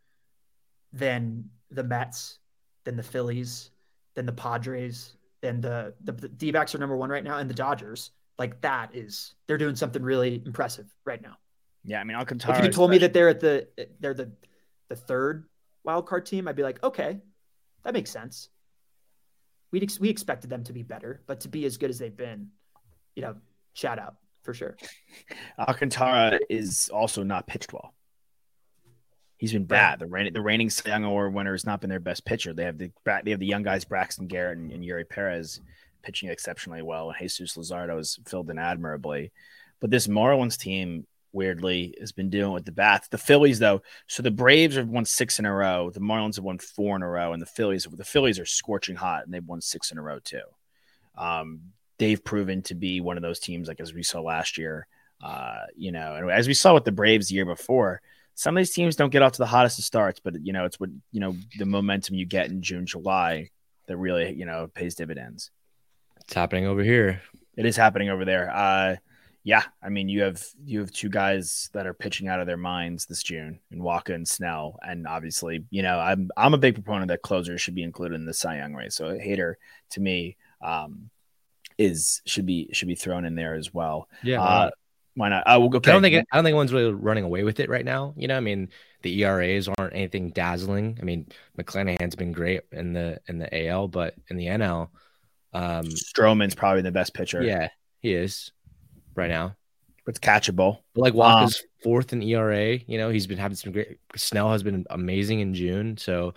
than 0.92 1.50
the 1.70 1.84
Mets, 1.84 2.40
than 2.84 2.96
the 2.96 3.04
Phillies, 3.04 3.72
than 4.16 4.26
the 4.26 4.34
Padres, 4.34 5.16
than 5.44 5.60
the 5.62 5.94
the, 6.04 6.14
the 6.14 6.30
D-backs 6.30 6.74
are 6.74 6.80
number 6.80 6.96
one 6.96 7.10
right 7.10 7.24
now, 7.24 7.38
and 7.38 7.48
the 7.50 7.54
Dodgers, 7.54 8.12
like 8.40 8.62
that 8.62 8.96
is 8.96 9.36
they're 9.46 9.60
doing 9.60 9.76
something 9.76 10.02
really 10.02 10.42
impressive 10.44 10.88
right 11.06 11.22
now. 11.22 11.36
Yeah, 11.84 12.00
I 12.00 12.06
mean 12.06 12.16
Alcantara. 12.16 12.58
If 12.58 12.64
you 12.64 12.72
told 12.72 12.90
me 12.90 12.98
that 13.00 13.14
they're 13.14 13.30
at 13.30 13.42
the 13.42 13.68
they're 14.00 14.14
the 14.16 14.32
the 14.88 14.96
third 14.96 15.46
wild 15.84 16.08
card 16.08 16.26
team, 16.26 16.48
I'd 16.48 16.56
be 16.56 16.64
like, 16.64 16.82
okay, 16.82 17.20
that 17.84 17.94
makes 17.94 18.10
sense. 18.10 18.50
We 19.72 19.82
ex- 19.82 20.00
we 20.00 20.10
expected 20.10 20.50
them 20.50 20.64
to 20.64 20.74
be 20.74 20.82
better, 20.82 21.22
but 21.28 21.42
to 21.42 21.50
be 21.50 21.66
as 21.66 21.78
good 21.78 21.90
as 21.90 22.00
they've 22.00 22.16
been, 22.16 22.48
you 23.16 23.22
know, 23.22 23.36
shout 23.74 24.00
out 24.00 24.16
for 24.44 24.54
sure. 24.54 24.78
Alcantara 25.60 26.40
is 26.50 26.90
also 26.94 27.22
not 27.22 27.48
pitched 27.48 27.74
well. 27.74 27.94
He's 29.44 29.52
been 29.52 29.66
bad. 29.66 30.00
The 30.00 30.08
reigning 30.08 30.32
the 30.32 30.40
reigning 30.40 30.70
Cy 30.70 30.88
Young 30.88 31.04
Award 31.04 31.34
winner 31.34 31.52
has 31.52 31.66
not 31.66 31.82
been 31.82 31.90
their 31.90 32.00
best 32.00 32.24
pitcher. 32.24 32.54
They 32.54 32.64
have 32.64 32.78
the 32.78 32.92
they 33.26 33.32
have 33.32 33.42
the 33.42 33.46
young 33.46 33.62
guys 33.62 33.84
Braxton 33.84 34.28
Garrett 34.28 34.58
and, 34.58 34.72
and 34.72 34.82
Eury 34.82 35.04
Perez 35.04 35.60
pitching 36.02 36.30
exceptionally 36.30 36.82
well, 36.82 37.10
and 37.10 37.20
Jesus 37.20 37.58
Luzardo 37.58 37.98
has 37.98 38.18
filled 38.26 38.50
in 38.50 38.58
admirably. 38.58 39.34
But 39.82 39.90
this 39.90 40.08
Marlins 40.08 40.58
team 40.58 41.06
weirdly 41.34 41.94
has 42.00 42.14
been 42.14 42.30
doing 42.30 42.54
with 42.54 42.64
the 42.64 42.72
bats. 42.72 43.10
The 43.10 43.18
Phillies 43.18 43.60
though, 43.60 43.82
so 44.08 44.24
the 44.24 44.32
Braves 44.32 44.78
have 44.78 44.88
won 44.88 45.04
six 45.04 45.40
in 45.40 45.46
a 45.46 45.54
row. 45.54 45.90
The 45.90 46.00
Marlins 46.00 46.38
have 46.38 46.46
won 46.46 46.58
four 46.58 46.96
in 46.96 47.02
a 47.02 47.10
row, 47.10 47.34
and 47.34 47.42
the 47.42 47.46
Phillies 47.46 47.86
the 47.92 48.06
Phillies 48.06 48.40
are 48.40 48.46
scorching 48.46 48.96
hot, 48.96 49.26
and 49.26 49.34
they've 49.34 49.44
won 49.44 49.60
six 49.60 49.92
in 49.92 49.98
a 49.98 50.02
row 50.02 50.20
too. 50.20 50.40
Um, 51.18 51.74
they've 51.98 52.24
proven 52.24 52.62
to 52.62 52.76
be 52.76 53.02
one 53.02 53.18
of 53.18 53.24
those 53.24 53.42
teams, 53.42 53.68
like 53.68 53.82
as 53.82 53.94
we 53.94 54.04
saw 54.04 54.22
last 54.22 54.58
year. 54.58 54.88
Uh, 55.22 55.66
you 55.76 55.92
know, 55.92 56.16
and 56.16 56.32
as 56.32 56.48
we 56.48 56.54
saw 56.54 56.74
with 56.74 56.86
the 56.86 56.94
Braves 56.94 57.28
the 57.28 57.36
year 57.36 57.46
before, 57.46 58.02
some 58.36 58.58
of 58.58 58.62
these 58.62 58.74
teams 58.74 58.96
don't 58.96 59.12
get 59.12 59.22
off 59.22 59.34
to 59.34 59.40
the 59.40 59.46
hottest 59.46 59.80
of 59.80 59.86
starts, 59.86 60.20
but 60.20 60.36
you 60.44 60.54
know, 60.54 60.66
it's 60.66 60.80
what 60.80 60.90
you 61.12 61.20
know 61.20 61.36
the 61.58 61.66
momentum 61.66 62.16
you 62.16 62.26
get 62.26 62.50
in 62.50 62.62
June, 62.62 62.86
July 62.86 63.50
that 63.88 63.98
really 63.98 64.34
you 64.34 64.46
know 64.46 64.70
pays 64.74 64.96
dividends. 64.96 65.52
It's 66.22 66.34
happening 66.34 66.66
over 66.66 66.84
here. 66.84 67.22
It 67.56 67.66
is 67.66 67.76
happening 67.76 68.10
over 68.10 68.26
there. 68.26 68.50
Uh, 68.54 68.96
yeah, 69.44 69.64
I 69.82 69.90
mean, 69.90 70.08
you 70.08 70.22
have 70.22 70.42
you 70.64 70.80
have 70.80 70.92
two 70.92 71.10
guys 71.10 71.70
that 71.74 71.86
are 71.86 71.94
pitching 71.94 72.30
out 72.30 72.40
of 72.40 72.48
their 72.48 72.58
minds 72.58 73.06
this 73.06 73.22
June, 73.22 73.60
in 73.72 73.84
Walker 73.84 74.14
and 74.14 74.28
Snell, 74.28 74.80
and 74.82 75.06
obviously, 75.06 75.66
you 75.70 75.84
know, 75.84 76.00
I'm 76.00 76.30
I'm 76.38 76.54
a 76.54 76.58
big 76.58 76.76
proponent 76.76 77.10
that 77.10 77.22
closers 77.24 77.62
should 77.62 77.76
be 77.76 77.84
included 77.84 78.16
in 78.16 78.26
the 78.26 78.34
Cy 78.34 78.58
Young 78.58 78.74
race. 78.74 78.96
So 78.96 79.08
a 79.08 79.16
Hader 79.16 79.56
to 79.92 80.00
me 80.00 80.38
um, 80.62 81.10
is 81.78 82.22
should 82.26 82.46
be 82.46 82.70
should 82.72 82.88
be 82.88 82.96
thrown 82.96 83.26
in 83.26 83.36
there 83.36 83.56
as 83.56 83.74
well. 83.74 84.08
Yeah. 84.24 84.42
Uh, 84.42 84.70
why 85.16 85.30
not? 85.30 85.44
Uh, 85.46 85.58
we'll 85.60 85.70
go. 85.70 85.78
I 85.78 85.92
don't 85.92 86.02
think 86.02 86.16
I 86.16 86.36
don't 86.36 86.44
think 86.44 86.54
anyone's 86.54 86.74
really 86.74 86.92
running 86.92 87.24
away 87.24 87.44
with 87.44 87.60
it 87.60 87.70
right 87.70 87.86
now. 87.86 88.14
You 88.18 88.28
know, 88.28 88.38
I 88.38 88.40
mean, 88.40 88.70
the 89.04 89.24
ERAs 89.24 89.68
aren't 89.68 89.94
anything 89.94 90.32
dazzling. 90.32 90.98
I 91.02 91.06
mean, 91.06 91.28
McClanahan's 91.58 92.16
been 92.16 92.32
great 92.32 92.62
in 92.72 92.94
the 92.94 93.20
in 93.28 93.38
the 93.38 93.68
AL, 93.68 93.90
but 93.90 94.16
in 94.30 94.38
the 94.38 94.48
NL, 94.48 94.90
um, 95.54 95.86
Stroman's 95.86 96.56
probably 96.56 96.82
the 96.82 96.92
best 96.92 97.14
pitcher. 97.14 97.44
yeah, 97.44 97.70
he 98.00 98.14
is 98.14 98.52
right 99.16 99.30
now. 99.30 99.56
it's 100.08 100.20
catchable. 100.20 100.80
But 100.96 101.02
like 101.02 101.14
Walker's 101.14 101.64
fourth 101.84 102.12
in 102.12 102.24
ERA. 102.24 102.78
You 102.78 102.98
know, 102.98 103.10
he's 103.10 103.28
been 103.28 103.38
having 103.38 103.56
some 103.56 103.72
great. 103.72 104.00
Snell 104.16 104.52
has 104.52 104.64
been 104.64 104.86
amazing 104.90 105.42
in 105.42 105.54
June. 105.54 105.98
So, 105.98 106.34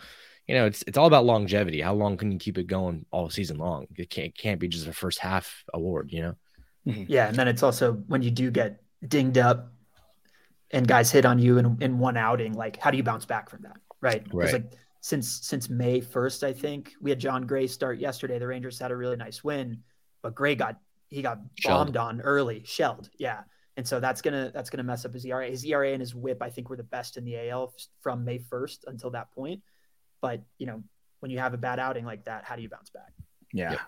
you 0.46 0.54
know, 0.54 0.66
it's 0.66 0.84
it's 0.86 0.98
all 0.98 1.06
about 1.06 1.24
longevity. 1.24 1.80
How 1.80 1.94
long 1.94 2.18
can 2.18 2.30
you 2.30 2.38
keep 2.38 2.58
it 2.58 2.66
going 2.66 3.06
all 3.10 3.30
season 3.30 3.56
long? 3.56 3.86
It 3.96 4.10
can't 4.10 4.28
it 4.28 4.36
can't 4.36 4.60
be 4.60 4.68
just 4.68 4.86
a 4.86 4.92
first 4.92 5.18
half 5.18 5.64
award. 5.72 6.12
You 6.12 6.22
know. 6.22 6.34
Mm-hmm. 6.86 7.04
Yeah, 7.08 7.28
and 7.28 7.36
then 7.36 7.48
it's 7.48 7.62
also 7.62 7.94
when 8.06 8.22
you 8.22 8.30
do 8.30 8.50
get 8.50 8.82
dinged 9.06 9.38
up 9.38 9.72
and 10.70 10.86
guys 10.86 11.10
hit 11.10 11.24
on 11.24 11.38
you 11.38 11.58
in, 11.58 11.76
in 11.80 11.98
one 11.98 12.16
outing, 12.16 12.52
like 12.54 12.76
how 12.78 12.90
do 12.90 12.96
you 12.96 13.02
bounce 13.02 13.24
back 13.24 13.48
from 13.50 13.62
that? 13.62 13.76
Right. 14.00 14.24
'Cause, 14.24 14.34
Right. 14.34 14.52
Like 14.52 14.72
since 15.00 15.28
since 15.46 15.68
May 15.70 16.00
first, 16.00 16.42
I 16.44 16.52
think 16.52 16.92
we 17.00 17.10
had 17.10 17.18
Jon 17.20 17.46
Gray 17.46 17.66
start 17.66 17.98
yesterday. 17.98 18.38
The 18.38 18.46
Rangers 18.46 18.78
had 18.78 18.90
a 18.90 18.96
really 18.96 19.16
nice 19.16 19.42
win, 19.44 19.82
but 20.22 20.34
Gray 20.34 20.54
got 20.54 20.80
he 21.08 21.22
got 21.22 21.38
Shelled. 21.54 21.86
bombed 21.86 21.96
on 21.96 22.20
early, 22.20 22.64
shelled. 22.64 23.08
Yeah. 23.18 23.42
And 23.76 23.86
so 23.86 24.00
that's 24.00 24.20
gonna 24.22 24.50
that's 24.52 24.70
gonna 24.70 24.82
mess 24.82 25.04
up 25.04 25.12
his 25.14 25.24
ERA. 25.24 25.48
His 25.48 25.64
ERA 25.64 25.92
and 25.92 26.00
his 26.00 26.14
whip, 26.14 26.42
I 26.42 26.50
think, 26.50 26.68
were 26.70 26.76
the 26.76 26.82
best 26.82 27.16
in 27.16 27.24
the 27.24 27.36
AL 27.50 27.72
from 28.00 28.24
May 28.24 28.38
1st 28.38 28.84
until 28.86 29.10
that 29.10 29.30
point. 29.32 29.62
But 30.20 30.42
you 30.58 30.66
know, 30.66 30.82
when 31.20 31.30
you 31.30 31.38
have 31.38 31.54
a 31.54 31.58
bad 31.58 31.78
outing 31.78 32.04
like 32.04 32.24
that, 32.24 32.44
how 32.44 32.56
do 32.56 32.62
you 32.62 32.68
bounce 32.68 32.90
back? 32.90 33.12
Yeah. 33.52 33.72
Yep. 33.72 33.80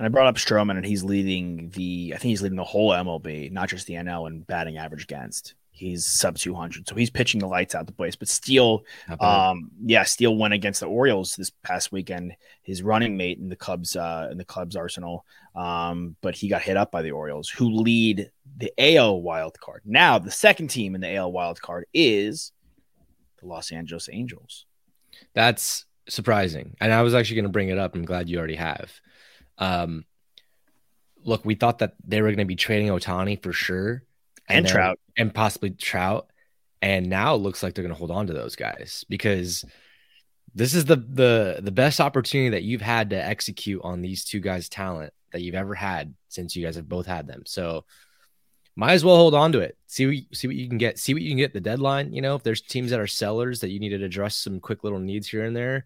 And 0.00 0.06
I 0.06 0.08
brought 0.08 0.28
up 0.28 0.36
Stroman, 0.36 0.78
and 0.78 0.86
he's 0.86 1.04
leading 1.04 1.68
the. 1.74 2.14
I 2.14 2.18
think 2.18 2.30
he's 2.30 2.40
leading 2.40 2.56
the 2.56 2.64
whole 2.64 2.88
MLB, 2.88 3.52
not 3.52 3.68
just 3.68 3.86
the 3.86 3.92
NL, 3.96 4.28
in 4.28 4.40
batting 4.40 4.78
average 4.78 5.02
against. 5.02 5.52
He's 5.72 6.06
sub 6.06 6.38
200, 6.38 6.88
so 6.88 6.94
he's 6.94 7.10
pitching 7.10 7.38
the 7.38 7.46
lights 7.46 7.74
out 7.74 7.84
the 7.84 7.92
place. 7.92 8.16
But 8.16 8.28
Steele, 8.28 8.82
um, 9.20 9.70
yeah, 9.84 10.04
Steele 10.04 10.34
went 10.34 10.54
against 10.54 10.80
the 10.80 10.86
Orioles 10.86 11.36
this 11.36 11.50
past 11.62 11.92
weekend. 11.92 12.32
His 12.62 12.82
running 12.82 13.18
mate 13.18 13.36
in 13.36 13.50
the 13.50 13.56
Cubs, 13.56 13.94
uh, 13.94 14.28
in 14.32 14.38
the 14.38 14.44
Cubs 14.46 14.74
arsenal, 14.74 15.26
um, 15.54 16.16
but 16.22 16.34
he 16.34 16.48
got 16.48 16.62
hit 16.62 16.78
up 16.78 16.90
by 16.90 17.02
the 17.02 17.10
Orioles, 17.10 17.50
who 17.50 17.68
lead 17.70 18.30
the 18.56 18.72
AL 18.78 19.20
wild 19.20 19.60
card. 19.60 19.82
Now, 19.84 20.18
the 20.18 20.30
second 20.30 20.68
team 20.68 20.94
in 20.94 21.02
the 21.02 21.14
AL 21.14 21.30
wild 21.30 21.60
card 21.60 21.84
is 21.92 22.52
the 23.38 23.48
Los 23.48 23.70
Angeles 23.70 24.08
Angels. 24.10 24.64
That's 25.34 25.84
surprising. 26.08 26.74
And 26.80 26.90
I 26.90 27.02
was 27.02 27.14
actually 27.14 27.36
going 27.36 27.44
to 27.44 27.50
bring 27.50 27.68
it 27.68 27.76
up. 27.76 27.94
I'm 27.94 28.06
glad 28.06 28.30
you 28.30 28.38
already 28.38 28.56
have. 28.56 28.90
Um, 29.60 30.04
look, 31.22 31.44
we 31.44 31.54
thought 31.54 31.78
that 31.78 31.94
they 32.04 32.20
were 32.22 32.28
going 32.28 32.38
to 32.38 32.44
be 32.46 32.56
trading 32.56 32.88
Ohtani 32.88 33.40
for 33.42 33.52
sure, 33.52 34.02
And 34.48 34.64
then- 34.66 34.72
Trout. 34.72 34.98
and 35.16 35.32
possibly 35.32 35.70
Trout. 35.70 36.26
And 36.82 37.08
now 37.10 37.34
it 37.34 37.38
looks 37.42 37.62
like 37.62 37.74
they're 37.74 37.84
going 37.84 37.94
to 37.94 37.98
hold 37.98 38.10
on 38.10 38.26
to 38.28 38.32
those 38.32 38.56
guys 38.56 39.04
because 39.10 39.66
this 40.54 40.72
is 40.74 40.86
the 40.86 40.96
the 40.96 41.60
the 41.62 41.70
best 41.70 42.00
opportunity 42.00 42.48
that 42.50 42.62
you've 42.62 42.80
had 42.80 43.10
to 43.10 43.22
execute 43.22 43.82
on 43.84 44.00
these 44.00 44.24
two 44.24 44.40
guys' 44.40 44.68
talent 44.70 45.12
that 45.32 45.42
you've 45.42 45.54
ever 45.54 45.74
had 45.74 46.14
since 46.28 46.56
you 46.56 46.64
guys 46.64 46.76
have 46.76 46.88
both 46.88 47.04
had 47.06 47.26
them. 47.26 47.42
So 47.44 47.84
might 48.76 48.94
as 48.94 49.04
well 49.04 49.16
hold 49.16 49.34
on 49.34 49.52
to 49.52 49.60
it. 49.60 49.76
See 49.88 50.06
what, 50.06 50.36
see 50.36 50.46
what 50.46 50.56
you 50.56 50.68
can 50.68 50.78
get. 50.78 50.98
See 50.98 51.12
what 51.12 51.22
you 51.22 51.28
can 51.28 51.36
get 51.36 51.52
the 51.52 51.60
deadline. 51.60 52.14
You 52.14 52.22
know, 52.22 52.34
if 52.34 52.42
there's 52.42 52.62
teams 52.62 52.90
that 52.92 52.98
are 53.00 53.06
sellers 53.06 53.60
that 53.60 53.68
you 53.68 53.78
need 53.78 53.90
to 53.90 54.02
address 54.02 54.36
some 54.36 54.58
quick 54.58 54.82
little 54.82 54.98
needs 55.00 55.28
here 55.28 55.44
and 55.44 55.54
there. 55.54 55.84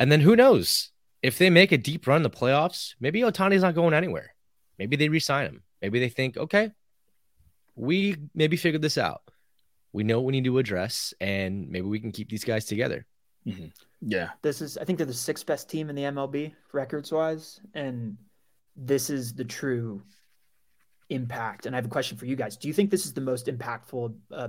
And 0.00 0.10
then 0.10 0.20
who 0.20 0.34
knows 0.34 0.90
if 1.26 1.38
they 1.38 1.50
make 1.50 1.72
a 1.72 1.78
deep 1.78 2.06
run 2.06 2.18
in 2.18 2.22
the 2.22 2.30
playoffs? 2.30 2.94
Maybe 3.00 3.20
Ohtani's 3.20 3.62
not 3.62 3.74
going 3.74 3.94
anywhere. 3.94 4.34
Maybe 4.78 4.96
they 4.96 5.08
resign 5.08 5.46
him. 5.46 5.62
Maybe 5.80 6.00
they 6.00 6.08
think, 6.08 6.36
okay, 6.36 6.70
we 7.74 8.16
maybe 8.34 8.56
figured 8.56 8.82
this 8.82 8.98
out. 8.98 9.22
We 9.92 10.04
know 10.04 10.18
what 10.18 10.26
we 10.26 10.32
need 10.32 10.44
to 10.44 10.58
address, 10.58 11.14
and 11.20 11.68
maybe 11.70 11.86
we 11.86 12.00
can 12.00 12.12
keep 12.12 12.28
these 12.28 12.44
guys 12.44 12.66
together. 12.66 13.06
Yeah. 14.00 14.30
This 14.42 14.60
is, 14.60 14.76
I 14.76 14.84
think 14.84 14.98
they're 14.98 15.06
the 15.06 15.14
sixth 15.14 15.46
best 15.46 15.70
team 15.70 15.88
in 15.88 15.96
the 15.96 16.02
MLB 16.02 16.52
records 16.72 17.12
wise, 17.12 17.60
and 17.74 18.16
this 18.76 19.08
is 19.08 19.34
the 19.34 19.44
true 19.44 20.02
impact. 21.08 21.66
And 21.66 21.74
I 21.74 21.78
have 21.78 21.86
a 21.86 21.90
question 21.90 22.18
for 22.18 22.26
you 22.26 22.36
guys: 22.36 22.56
Do 22.56 22.68
you 22.68 22.74
think 22.74 22.90
this 22.90 23.06
is 23.06 23.14
the 23.14 23.20
most 23.20 23.46
impactful 23.46 24.14
uh, 24.32 24.48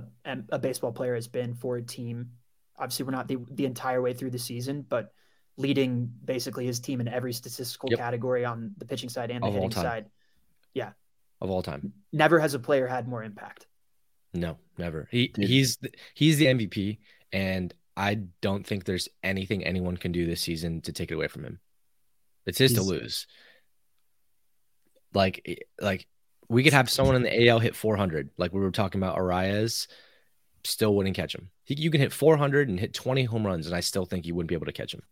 a 0.50 0.58
baseball 0.58 0.92
player 0.92 1.14
has 1.14 1.28
been 1.28 1.54
for 1.54 1.76
a 1.76 1.82
team? 1.82 2.30
Obviously, 2.76 3.06
we're 3.06 3.12
not 3.12 3.26
the, 3.26 3.38
the 3.50 3.64
entire 3.64 4.02
way 4.02 4.12
through 4.12 4.30
the 4.30 4.38
season, 4.38 4.84
but 4.88 5.12
leading 5.58 6.10
basically 6.24 6.64
his 6.64 6.80
team 6.80 7.00
in 7.02 7.08
every 7.08 7.32
statistical 7.34 7.90
Yep. 7.90 7.98
category 7.98 8.44
on 8.46 8.72
the 8.78 8.86
pitching 8.86 9.10
side 9.10 9.30
and 9.30 9.42
the 9.42 9.48
Of 9.48 9.54
hitting 9.54 9.70
side. 9.72 10.06
Yeah. 10.72 10.92
Of 11.40 11.50
all 11.50 11.62
time, 11.62 11.92
Never 12.12 12.38
has 12.40 12.54
a 12.54 12.58
player 12.58 12.86
had 12.86 13.06
more 13.06 13.22
impact. 13.22 13.66
no, 14.34 14.56
never. 14.78 15.08
He 15.10 15.28
Dude. 15.28 15.44
he's 15.48 15.76
the, 15.76 15.90
he's 16.14 16.38
the 16.38 16.46
MVP, 16.46 16.98
and 17.32 17.72
I 17.96 18.14
don't 18.40 18.66
think 18.66 18.84
there's 18.84 19.08
anything 19.22 19.64
anyone 19.64 19.96
can 19.96 20.12
do 20.12 20.24
this 20.26 20.40
season 20.40 20.80
to 20.82 20.92
take 20.92 21.10
it 21.10 21.14
away 21.14 21.28
from 21.28 21.44
him. 21.44 21.60
It's 22.46 22.58
his 22.58 22.72
to 22.74 22.82
lose. 22.82 23.26
Like 25.14 25.42
eh, 25.46 25.56
like 25.80 26.06
we 26.48 26.62
could 26.62 26.72
have 26.72 26.88
someone 26.90 27.16
in 27.16 27.22
the 27.22 27.48
AL 27.48 27.58
hit 27.58 27.76
400, 27.76 28.30
like 28.38 28.52
we 28.52 28.60
were 28.60 28.70
talking 28.70 29.00
about 29.00 29.18
Arraez, 29.18 29.86
still 30.64 30.94
wouldn't 30.94 31.16
catch 31.16 31.34
him. 31.34 31.50
He, 31.64 31.74
you 31.74 31.90
can 31.90 32.00
hit 32.00 32.12
400 32.12 32.68
and 32.68 32.80
hit 32.80 32.94
20 32.94 33.24
home 33.24 33.46
runs, 33.46 33.66
and 33.66 33.76
I 33.76 33.80
still 33.80 34.06
think 34.06 34.24
you 34.26 34.34
wouldn't 34.34 34.48
be 34.48 34.54
able 34.54 34.66
to 34.66 34.72
catch 34.72 34.94
him. 34.94 35.02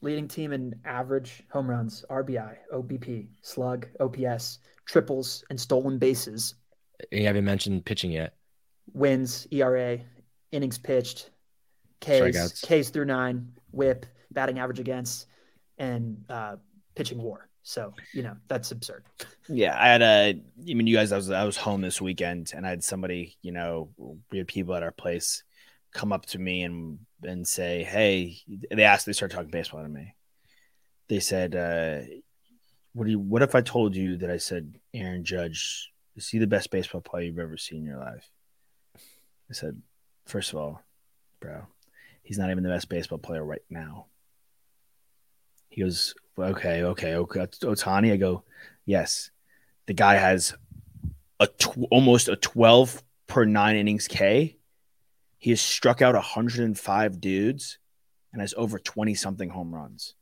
Leading 0.00 0.28
team 0.28 0.52
in 0.52 0.74
average 0.84 1.42
home 1.50 1.68
runs, 1.68 2.04
RBI, 2.08 2.56
OBP, 2.72 3.26
slug, 3.42 3.86
OPS, 3.98 4.60
triples, 4.86 5.44
and 5.50 5.60
stolen 5.60 5.98
bases. 5.98 6.54
And 7.10 7.20
you 7.20 7.26
haven't 7.26 7.44
mentioned 7.44 7.84
pitching 7.84 8.12
yet. 8.12 8.34
wins, 8.94 9.46
ERA, 9.50 9.98
innings 10.52 10.78
pitched, 10.78 11.30
Ks, 12.00 12.08
Strikeouts. 12.08 12.82
Ks 12.82 12.90
through 12.90 13.06
nine, 13.06 13.52
whip, 13.72 14.06
batting 14.30 14.58
average 14.60 14.78
against, 14.78 15.26
and 15.78 16.24
uh, 16.28 16.56
pitching 16.94 17.20
war. 17.20 17.48
So, 17.64 17.92
you 18.14 18.22
know, 18.22 18.34
that's 18.46 18.70
absurd. 18.70 19.04
Yeah, 19.48 19.76
I 19.78 19.88
had 19.88 20.02
a. 20.02 20.40
I 20.70 20.74
mean, 20.74 20.86
you 20.86 20.96
guys. 20.96 21.12
I 21.12 21.16
was 21.16 21.30
I 21.30 21.44
was 21.44 21.56
home 21.56 21.82
this 21.82 22.00
weekend, 22.00 22.52
and 22.56 22.66
I 22.66 22.70
had 22.70 22.82
somebody. 22.82 23.36
You 23.42 23.52
know, 23.52 23.90
we 24.30 24.38
had 24.38 24.46
people 24.46 24.74
at 24.74 24.82
our 24.82 24.90
place 24.92 25.42
come 25.98 26.12
up 26.12 26.26
to 26.26 26.38
me 26.38 26.62
and 26.62 27.00
and 27.24 27.46
say, 27.46 27.82
"Hey," 27.82 28.38
they 28.70 28.84
asked. 28.84 29.04
They 29.04 29.12
started 29.12 29.34
talking 29.34 29.50
baseball 29.50 29.82
to 29.82 29.88
me. 29.88 30.14
They 31.08 31.18
said, 31.20 31.56
uh, 31.56 32.06
"What 32.94 33.04
do 33.04 33.10
you? 33.10 33.18
What 33.18 33.42
if 33.42 33.54
I 33.54 33.60
told 33.60 33.96
you 33.96 34.16
that 34.18 34.30
I 34.30 34.36
said 34.36 34.78
Aaron 34.94 35.24
Judge 35.24 35.90
is 36.14 36.28
he 36.28 36.38
the 36.38 36.46
best 36.46 36.70
baseball 36.70 37.00
player 37.00 37.24
you've 37.24 37.38
ever 37.38 37.56
seen 37.56 37.80
in 37.80 37.86
your 37.86 37.98
life?" 37.98 38.30
I 39.50 39.54
said, 39.54 39.80
first 40.26 40.52
of 40.52 40.58
all, 40.58 40.82
bro, 41.40 41.66
he's 42.22 42.38
not 42.38 42.50
even 42.50 42.62
the 42.62 42.68
best 42.68 42.88
baseball 42.88 43.18
player 43.18 43.44
right 43.44 43.64
now." 43.68 44.06
He 45.68 45.82
goes, 45.82 46.14
"Okay, 46.38 46.84
okay, 46.84 47.16
okay." 47.16 47.40
Ohtani, 47.40 48.12
I 48.12 48.16
go, 48.16 48.44
"Yes." 48.86 49.30
The 49.86 49.94
guy 49.94 50.14
has 50.14 50.54
a 51.40 51.46
tw- 51.46 51.88
almost 51.90 52.28
a 52.28 52.36
12 52.36 53.02
per 53.26 53.46
nine 53.46 53.76
innings 53.76 54.06
K. 54.06 54.57
He 55.38 55.50
has 55.50 55.60
struck 55.60 56.02
out 56.02 56.14
105 56.14 57.20
dudes 57.20 57.78
and 58.32 58.40
has 58.42 58.54
over 58.56 58.78
20 58.78 59.14
something 59.14 59.48
home 59.48 59.74
runs. 59.74 60.14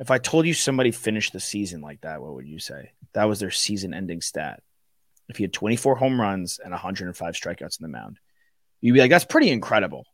If 0.00 0.10
I 0.12 0.18
told 0.18 0.46
you 0.46 0.54
somebody 0.54 0.92
finished 0.92 1.32
the 1.32 1.40
season 1.40 1.80
like 1.80 2.00
that, 2.02 2.22
what 2.22 2.34
would 2.34 2.46
you 2.46 2.60
say? 2.60 2.92
That 3.14 3.24
was 3.24 3.40
their 3.40 3.50
season 3.50 3.92
ending 3.94 4.20
stat. 4.20 4.62
If 5.28 5.36
he 5.38 5.44
had 5.44 5.52
24 5.52 5.96
home 5.96 6.20
runs 6.20 6.58
and 6.62 6.70
105 6.70 7.34
strikeouts 7.34 7.80
in 7.80 7.82
the 7.82 7.88
mound, 7.88 8.18
you'd 8.80 8.92
be 8.94 9.00
like, 9.00 9.10
that's 9.10 9.24
pretty 9.24 9.50
incredible. 9.50 10.06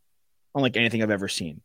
Unlike 0.55 0.75
anything 0.77 1.03
I've 1.03 1.11
ever 1.11 1.27
seen. 1.27 1.61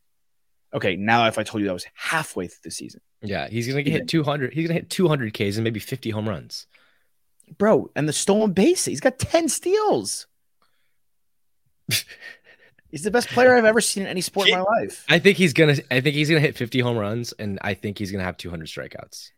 Okay, 0.73 0.95
now 0.95 1.27
if 1.27 1.37
I 1.37 1.43
told 1.43 1.61
you 1.61 1.67
that 1.67 1.73
was 1.73 1.87
halfway 1.95 2.47
through 2.47 2.61
the 2.63 2.71
season, 2.71 3.01
Yeah, 3.21 3.47
he's 3.49 3.67
gonna 3.67 3.79
Even- 3.81 3.91
hit 3.93 4.07
200. 4.07 4.53
He's 4.53 4.67
gonna 4.67 4.79
hit 4.79 4.89
200 4.89 5.33
Ks 5.33 5.55
and 5.57 5.63
maybe 5.63 5.79
50 5.79 6.11
home 6.11 6.29
runs. 6.29 6.67
bro, 7.57 7.91
and 7.97 8.07
the 8.07 8.13
stolen 8.13 8.53
base, 8.53 8.85
he's 8.85 9.01
got 9.01 9.19
10 9.19 9.49
steals. 9.49 10.27
he's 12.91 13.03
the 13.03 13.11
best 13.11 13.27
player 13.29 13.55
I've 13.55 13.65
ever 13.65 13.81
seen 13.81 14.03
in 14.03 14.09
any 14.09 14.21
sport 14.21 14.47
in 14.49 14.53
my 14.55 14.61
life. 14.61 15.05
I 15.09 15.19
think 15.19 15.37
he's 15.37 15.53
gonna. 15.53 15.75
I 15.89 16.01
think 16.01 16.15
he's 16.15 16.29
gonna 16.29 16.41
hit 16.41 16.55
50 16.57 16.79
home 16.79 16.97
runs, 16.97 17.31
and 17.33 17.57
I 17.61 17.73
think 17.73 17.97
he's 17.97 18.11
gonna 18.11 18.23
have 18.23 18.37
200 18.37 18.67
strikeouts. 18.67 19.31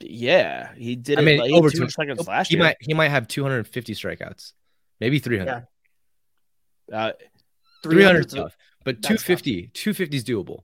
Yeah, 0.00 0.74
he 0.74 0.94
did. 0.96 1.18
I 1.18 1.22
it 1.22 1.24
mean, 1.24 1.38
like 1.40 1.52
over 1.52 1.70
two 1.70 1.80
two- 1.84 1.90
seconds 1.90 2.26
last 2.26 2.50
year. 2.50 2.58
He 2.58 2.62
year. 2.62 2.64
might. 2.70 2.76
He 2.80 2.94
might 2.94 3.08
have 3.08 3.28
250 3.28 3.94
strikeouts, 3.94 4.52
maybe 5.00 5.18
300. 5.18 5.66
Yeah. 6.90 6.96
Uh, 7.06 7.12
300 7.82 8.30
's 8.30 8.34
a- 8.34 8.36
tough, 8.36 8.56
but 8.84 8.96
that's 9.02 9.08
tough. 9.22 9.26
250. 9.42 9.68
250 9.74 10.16
is 10.16 10.24
doable. 10.24 10.60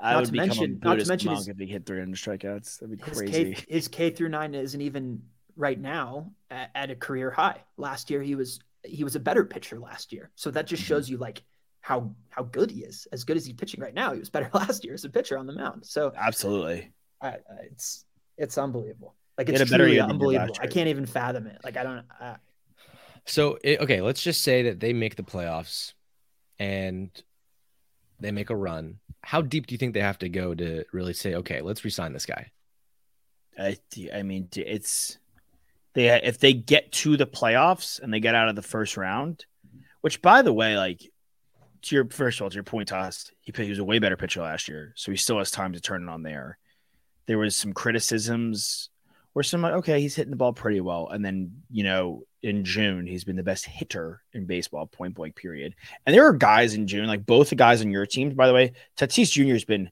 I 0.00 0.12
Not 0.12 0.20
would 0.20 0.26
to 0.28 0.32
mention- 0.34 0.72
not 0.74 0.82
to 0.82 0.88
Buddhist 0.90 1.08
mention 1.08 1.26
monk 1.26 1.38
his- 1.40 1.48
if 1.48 1.58
he 1.58 1.66
hit 1.66 1.84
300 1.84 2.16
strikeouts. 2.16 2.78
That'd 2.78 2.96
be 2.98 3.04
His 3.04 3.18
crazy. 3.18 3.54
K, 3.54 3.64
his 3.68 3.88
K 3.88 4.10
through 4.10 4.28
nine 4.30 4.54
isn't 4.54 4.80
even 4.80 5.22
right 5.56 5.78
now 5.78 6.32
at, 6.50 6.70
at 6.74 6.90
a 6.90 6.94
career 6.96 7.30
high. 7.32 7.62
Last 7.76 8.08
year 8.08 8.22
he 8.22 8.34
was 8.36 8.60
he 8.84 9.04
was 9.04 9.16
a 9.16 9.20
better 9.20 9.44
pitcher 9.44 9.78
last 9.78 10.12
year, 10.12 10.30
so 10.34 10.50
that 10.50 10.66
Mm-hmm. 10.70 10.76
just 10.76 10.82
shows 10.82 11.08
you 11.08 11.16
like 11.18 11.42
how 11.80 12.14
how 12.30 12.42
good 12.44 12.70
he 12.70 12.80
is. 12.84 13.06
As 13.12 13.24
good 13.24 13.36
as 13.36 13.46
he's 13.46 13.54
pitching 13.56 13.80
right 13.80 13.94
now, 13.94 14.12
he 14.12 14.18
was 14.20 14.30
better 14.30 14.50
last 14.54 14.84
year 14.84 14.94
as 14.94 15.04
a 15.04 15.10
pitcher 15.10 15.38
on 15.38 15.46
the 15.46 15.52
mound. 15.52 15.86
So 15.86 16.12
Absolutely. 16.14 16.92
I, 17.20 17.28
I- 17.28 17.38
it's 17.70 18.04
it's 18.36 18.58
unbelievable. 18.58 19.16
Like 19.36 19.48
it's 19.48 19.58
had 19.58 19.60
a 19.60 19.66
better 19.66 19.84
truly 19.84 19.94
year 19.94 20.02
than 20.06 20.20
he 20.20 20.26
did 20.26 20.48
unbelievable. 20.48 20.58
I 20.60 20.66
can't 20.66 20.88
even 20.88 21.06
fathom 21.06 21.46
it. 21.46 21.58
Like 21.64 21.76
I 21.76 21.82
don't. 21.84 22.04
Uh, 22.20 22.36
So 23.26 23.58
it, 23.62 23.80
okay, 23.80 24.00
let's 24.00 24.22
just 24.22 24.42
say 24.42 24.62
that 24.64 24.80
they 24.80 24.92
make 24.92 25.16
the 25.16 25.22
playoffs, 25.22 25.94
and 26.58 27.10
they 28.20 28.30
make 28.32 28.50
a 28.50 28.56
run. 28.56 29.00
How 29.22 29.42
deep 29.42 29.66
do 29.66 29.74
you 29.74 29.78
think 29.78 29.94
they 29.94 30.00
have 30.00 30.18
to 30.18 30.28
go 30.28 30.54
to 30.54 30.84
really 30.92 31.12
say, 31.14 31.34
okay, 31.36 31.60
let's 31.60 31.84
resign 31.84 32.12
this 32.12 32.26
guy? 32.26 32.50
I, 33.58 33.76
I 34.14 34.22
mean, 34.22 34.48
it's 34.54 35.18
they 35.94 36.08
if 36.08 36.38
they 36.38 36.52
get 36.52 36.92
to 36.92 37.16
the 37.16 37.26
playoffs 37.26 38.00
and 38.00 38.12
they 38.12 38.20
get 38.20 38.34
out 38.34 38.48
of 38.48 38.56
the 38.56 38.62
first 38.62 38.96
round, 38.96 39.44
which 40.00 40.22
by 40.22 40.42
the 40.42 40.52
way, 40.52 40.76
like 40.76 41.00
to 41.82 41.94
your 41.94 42.08
first 42.08 42.38
of 42.38 42.44
all, 42.44 42.50
to 42.50 42.54
your 42.54 42.64
point, 42.64 42.88
Toss, 42.88 43.30
he, 43.40 43.52
he 43.56 43.70
was 43.70 43.78
a 43.78 43.84
way 43.84 43.98
better 43.98 44.16
pitcher 44.16 44.42
last 44.42 44.68
year, 44.68 44.92
so 44.96 45.10
he 45.10 45.16
still 45.16 45.38
has 45.38 45.50
time 45.50 45.72
to 45.72 45.80
turn 45.80 46.02
it 46.02 46.08
on 46.08 46.22
there. 46.22 46.58
There 47.26 47.38
was 47.38 47.56
some 47.56 47.72
criticisms 47.72 48.90
where 49.32 49.42
some 49.42 49.62
like, 49.62 49.74
okay, 49.74 50.00
he's 50.00 50.14
hitting 50.14 50.30
the 50.30 50.36
ball 50.36 50.52
pretty 50.52 50.80
well, 50.80 51.08
and 51.08 51.24
then 51.24 51.62
you 51.70 51.84
know 51.84 52.24
in 52.42 52.64
June 52.64 53.06
he's 53.06 53.24
been 53.24 53.36
the 53.36 53.42
best 53.42 53.66
hitter 53.66 54.22
in 54.32 54.46
baseball, 54.46 54.86
point 54.86 55.14
blank 55.14 55.36
period. 55.36 55.74
And 56.06 56.14
there 56.14 56.26
are 56.26 56.32
guys 56.32 56.74
in 56.74 56.86
June, 56.86 57.06
like 57.06 57.26
both 57.26 57.50
the 57.50 57.56
guys 57.56 57.80
on 57.80 57.90
your 57.90 58.06
teams, 58.06 58.34
by 58.34 58.46
the 58.46 58.54
way, 58.54 58.72
Tatis 58.96 59.30
Jr. 59.30 59.52
has 59.52 59.64
been 59.64 59.90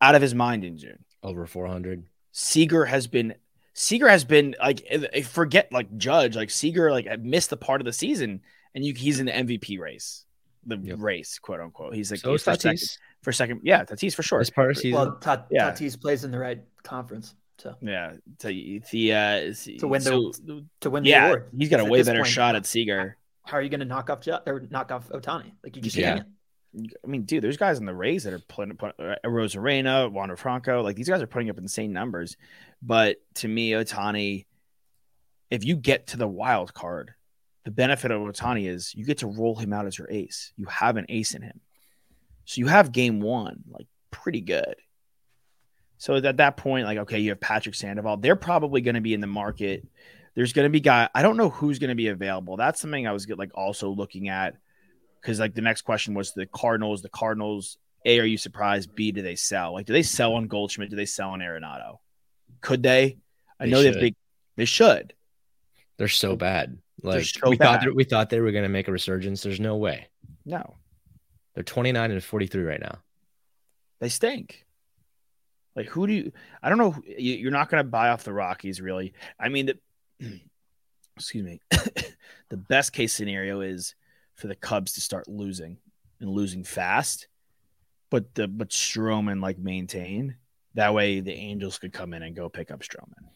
out 0.00 0.14
of 0.14 0.22
his 0.22 0.34
mind 0.34 0.64
in 0.64 0.78
June. 0.78 1.04
Over 1.22 1.46
400. 1.46 2.04
Seager 2.32 2.84
has 2.84 3.06
been 3.06 3.34
Seager 3.78 4.08
has 4.08 4.24
been 4.24 4.54
like 4.58 4.82
forget 5.24 5.70
like 5.70 5.94
Judge 5.98 6.34
like 6.34 6.48
Seager 6.48 6.90
like 6.90 7.06
missed 7.20 7.50
the 7.50 7.58
part 7.58 7.80
of 7.82 7.84
the 7.84 7.92
season 7.92 8.40
and 8.74 8.82
you 8.84 8.94
he's 8.94 9.20
in 9.20 9.26
the 9.26 9.32
MVP 9.32 9.78
race 9.78 10.24
the 10.64 10.78
Yep. 10.78 10.96
race 10.98 11.38
quote 11.38 11.60
unquote 11.60 11.94
he's 11.94 12.10
like 12.10 12.20
So 12.20 12.32
is 12.32 12.42
for 12.42 12.54
second, 12.56 12.80
for 13.22 13.32
second. 13.32 13.60
Yeah, 13.64 13.84
Tatis 13.84 14.14
for 14.14 14.22
sure. 14.22 14.38
This 14.38 14.48
part 14.50 14.70
of 14.70 14.78
season. 14.78 14.92
Well, 14.98 15.16
Ta- 15.20 15.44
Yeah. 15.50 15.72
Tatis 15.72 16.00
plays 16.00 16.24
in 16.24 16.30
the 16.30 16.38
right 16.38 16.60
conference, 16.84 17.34
so 17.58 17.76
Yeah, 17.82 18.14
to, 18.38 18.48
the 18.48 19.12
uh, 19.12 19.54
To 19.80 19.86
win 19.88 20.02
the- 20.02 20.32
so- 20.34 20.62
to 20.80 20.90
win 20.90 21.02
the 21.02 21.10
yeah, 21.10 21.26
award. 21.26 21.50
he's 21.56 21.68
got 21.68 21.80
a 21.80 21.84
way 21.84 22.02
better 22.02 22.20
point, 22.20 22.32
shot 22.32 22.56
at 22.56 22.64
Seager. 22.64 23.16
How 23.44 23.58
are 23.58 23.62
you 23.62 23.68
going 23.68 23.80
to 23.80 23.86
knock 23.86 24.08
off 24.10 24.22
Jo- 24.22 24.40
or 24.46 24.60
knock 24.70 24.90
off 24.90 25.08
Ohtani? 25.10 25.52
Like 25.62 25.76
you 25.76 25.82
just 25.82 25.96
Yeah. 25.96 26.14
can't. 26.16 26.28
I 26.76 27.06
mean, 27.06 27.22
dude, 27.22 27.42
there's 27.42 27.56
guys 27.56 27.78
in 27.78 27.86
the 27.86 27.94
Rays 27.94 28.24
that 28.24 28.32
are 28.32 28.38
putting 28.38 28.76
put, 28.76 28.94
uh, 28.98 29.16
Arozarena, 29.24 30.10
Wander 30.10 30.36
Franco, 30.36 30.82
like 30.82 30.96
these 30.96 31.08
guys 31.08 31.22
are 31.22 31.26
putting 31.26 31.50
up 31.50 31.58
insane 31.58 31.92
numbers. 31.92 32.36
But 32.82 33.16
to 33.36 33.48
me, 33.48 33.70
Ohtani, 33.70 34.46
if 35.50 35.64
you 35.64 35.76
get 35.76 36.08
to 36.08 36.16
the 36.16 36.28
wild 36.28 36.74
card, 36.74 37.14
the 37.64 37.70
benefit 37.70 38.10
of 38.10 38.20
Ohtani 38.20 38.68
is 38.68 38.94
you 38.94 39.04
get 39.04 39.18
to 39.18 39.26
roll 39.26 39.56
him 39.56 39.72
out 39.72 39.86
as 39.86 39.98
your 39.98 40.10
ace. 40.10 40.52
You 40.56 40.66
have 40.66 40.96
an 40.96 41.06
ace 41.08 41.34
in 41.34 41.42
him, 41.42 41.60
so 42.44 42.60
you 42.60 42.66
have 42.66 42.92
game 42.92 43.20
one 43.20 43.64
like 43.70 43.86
pretty 44.10 44.40
good. 44.40 44.76
So 45.98 46.16
at 46.16 46.36
that 46.36 46.56
point, 46.56 46.86
like 46.86 46.98
okay, 46.98 47.18
you 47.18 47.30
have 47.30 47.40
Patrick 47.40 47.74
Sandoval. 47.74 48.18
They're 48.18 48.36
probably 48.36 48.82
going 48.82 48.96
to 48.96 49.00
be 49.00 49.14
in 49.14 49.20
the 49.20 49.26
market. 49.26 49.86
There's 50.34 50.52
going 50.52 50.66
to 50.66 50.70
be 50.70 50.80
guy. 50.80 51.08
I 51.14 51.22
don't 51.22 51.38
know 51.38 51.48
who's 51.48 51.78
going 51.78 51.88
to 51.88 51.96
be 51.96 52.08
available. 52.08 52.56
That's 52.56 52.80
something 52.80 53.06
I 53.06 53.12
was 53.12 53.26
like 53.28 53.52
also 53.54 53.88
looking 53.88 54.28
at 54.28 54.56
because 55.20 55.40
like 55.40 55.54
the 55.54 55.62
next 55.62 55.82
question 55.82 56.14
was 56.14 56.32
the 56.32 56.46
Cardinals. 56.46 57.02
The 57.02 57.08
Cardinals, 57.08 57.78
A, 58.04 58.20
are 58.20 58.24
you 58.24 58.38
surprised? 58.38 58.94
B, 58.94 59.12
do 59.12 59.22
they 59.22 59.36
sell? 59.36 59.72
Like, 59.72 59.86
do 59.86 59.92
they 59.92 60.02
sell 60.02 60.34
on 60.34 60.46
Goldschmidt? 60.46 60.90
Do 60.90 60.96
they 60.96 61.06
sell 61.06 61.30
on 61.30 61.40
Arenado? 61.40 61.98
Could 62.60 62.82
they? 62.82 63.18
I 63.60 63.64
They 63.66 63.70
know 63.70 63.78
they 63.80 63.86
have 63.86 63.94
should. 63.94 64.00
big. 64.00 64.14
They 64.56 64.64
should. 64.64 65.14
They're 65.98 66.08
so 66.08 66.36
bad. 66.36 66.78
Like 67.02 67.24
so 67.24 67.48
we 67.50 67.56
bad. 67.56 67.82
thought, 67.82 67.94
we 67.94 68.04
thought 68.04 68.30
they 68.30 68.40
were 68.40 68.52
going 68.52 68.64
to 68.64 68.68
make 68.70 68.88
a 68.88 68.92
resurgence. 68.92 69.42
There's 69.42 69.60
no 69.60 69.76
way. 69.76 70.08
No, 70.44 70.76
They're 71.54 71.62
29 71.64 72.10
and 72.10 72.22
43 72.24 72.62
right 72.62 72.80
now. 72.80 72.98
they 74.00 74.08
stink. 74.08 74.64
Like, 75.74 75.86
who 75.88 76.06
do 76.06 76.12
you? 76.14 76.32
I 76.62 76.68
don't 76.70 76.78
know. 76.78 76.94
You- 77.06 77.36
You're 77.36 77.50
not 77.50 77.68
going 77.68 77.82
to 77.84 77.88
buy 77.88 78.08
off 78.10 78.24
the 78.24 78.32
Rockies, 78.32 78.80
really. 78.80 79.12
I 79.38 79.48
mean, 79.50 79.66
the 79.66 79.78
excuse 81.16 81.44
me. 81.44 81.60
the 82.48 82.56
best 82.56 82.92
case 82.92 83.12
scenario 83.12 83.60
is 83.60 83.94
for 84.36 84.46
the 84.46 84.54
Cubs 84.54 84.92
to 84.92 85.00
start 85.00 85.28
losing 85.28 85.78
and 86.20 86.30
losing 86.30 86.64
fast, 86.64 87.28
but 88.10 88.34
the 88.34 88.46
but 88.48 88.70
Stroman 88.70 89.42
like 89.42 89.58
maintain. 89.58 90.36
That 90.74 90.94
way, 90.94 91.20
the 91.20 91.32
Angels 91.32 91.78
could 91.78 91.92
come 91.92 92.12
in 92.12 92.22
and 92.22 92.36
go 92.36 92.48
pick 92.48 92.70
up 92.70 92.80
Stroman. 92.80 93.30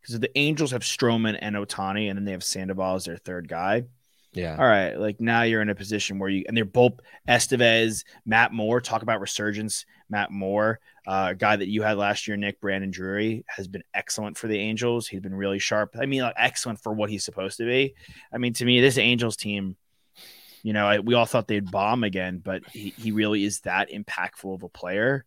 Because 0.00 0.16
if 0.16 0.20
the 0.20 0.36
Angels 0.38 0.72
have 0.72 0.82
Stroman 0.82 1.38
and 1.40 1.56
Ohtani, 1.56 2.08
and 2.10 2.18
then 2.18 2.24
they 2.24 2.32
have 2.32 2.44
Sandoval 2.44 2.96
as 2.96 3.04
their 3.04 3.16
third 3.16 3.48
guy, 3.48 3.84
Yeah. 4.32 4.56
all 4.58 4.66
right, 4.66 4.94
like 4.96 5.20
now 5.20 5.42
you're 5.42 5.62
in 5.62 5.70
a 5.70 5.74
position 5.74 6.18
where 6.18 6.28
you 6.28 6.44
and 6.48 6.56
they're 6.56 6.64
both 6.64 6.94
Estevez, 7.28 8.04
Matt 8.26 8.52
Moore. 8.52 8.80
Talk 8.80 9.02
about 9.02 9.20
resurgence. 9.20 9.86
Matt 10.10 10.30
Moore, 10.30 10.80
uh, 11.06 11.28
a 11.30 11.34
guy 11.34 11.56
that 11.56 11.68
you 11.68 11.82
had 11.82 11.96
last 11.96 12.28
year, 12.28 12.36
Nick 12.36 12.60
Brandon 12.60 12.90
Drury, 12.90 13.44
has 13.48 13.66
been 13.66 13.82
excellent 13.94 14.36
for 14.36 14.48
the 14.48 14.58
Angels. 14.58 15.08
He's 15.08 15.20
been 15.22 15.34
really 15.34 15.58
sharp. 15.58 15.94
I 15.98 16.04
mean, 16.06 16.20
like 16.22 16.34
excellent 16.36 16.80
for 16.80 16.92
what 16.92 17.08
he's 17.08 17.24
supposed 17.24 17.56
to 17.58 17.64
be. 17.64 17.94
I 18.32 18.36
mean, 18.38 18.52
to 18.54 18.64
me, 18.66 18.80
this 18.82 18.98
Angels 18.98 19.36
team, 19.36 19.76
you 20.64 20.72
know, 20.72 20.86
I, 20.86 20.98
we 20.98 21.12
all 21.12 21.26
thought 21.26 21.46
they'd 21.46 21.70
bomb 21.70 22.04
again, 22.04 22.40
but 22.42 22.66
he, 22.70 22.88
he 22.96 23.12
really 23.12 23.44
is 23.44 23.60
that 23.60 23.90
impactful 23.90 24.52
of 24.52 24.62
a 24.62 24.68
player 24.68 25.26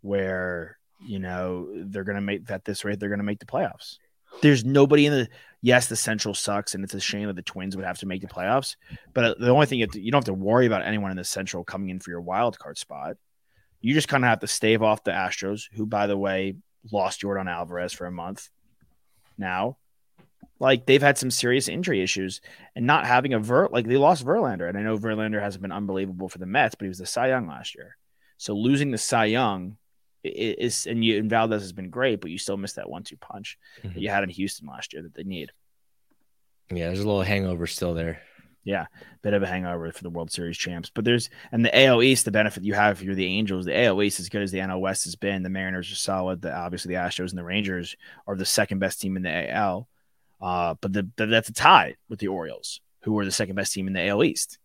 where 0.00 0.78
you 1.06 1.18
know 1.18 1.68
they're 1.74 2.04
gonna 2.04 2.22
make 2.22 2.50
at 2.50 2.64
this 2.64 2.82
rate 2.82 2.98
they're 2.98 3.10
gonna 3.10 3.22
make 3.22 3.38
the 3.38 3.46
playoffs. 3.46 3.98
There's 4.40 4.64
nobody 4.64 5.04
in 5.04 5.12
the 5.12 5.28
yes, 5.60 5.88
the 5.88 5.96
Central 5.96 6.32
sucks, 6.32 6.74
and 6.74 6.82
it's 6.82 6.94
a 6.94 7.00
shame 7.00 7.26
that 7.26 7.36
the 7.36 7.42
Twins 7.42 7.76
would 7.76 7.84
have 7.84 7.98
to 7.98 8.06
make 8.06 8.22
the 8.22 8.26
playoffs. 8.26 8.76
But 9.12 9.38
the 9.38 9.50
only 9.50 9.66
thing 9.66 9.80
you, 9.80 9.86
to, 9.86 10.00
you 10.00 10.10
don't 10.10 10.26
have 10.26 10.34
to 10.34 10.42
worry 10.42 10.64
about 10.64 10.82
anyone 10.82 11.10
in 11.10 11.18
the 11.18 11.24
Central 11.24 11.62
coming 11.62 11.90
in 11.90 12.00
for 12.00 12.10
your 12.10 12.22
wild 12.22 12.58
card 12.58 12.78
spot. 12.78 13.16
You 13.82 13.92
just 13.92 14.08
kind 14.08 14.24
of 14.24 14.30
have 14.30 14.40
to 14.40 14.46
stave 14.46 14.82
off 14.82 15.04
the 15.04 15.10
Astros, 15.10 15.64
who, 15.74 15.84
by 15.84 16.06
the 16.06 16.16
way, 16.16 16.56
lost 16.90 17.20
Yordan 17.20 17.50
Alvarez 17.50 17.92
for 17.92 18.06
a 18.06 18.10
month. 18.10 18.48
Now, 19.36 19.76
like 20.64 20.86
they've 20.86 21.02
had 21.02 21.18
some 21.18 21.30
serious 21.30 21.68
injury 21.68 22.02
issues, 22.02 22.40
and 22.74 22.86
not 22.86 23.06
having 23.06 23.34
a 23.34 23.38
Ver 23.38 23.68
like 23.70 23.86
they 23.86 23.96
lost 23.96 24.24
Verlander, 24.24 24.68
and 24.68 24.76
I 24.76 24.82
know 24.82 24.98
Verlander 24.98 25.40
hasn't 25.40 25.62
been 25.62 25.70
unbelievable 25.72 26.28
for 26.28 26.38
the 26.38 26.46
Mets, 26.46 26.74
but 26.74 26.84
he 26.84 26.88
was 26.88 26.98
the 26.98 27.06
Cy 27.06 27.28
Young 27.28 27.46
last 27.46 27.74
year. 27.74 27.96
So 28.38 28.54
losing 28.54 28.90
the 28.90 28.98
Cy 28.98 29.26
Young 29.26 29.76
is, 30.24 30.86
and 30.86 31.04
you 31.04 31.18
and 31.18 31.30
Valdez 31.30 31.62
has 31.62 31.72
been 31.72 31.90
great, 31.90 32.20
but 32.20 32.30
you 32.30 32.38
still 32.38 32.56
miss 32.56 32.72
that 32.72 32.88
one-two 32.88 33.16
punch 33.18 33.58
Mhm. 33.82 33.94
that 33.94 34.00
you 34.00 34.08
had 34.08 34.24
in 34.24 34.30
Houston 34.30 34.66
last 34.66 34.92
year 34.92 35.02
that 35.02 35.14
they 35.14 35.22
need. 35.22 35.52
Yeah. 36.70 36.86
There's 36.86 37.00
a 37.00 37.06
little 37.06 37.22
hangover 37.22 37.66
still 37.66 37.94
there. 37.94 38.20
Yeah, 38.66 38.86
bit 39.20 39.34
of 39.34 39.42
a 39.42 39.46
hangover 39.46 39.92
for 39.92 40.02
the 40.02 40.08
World 40.08 40.32
Series 40.32 40.56
champs. 40.56 40.88
But 40.88 41.04
there's 41.04 41.28
and 41.52 41.62
the 41.62 41.78
AL 41.78 42.02
East, 42.02 42.24
the 42.24 42.30
benefit 42.30 42.64
you 42.64 42.72
have 42.72 42.96
if 42.96 43.02
you're 43.04 43.14
the 43.14 43.26
Angels, 43.26 43.66
the 43.66 43.78
AL 43.78 44.02
East 44.02 44.18
is 44.18 44.24
as 44.24 44.30
good 44.30 44.40
as 44.40 44.52
the 44.52 44.60
NL 44.60 44.80
West 44.80 45.04
has 45.04 45.16
been. 45.16 45.42
The 45.42 45.50
Mariners 45.50 45.92
are 45.92 45.96
solid. 45.96 46.40
The 46.40 46.56
obviously 46.56 46.94
the 46.94 47.00
Astros 47.00 47.28
and 47.28 47.38
the 47.38 47.44
Rangers 47.44 47.94
are 48.26 48.34
the 48.36 48.46
second 48.46 48.78
best 48.78 49.02
team 49.02 49.18
in 49.18 49.22
the 49.22 49.50
AL. 49.54 49.86
Uh, 50.40 50.74
but 50.80 50.92
the, 50.92 51.08
the, 51.16 51.26
that's 51.26 51.48
a 51.48 51.52
tie 51.54 51.96
with 52.08 52.18
the 52.18 52.28
Orioles, 52.28 52.80
who 53.02 53.18
are 53.18 53.24
the 53.24 53.30
second 53.30 53.56
best 53.56 53.72
team 53.72 53.86
in 53.86 53.92
the 53.92 54.08
AL 54.08 54.24
East. 54.24 54.58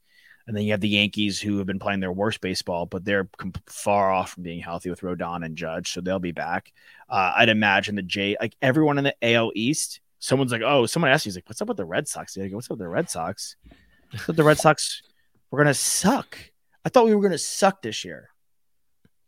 And 0.48 0.58
then 0.58 0.64
you 0.64 0.72
have 0.72 0.82
the 0.82 0.90
Yankees, 0.90 1.40
who 1.40 1.60
have 1.60 1.68
been 1.68 1.78
playing 1.78 2.00
their 2.00 2.12
worst 2.12 2.42
baseball, 2.42 2.88
but 2.88 3.06
they're 3.06 3.30
far 3.68 4.12
off 4.12 4.32
from 4.32 4.44
being 4.44 4.60
healthy 4.60 4.90
with 4.90 5.02
Rodon 5.02 5.46
and 5.46 5.56
Judge, 5.56 5.92
so 5.92 6.02
they'll 6.02 6.18
be 6.18 6.32
back. 6.32 6.74
Uh, 7.08 7.34
I'd 7.38 7.50
imagine 7.50 7.96
the 7.96 8.02
J, 8.02 8.36
like 8.42 8.56
everyone 8.62 8.98
in 8.98 9.04
the 9.04 9.16
AL 9.22 9.52
East, 9.54 10.02
someone's 10.18 10.52
like, 10.52 10.64
"Oh, 10.64 10.88
someone 10.88 11.12
asked 11.12 11.26
me, 11.26 11.30
he's 11.30 11.38
like, 11.38 11.48
what's 11.48 11.62
up 11.62 11.68
with 11.68 11.78
the 11.78 11.86
Red 11.86 12.08
Sox?" 12.08 12.36
Go, 12.36 12.44
"What's 12.50 12.68
up 12.68 12.72
with 12.72 12.80
the 12.80 12.88
Red 12.88 13.10
Sox?" 13.10 13.56
The 14.28 14.44
Red 14.44 14.58
Sox 14.58 15.04
were 15.52 15.60
gonna 15.60 15.74
suck. 15.74 16.36
I 16.84 16.90
thought 16.90 17.06
we 17.06 17.14
were 17.14 17.22
gonna 17.22 17.38
suck 17.38 17.84
this 17.84 18.04
year, 18.04 18.30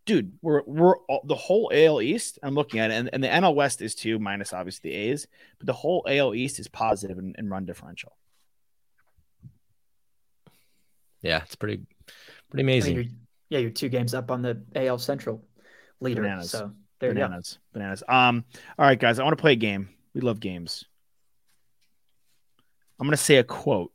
dude. 0.06 0.34
We're 0.42 0.62
we're 0.66 0.98
all, 0.98 1.22
the 1.26 1.36
whole 1.36 1.72
AL 1.74 2.02
East. 2.02 2.40
I'm 2.44 2.56
looking 2.56 2.80
at 2.80 2.92
it, 2.92 2.96
and, 2.96 3.10
and 3.14 3.24
the 3.24 3.28
NL 3.28 3.56
West 3.56 3.82
is 3.82 3.96
too, 3.96 4.20
minus 4.20 4.54
obviously 4.54 4.92
the 4.92 4.96
A's, 4.96 5.28
but 5.58 5.68
the 5.68 5.74
whole 5.74 6.06
AL 6.08 6.36
East 6.36 6.60
is 6.60 6.68
positive 6.68 7.18
in, 7.18 7.36
in 7.38 7.50
run 7.50 7.66
differential. 7.66 8.16
Yeah. 11.22 11.42
It's 11.44 11.56
pretty, 11.56 11.78
pretty 12.50 12.64
I 12.64 12.66
mean, 12.66 12.76
amazing. 12.76 12.96
you're, 12.96 13.06
yeah, 13.50 13.60
you're 13.60 13.70
two 13.70 13.90
games 13.90 14.14
up 14.14 14.32
on 14.32 14.42
the 14.42 14.62
AL 14.76 14.98
Central 14.98 15.44
leader. 16.00 16.24
Bananas. 16.24 16.50
So 16.50 16.72
there 17.00 17.10
you 17.10 17.16
go. 17.16 17.22
bananas, 17.22 17.60
bananas. 17.74 18.04
Um, 18.08 18.46
all 18.78 18.86
right, 18.86 19.00
guys, 19.00 19.20
I 19.20 19.24
want 19.24 19.38
to 19.38 19.42
play 19.42 19.54
a 19.54 19.58
game. 19.58 19.90
We 20.14 20.22
love 20.22 20.40
games. 20.40 20.86
I'm 23.00 23.08
gonna 23.08 23.18
say 23.18 23.38
a 23.38 23.44
quote, 23.44 23.92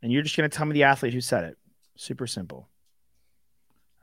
and 0.00 0.12
you're 0.12 0.22
just 0.22 0.36
gonna 0.36 0.48
tell 0.48 0.66
me 0.66 0.74
the 0.74 0.84
athlete 0.84 1.12
who 1.12 1.20
said 1.20 1.42
it. 1.44 1.58
Super 1.96 2.28
simple. 2.28 2.68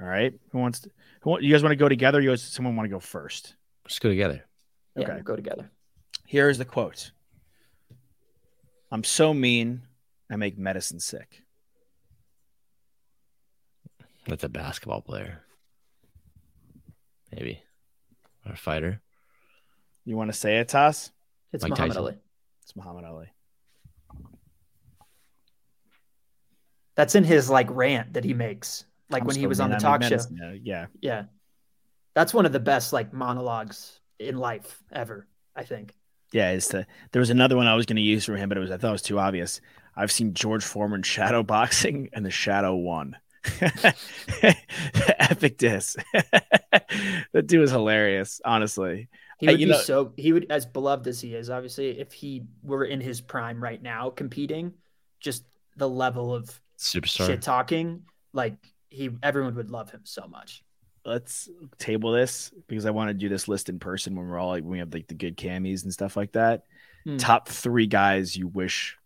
All 0.02 0.08
right. 0.08 0.34
Who 0.52 0.58
wants 0.60 0.82
to? 0.82 0.92
Who 1.22 1.40
you 1.42 1.52
guys 1.54 1.64
want 1.64 1.72
to 1.72 1.78
go 1.78 1.88
together? 1.90 2.20
You 2.22 2.30
guys, 2.30 2.44
someone 2.44 2.76
want 2.76 2.86
to 2.86 2.92
go 2.94 3.00
first? 3.00 3.56
Let's 3.86 4.00
go 4.00 4.10
together. 4.10 4.44
Yeah, 4.96 5.04
Okay. 5.04 5.14
we'll 5.14 5.24
go 5.24 5.36
together. 5.36 5.72
Here 6.26 6.50
is 6.50 6.58
the 6.58 6.66
quote. 6.66 7.12
I'm 8.92 9.04
so 9.04 9.34
mean, 9.34 9.82
I 10.30 10.36
make 10.36 10.58
medicine 10.58 11.00
sick. 11.00 11.44
That's 14.28 14.44
a 14.44 14.50
basketball 14.50 15.02
player. 15.02 15.42
Maybe. 17.32 17.62
Or 18.46 18.54
a 18.54 18.58
fighter. 18.58 19.02
You 20.04 20.16
want 20.18 20.32
to 20.32 20.38
say 20.38 20.58
it, 20.60 20.70
Toss? 20.70 21.12
It's 21.52 21.64
Mike 21.64 21.72
Muhammad 21.72 21.90
Tyson. 21.92 22.04
Ali. 22.04 22.16
It's 22.64 22.76
Muhammad 22.76 23.06
Ali. 23.06 23.28
That's 26.96 27.16
in 27.16 27.24
his 27.24 27.50
like 27.50 27.68
rant 27.70 28.14
that 28.14 28.24
he 28.24 28.34
makes, 28.34 28.86
like 29.10 29.22
I'm 29.22 29.28
when 29.28 29.36
he 29.36 29.48
was 29.48 29.60
on 29.60 29.70
the 29.70 29.76
I 29.76 29.78
make 29.78 29.82
talk 29.84 30.04
show. 30.04 30.10
medicine. 30.10 30.38
Yeah, 30.42 30.54
yeah. 30.64 30.86
Yeah, 31.02 31.24
that's 32.14 32.34
one 32.34 32.46
of 32.46 32.52
the 32.52 32.60
best 32.60 32.94
like 32.94 33.14
monologues 33.14 34.00
in 34.20 34.38
life 34.38 34.84
ever. 34.92 35.28
I 35.56 35.64
think. 35.64 35.94
Yeah, 36.32 36.52
it's 36.52 36.68
the 36.70 36.86
there 37.12 37.20
was 37.20 37.30
another 37.30 37.56
one 37.56 37.68
I 37.68 37.76
was 37.76 37.86
going 37.86 37.96
to 37.98 38.02
use 38.02 38.26
for 38.26 38.36
him, 38.36 38.50
but 38.50 38.58
it 38.58 38.62
was 38.62 38.72
I 38.72 38.78
thought 38.78 38.90
it 38.90 38.92
was 38.94 39.02
too 39.02 39.20
obvious. 39.20 39.62
I've 39.96 40.12
seen 40.12 40.34
George 40.34 40.64
Foreman 40.66 41.04
shadow 41.04 41.44
boxing, 41.44 42.10
and 42.14 42.26
the 42.26 42.32
shadow 42.32 42.76
won. 42.76 43.16
Epic 45.20 45.58
diss. 45.58 45.96
that 46.14 47.44
dude 47.46 47.60
was 47.62 47.72
hilarious, 47.72 48.42
honestly. 48.44 49.08
He 49.40 49.46
Hey, 49.48 49.54
would 49.54 49.60
you 49.62 49.68
be 49.68 49.72
know- 49.74 49.80
so 49.80 50.14
he 50.18 50.34
would 50.34 50.48
as 50.50 50.66
beloved 50.66 51.08
as 51.08 51.22
he 51.22 51.36
is. 51.36 51.50
Obviously, 51.50 52.00
if 52.00 52.12
he 52.14 52.44
were 52.64 52.86
in 52.86 53.02
his 53.02 53.22
prime 53.22 53.62
right 53.62 53.82
now 53.82 54.10
competing, 54.10 54.74
just 55.20 55.44
the 55.78 55.90
level 55.90 56.34
of 56.34 56.60
Superstar. 56.80 57.28
shit 57.28 57.42
talking, 57.42 58.04
like 58.34 58.56
he 58.90 59.10
everyone 59.24 59.56
would 59.56 59.72
love 59.72 59.92
him 59.92 60.02
so 60.04 60.28
much. 60.28 60.64
Let's 61.06 61.50
table 61.78 62.12
this 62.12 62.52
because 62.68 62.86
I 62.86 62.92
want 62.92 63.10
to 63.10 63.14
do 63.14 63.30
this 63.30 63.48
list 63.48 63.70
in 63.70 63.78
person 63.80 64.16
when 64.16 64.28
we're 64.28 64.40
all 64.40 64.50
like 64.50 64.64
when 64.64 64.72
we 64.72 64.80
have 64.80 64.94
like 64.94 65.08
the 65.08 65.14
good 65.14 65.38
camis 65.38 65.84
and 65.84 65.94
stuff 65.94 66.18
like 66.18 66.32
that. 66.34 66.64
Hmm. 67.04 67.18
Top 67.18 67.48
three 67.48 67.86
guys 67.88 68.36
you 68.36 68.48
wish 68.48 68.98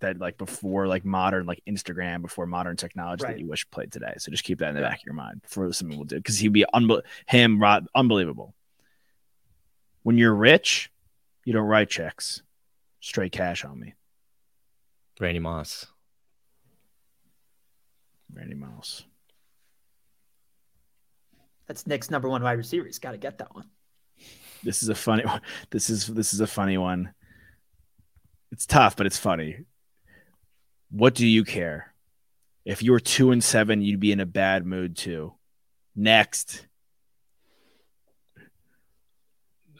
that 0.00 0.18
like 0.18 0.36
before 0.38 0.86
like 0.86 1.04
modern 1.04 1.46
like 1.46 1.62
Instagram 1.68 2.20
before 2.22 2.46
modern 2.46 2.76
technology 2.76 3.24
Right. 3.24 3.34
that 3.36 3.40
you 3.40 3.48
wish 3.48 3.70
played 3.70 3.90
today. 3.92 4.14
So 4.18 4.30
just 4.30 4.44
keep 4.44 4.58
that 4.58 4.70
in 4.70 4.74
the 4.74 4.80
Yeah. 4.82 4.88
back 4.90 4.98
of 5.00 5.04
your 5.06 5.14
mind 5.14 5.42
for 5.46 5.70
something 5.72 5.96
we'll 5.96 6.04
do 6.06 6.16
because 6.16 6.38
he'd 6.38 6.52
be 6.52 6.64
unbe- 6.74 7.02
him 7.26 7.58
Rod, 7.60 7.86
unbelievable. 7.94 8.54
When 10.02 10.16
you're 10.18 10.34
rich, 10.34 10.90
you 11.44 11.52
don't 11.52 11.66
write 11.66 11.90
checks, 11.90 12.42
straight 13.00 13.32
cash 13.32 13.64
on 13.64 13.78
me, 13.78 13.94
Randy 15.20 15.40
Moss. 15.40 15.86
Randy 18.32 18.54
Mouse. 18.54 19.04
That's 21.70 21.86
Nick's 21.86 22.10
number 22.10 22.28
one 22.28 22.42
wide 22.42 22.58
receiver. 22.58 22.84
He's 22.86 22.98
got 22.98 23.12
to 23.12 23.16
get 23.16 23.38
that 23.38 23.54
one. 23.54 23.68
This 24.64 24.82
is 24.82 24.88
a 24.88 24.94
funny 24.96 25.24
one. 25.24 25.40
This 25.70 25.88
is 25.88 26.08
this 26.08 26.34
is 26.34 26.40
a 26.40 26.46
funny 26.48 26.76
one. 26.76 27.14
It's 28.50 28.66
tough, 28.66 28.96
but 28.96 29.06
it's 29.06 29.16
funny. 29.16 29.58
What 30.90 31.14
do 31.14 31.24
you 31.24 31.44
care? 31.44 31.94
If 32.64 32.82
you 32.82 32.90
were 32.90 32.98
two 32.98 33.30
and 33.30 33.42
seven, 33.42 33.82
you'd 33.82 34.00
be 34.00 34.10
in 34.10 34.18
a 34.18 34.26
bad 34.26 34.66
mood 34.66 34.96
too. 34.96 35.34
Next. 35.94 36.66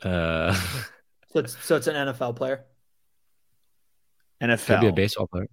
Uh, 0.01 0.55
So 1.33 1.41
it's 1.41 1.57
so 1.65 1.75
it's 1.75 1.89
an 1.89 1.97
NFL 1.97 2.37
player. 2.37 2.67
NFL. 4.41 4.67
could 4.67 4.81
be 4.81 4.87
a 4.87 4.93
baseball 4.93 5.27
player. 5.27 5.49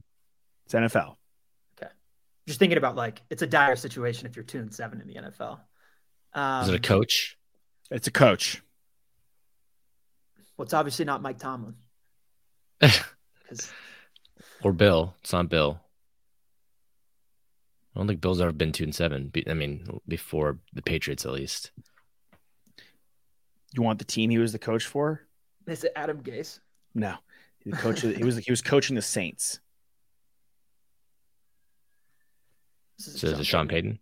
It's 0.66 0.76
NFL. 0.76 1.16
Okay. 1.82 1.92
Just 2.46 2.60
thinking 2.60 2.78
about 2.78 2.96
like 2.96 3.24
it's 3.32 3.42
a 3.42 3.48
dire 3.48 3.76
situation 3.76 4.28
if 4.28 4.36
you're 4.36 4.46
two 4.46 4.60
and 4.60 4.72
seven 4.72 5.02
in 5.02 5.08
the 5.08 5.16
NFL. 5.16 5.62
Um, 6.38 6.64
Is 6.64 6.70
it 6.70 6.76
a 6.76 6.80
coach? 6.80 7.36
It's 7.90 8.08
a 8.08 8.12
coach. 8.12 8.62
Well, 10.56 10.66
it's 10.66 10.74
obviously 10.74 11.04
not 11.04 11.24
Mike 11.24 11.40
Tomlin. 11.40 11.74
Because 12.80 13.72
or 14.64 14.72
Bill? 14.72 15.16
It's 15.22 15.34
not 15.34 15.50
Bill. 15.50 15.80
I 17.96 18.00
don't 18.00 18.08
think 18.08 18.22
Bill's 18.22 18.40
ever 18.40 18.52
been 18.52 18.72
two 18.72 18.84
and 18.84 18.94
seven. 18.94 19.32
I 19.48 19.54
mean, 19.56 20.00
before 20.08 20.60
the 20.74 20.84
Patriots, 20.84 21.26
at 21.26 21.32
least. 21.32 21.72
You 23.74 23.82
want 23.82 23.98
the 23.98 24.06
team 24.06 24.30
he 24.30 24.38
was 24.38 24.52
the 24.52 24.60
coach 24.60 24.86
for? 24.86 25.24
is 25.66 25.84
it 25.84 25.92
Adam 25.96 26.22
Gase? 26.22 26.60
No. 26.94 27.16
He 27.64 27.72
was 27.72 27.80
coach 27.80 28.02
he 28.02 28.24
was 28.24 28.38
he 28.38 28.52
was 28.52 28.62
coaching 28.62 28.96
the 28.96 29.02
Saints. 29.02 29.60
This 33.00 33.08
is 33.08 33.22
So 33.22 33.28
is 33.28 33.40
it 33.40 33.46
Sean 33.46 33.68
Payton? 33.68 34.00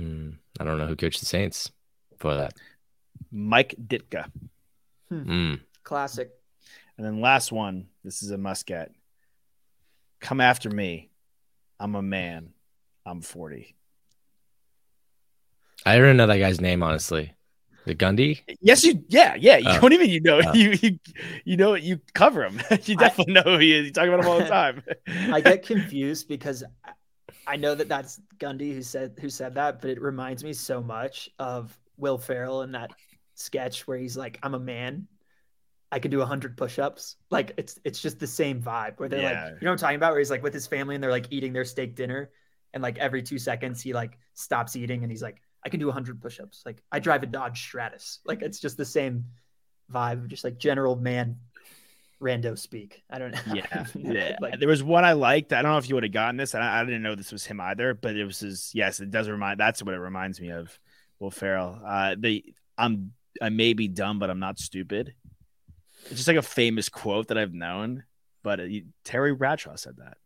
Hmm, 0.00 0.30
I 0.58 0.64
don't 0.64 0.78
know 0.78 0.86
who 0.86 0.96
coached 0.96 1.20
the 1.20 1.26
Saints 1.26 1.70
for 2.18 2.34
that. 2.34 2.54
Mike 3.30 3.74
Ditka. 3.78 4.30
Hmm. 5.10 5.54
Classic. 5.82 6.30
And 6.96 7.06
then 7.06 7.20
last 7.20 7.52
one, 7.52 7.88
this 8.04 8.22
is 8.22 8.30
a 8.30 8.38
must 8.38 8.64
get. 8.66 8.92
Come 10.20 10.40
after 10.40 10.70
me. 10.70 11.10
I'm 11.78 11.94
a 11.94 12.02
man. 12.02 12.50
I'm 13.04 13.20
40. 13.20 13.74
I 15.84 15.98
don't 15.98 16.16
know 16.16 16.26
that 16.26 16.38
guy's 16.38 16.60
name, 16.60 16.82
honestly. 16.82 17.34
The 17.86 17.94
Gundy? 17.94 18.40
Yes, 18.60 18.84
you 18.84 19.02
yeah, 19.08 19.34
yeah. 19.38 19.56
You 19.56 19.64
Oh. 19.70 19.80
don't 19.80 19.94
even 19.94 20.10
you 20.10 20.20
know 20.20 20.40
Oh. 20.46 20.52
you 20.52 20.74
you 20.82 20.98
you 21.46 21.56
know 21.56 21.74
you 21.74 21.98
cover 22.14 22.44
him. 22.44 22.60
you 22.84 22.94
definitely 22.96 23.32
know 23.32 23.42
who 23.42 23.56
he 23.58 23.74
is. 23.74 23.86
You 23.86 23.92
talk 23.92 24.06
about 24.06 24.20
him 24.20 24.28
all 24.30 24.38
the 24.38 24.44
time. 24.46 24.82
I 25.32 25.40
get 25.40 25.64
confused 25.64 26.28
because 26.28 26.62
I- 27.46 27.56
know 27.56 27.74
that 27.74 27.88
that's 27.88 28.20
Gundy 28.38 28.72
who 28.74 28.82
said 28.82 29.18
who 29.20 29.28
said 29.30 29.54
that, 29.54 29.80
but 29.80 29.90
it 29.90 30.00
reminds 30.00 30.44
me 30.44 30.52
so 30.52 30.82
much 30.82 31.28
of 31.38 31.76
Will 31.96 32.18
Ferrell 32.18 32.62
in 32.62 32.72
that 32.72 32.90
sketch 33.34 33.86
where 33.86 33.98
he's 33.98 34.16
like, 34.16 34.38
"I'm 34.42 34.54
a 34.54 34.58
man, 34.58 35.08
I 35.92 35.98
can 35.98 36.10
do 36.10 36.20
hundred 36.22 36.56
push-ups." 36.56 37.16
Like 37.30 37.52
it's 37.56 37.78
it's 37.84 38.00
just 38.00 38.18
the 38.18 38.26
same 38.26 38.62
vibe 38.62 38.98
where 38.98 39.08
they're 39.08 39.20
Yeah. 39.22 39.44
like, 39.44 39.60
you 39.60 39.64
know 39.64 39.70
what 39.70 39.72
I'm 39.72 39.78
talking 39.78 39.96
about? 39.96 40.12
Where 40.12 40.18
he's 40.20 40.30
like 40.30 40.42
with 40.42 40.54
his 40.54 40.66
family 40.66 40.94
and 40.94 41.02
they're 41.02 41.10
like 41.10 41.26
eating 41.30 41.52
their 41.52 41.64
steak 41.64 41.94
dinner, 41.96 42.30
and 42.74 42.82
like 42.82 42.98
every 42.98 43.22
two 43.22 43.38
seconds 43.38 43.80
he 43.82 43.92
like 43.92 44.18
stops 44.34 44.76
eating 44.76 45.02
and 45.02 45.10
he's 45.10 45.22
like, 45.22 45.40
"I 45.64 45.68
can 45.68 45.80
do 45.80 45.90
hundred 45.90 46.20
push-ups." 46.20 46.62
Like 46.64 46.82
I 46.92 46.98
drive 47.00 47.22
a 47.22 47.26
Dodge 47.26 47.60
Stratus. 47.60 48.20
Like 48.24 48.42
it's 48.42 48.60
just 48.60 48.76
the 48.76 48.84
same 48.84 49.24
vibe, 49.92 50.22
of 50.22 50.28
just 50.28 50.44
like 50.44 50.58
general 50.58 50.96
man 50.96 51.36
rando 52.20 52.58
speak. 52.58 53.02
I 53.10 53.18
don't 53.18 53.32
know. 53.32 53.54
yeah, 53.54 53.86
yeah. 53.94 54.36
like 54.40 54.58
there 54.58 54.68
was 54.68 54.82
one 54.82 55.04
I 55.04 55.12
liked. 55.12 55.52
I 55.52 55.62
don't 55.62 55.72
know 55.72 55.78
if 55.78 55.88
you 55.88 55.94
would 55.96 56.04
have 56.04 56.12
gotten 56.12 56.36
this. 56.36 56.54
I, 56.54 56.80
I 56.80 56.84
didn't 56.84 57.02
know 57.02 57.14
this 57.14 57.32
was 57.32 57.46
him 57.46 57.60
either, 57.60 57.94
but 57.94 58.16
it 58.16 58.24
was 58.24 58.40
his. 58.40 58.70
Yes, 58.74 59.00
it 59.00 59.10
does 59.10 59.28
remind. 59.28 59.58
That's 59.58 59.82
what 59.82 59.94
it 59.94 59.98
reminds 59.98 60.40
me 60.40 60.50
of. 60.50 60.78
Will 61.18 61.30
Ferrell. 61.30 61.80
Uh, 61.86 62.16
the 62.18 62.44
I'm 62.78 63.12
I 63.40 63.48
may 63.50 63.72
be 63.74 63.88
dumb, 63.88 64.18
but 64.18 64.30
I'm 64.30 64.40
not 64.40 64.58
stupid. 64.58 65.14
It's 66.06 66.16
just 66.16 66.28
like 66.28 66.36
a 66.38 66.42
famous 66.42 66.88
quote 66.88 67.28
that 67.28 67.36
I've 67.38 67.52
known. 67.52 68.04
But 68.42 68.58
uh, 68.60 68.64
Terry 69.04 69.34
Bradshaw 69.34 69.76
said 69.76 69.96
that, 69.98 70.16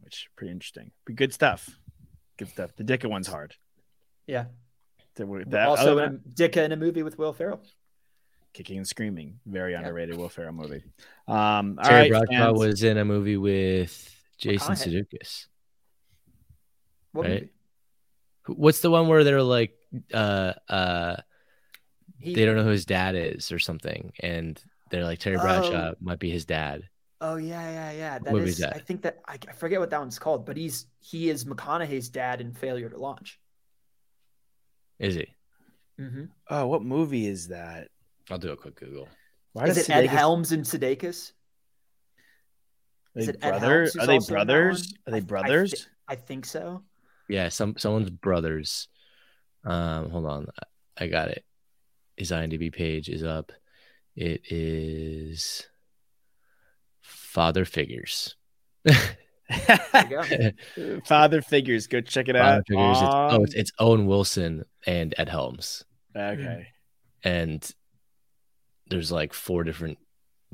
which 0.00 0.28
pretty 0.36 0.50
interesting. 0.52 0.90
But 1.06 1.16
good 1.16 1.32
stuff. 1.34 1.68
Good 2.38 2.48
stuff. 2.48 2.70
The 2.76 2.84
Ditka 2.84 3.08
one's 3.10 3.26
hard. 3.26 3.54
yeah. 4.26 4.46
That, 5.16 5.44
that- 5.48 5.68
also, 5.68 5.92
other 5.98 6.04
in 6.04 6.14
a, 6.24 6.48
Ditka 6.48 6.64
in 6.64 6.70
a 6.72 6.76
movie 6.76 7.02
with 7.02 7.18
Will 7.18 7.32
Ferrell. 7.32 7.60
Kicking 8.52 8.76
and 8.78 8.86
screaming. 8.86 9.40
Very 9.46 9.74
underrated 9.74 10.16
Will 10.16 10.28
Ferrell 10.28 10.52
movie. 10.52 10.82
Um, 11.28 11.78
all 11.78 11.84
Terry 11.84 12.10
right, 12.10 12.26
Bradshaw 12.26 12.46
fans. 12.46 12.58
was 12.58 12.82
in 12.82 12.96
a 12.96 13.04
movie 13.04 13.36
with 13.36 14.16
Jason 14.38 14.74
McConaughey. 14.74 15.04
Sudeikis. 15.12 15.46
What 17.12 17.26
Right. 17.26 17.32
movie? 18.46 18.58
What's 18.60 18.80
the 18.80 18.90
one 18.90 19.08
where 19.08 19.24
they're 19.24 19.42
like, 19.42 19.76
uh, 20.14 20.54
uh, 20.70 21.16
He, 22.18 22.34
they 22.34 22.46
don't 22.46 22.56
know 22.56 22.64
who 22.64 22.70
his 22.70 22.86
dad 22.86 23.14
is 23.14 23.52
or 23.52 23.58
something, 23.58 24.12
and 24.20 24.58
they're 24.90 25.04
like 25.04 25.18
Terry 25.18 25.36
Oh. 25.36 25.42
Bradshaw 25.42 25.92
might 26.00 26.18
be 26.18 26.30
his 26.30 26.46
dad. 26.46 26.88
Oh 27.20 27.36
yeah, 27.36 27.60
yeah, 27.70 27.90
yeah. 27.92 28.18
That 28.20 28.32
What 28.32 28.38
movie 28.38 28.44
is. 28.48 28.54
is 28.54 28.60
that? 28.60 28.74
I 28.76 28.78
think 28.78 29.02
that 29.02 29.18
I, 29.28 29.36
I 29.46 29.52
forget 29.52 29.80
what 29.80 29.90
that 29.90 30.00
one's 30.00 30.18
called, 30.18 30.46
but 30.46 30.56
he's 30.56 30.86
he 31.00 31.28
is 31.28 31.44
McConaughey's 31.44 32.08
dad 32.08 32.40
in 32.40 32.54
Failure 32.54 32.88
to 32.88 32.96
Launch. 32.98 33.38
Is 34.98 35.14
he? 35.16 35.26
Mm-hmm. 36.00 36.24
Oh, 36.48 36.66
what 36.68 36.82
movie 36.82 37.26
is 37.26 37.48
that? 37.48 37.88
I'll 38.30 38.38
do 38.38 38.50
a 38.52 38.56
quick 38.56 38.76
Google. 38.76 39.08
Why 39.52 39.66
Is 39.66 39.76
does 39.76 39.88
it 39.88 39.92
Ed 39.94 40.06
Helms 40.06 40.52
and 40.52 40.64
Sudeikis? 40.64 41.32
Are 43.16 43.20
is 43.20 43.26
they 43.26 43.32
it 43.32 43.38
Ed 43.42 43.50
brothers? 43.50 43.94
Helms 43.94 44.04
Are 44.04 44.06
they 44.06 44.14
also 44.14 44.34
in 44.34 44.38
that 44.38 44.46
brothers? 44.46 44.94
Are 45.06 45.10
they 45.10 45.16
I- 45.16 45.20
I 45.20 45.20
brothers? 45.20 45.88
I 46.08 46.14
think 46.14 46.44
so. 46.46 46.82
Yeah, 47.28 47.48
some 47.48 47.76
someone's 47.78 48.10
brothers. 48.10 48.88
Um, 49.64 50.10
hold 50.10 50.26
on, 50.26 50.46
I- 50.98 51.04
I 51.04 51.06
got 51.08 51.28
it. 51.28 51.44
His 52.16 52.30
IMDb 52.32 52.72
page 52.72 53.08
is 53.08 53.22
up. 53.22 53.52
It 54.16 54.42
is 54.50 55.66
Father 57.00 57.64
Figures. 57.64 58.34
Go. 58.84 60.22
Father 61.04 61.40
figures. 61.40 61.86
Go 61.86 62.00
check 62.00 62.28
it 62.28 62.36
Father 62.36 62.58
out. 62.58 62.66
Figures. 62.66 62.96
It's, 62.98 63.06
oh, 63.12 63.42
it's, 63.44 63.54
it's 63.54 63.72
Owen 63.78 64.06
Wilson 64.06 64.64
and 64.86 65.14
Ed 65.16 65.28
Helms, 65.28 65.84
okay. 66.16 66.66
and 67.22 67.70
there's 68.90 69.12
like 69.12 69.32
four 69.32 69.64
different 69.64 69.98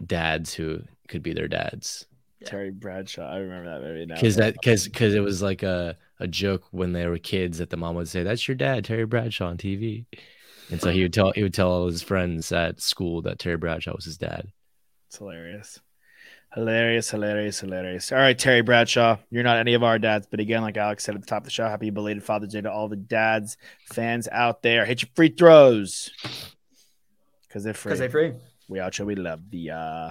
dads 0.05 0.55
who 0.55 0.83
could 1.09 1.23
be 1.23 1.33
their 1.33 1.49
dads. 1.49 2.07
Yeah. 2.41 2.49
Terry 2.49 2.71
Bradshaw. 2.71 3.31
I 3.31 3.39
remember 3.39 3.71
that 3.71 3.87
movie 3.87 4.07
now. 4.07 4.15
because 4.15 4.37
that 4.37 4.55
because 4.55 4.85
because 4.85 5.15
it 5.15 5.21
was 5.21 5.43
like 5.43 5.63
a 5.63 5.97
a 6.21 6.27
joke 6.27 6.65
when 6.71 6.93
they 6.93 7.07
were 7.07 7.19
kids 7.19 7.59
that 7.59 7.71
the 7.71 7.77
mom 7.77 7.97
would 7.97 8.09
say 8.09 8.23
that's 8.23 8.47
your 8.47 8.55
dad 8.55 8.85
Terry 8.85 9.07
Bradshaw 9.07 9.49
on 9.49 9.57
TV, 9.57 10.07
and 10.71 10.81
so 10.81 10.91
he 10.91 11.03
would 11.03 11.13
tell 11.13 11.33
he 11.33 11.43
would 11.43 11.55
tell 11.55 11.71
all 11.71 11.87
his 11.87 12.03
friends 12.03 12.53
at 12.53 12.81
school 12.81 13.23
that 13.23 13.39
Terry 13.39 13.57
Bradshaw 13.57 13.95
was 13.95 14.05
his 14.05 14.19
dad. 14.19 14.49
It's 15.09 15.19
hilarious. 15.19 15.81
Hilarious, 16.55 17.11
hilarious, 17.11 17.59
hilarious. 17.59 18.13
All 18.13 18.19
right, 18.19 18.39
Terry 18.39 18.63
Bradshaw, 18.63 19.17
you're 19.29 19.43
not 19.43 19.57
any 19.57 19.75
of 19.75 19.83
our 19.83 19.99
dads, 19.99 20.29
but 20.31 20.39
again, 20.39 20.63
like 20.63 20.77
Alex 20.77 21.03
said 21.03 21.17
at 21.17 21.21
the 21.21 21.27
top 21.27 21.39
of 21.39 21.47
the 21.47 21.51
show, 21.51 21.65
happy 21.65 21.91
belated 21.91 22.23
Father's 22.23 22.53
Day 22.53 22.61
to 22.61 22.71
all 22.71 22.89
the 22.89 22.95
dads, 22.95 23.57
fans 23.93 24.29
out 24.31 24.63
there. 24.63 24.85
Hit 24.85 25.03
your 25.03 25.09
free 25.17 25.31
throws 25.31 26.13
because 27.55 27.63
they're 27.63 27.73
free. 27.73 27.91
Because 27.91 27.99
they're 28.01 28.11
free. 28.11 28.33
We 28.69 28.81
out 28.81 28.95
show. 28.95 29.05
We 29.05 29.15
love 29.15 29.49
the. 29.49 29.71
uh 29.71 30.11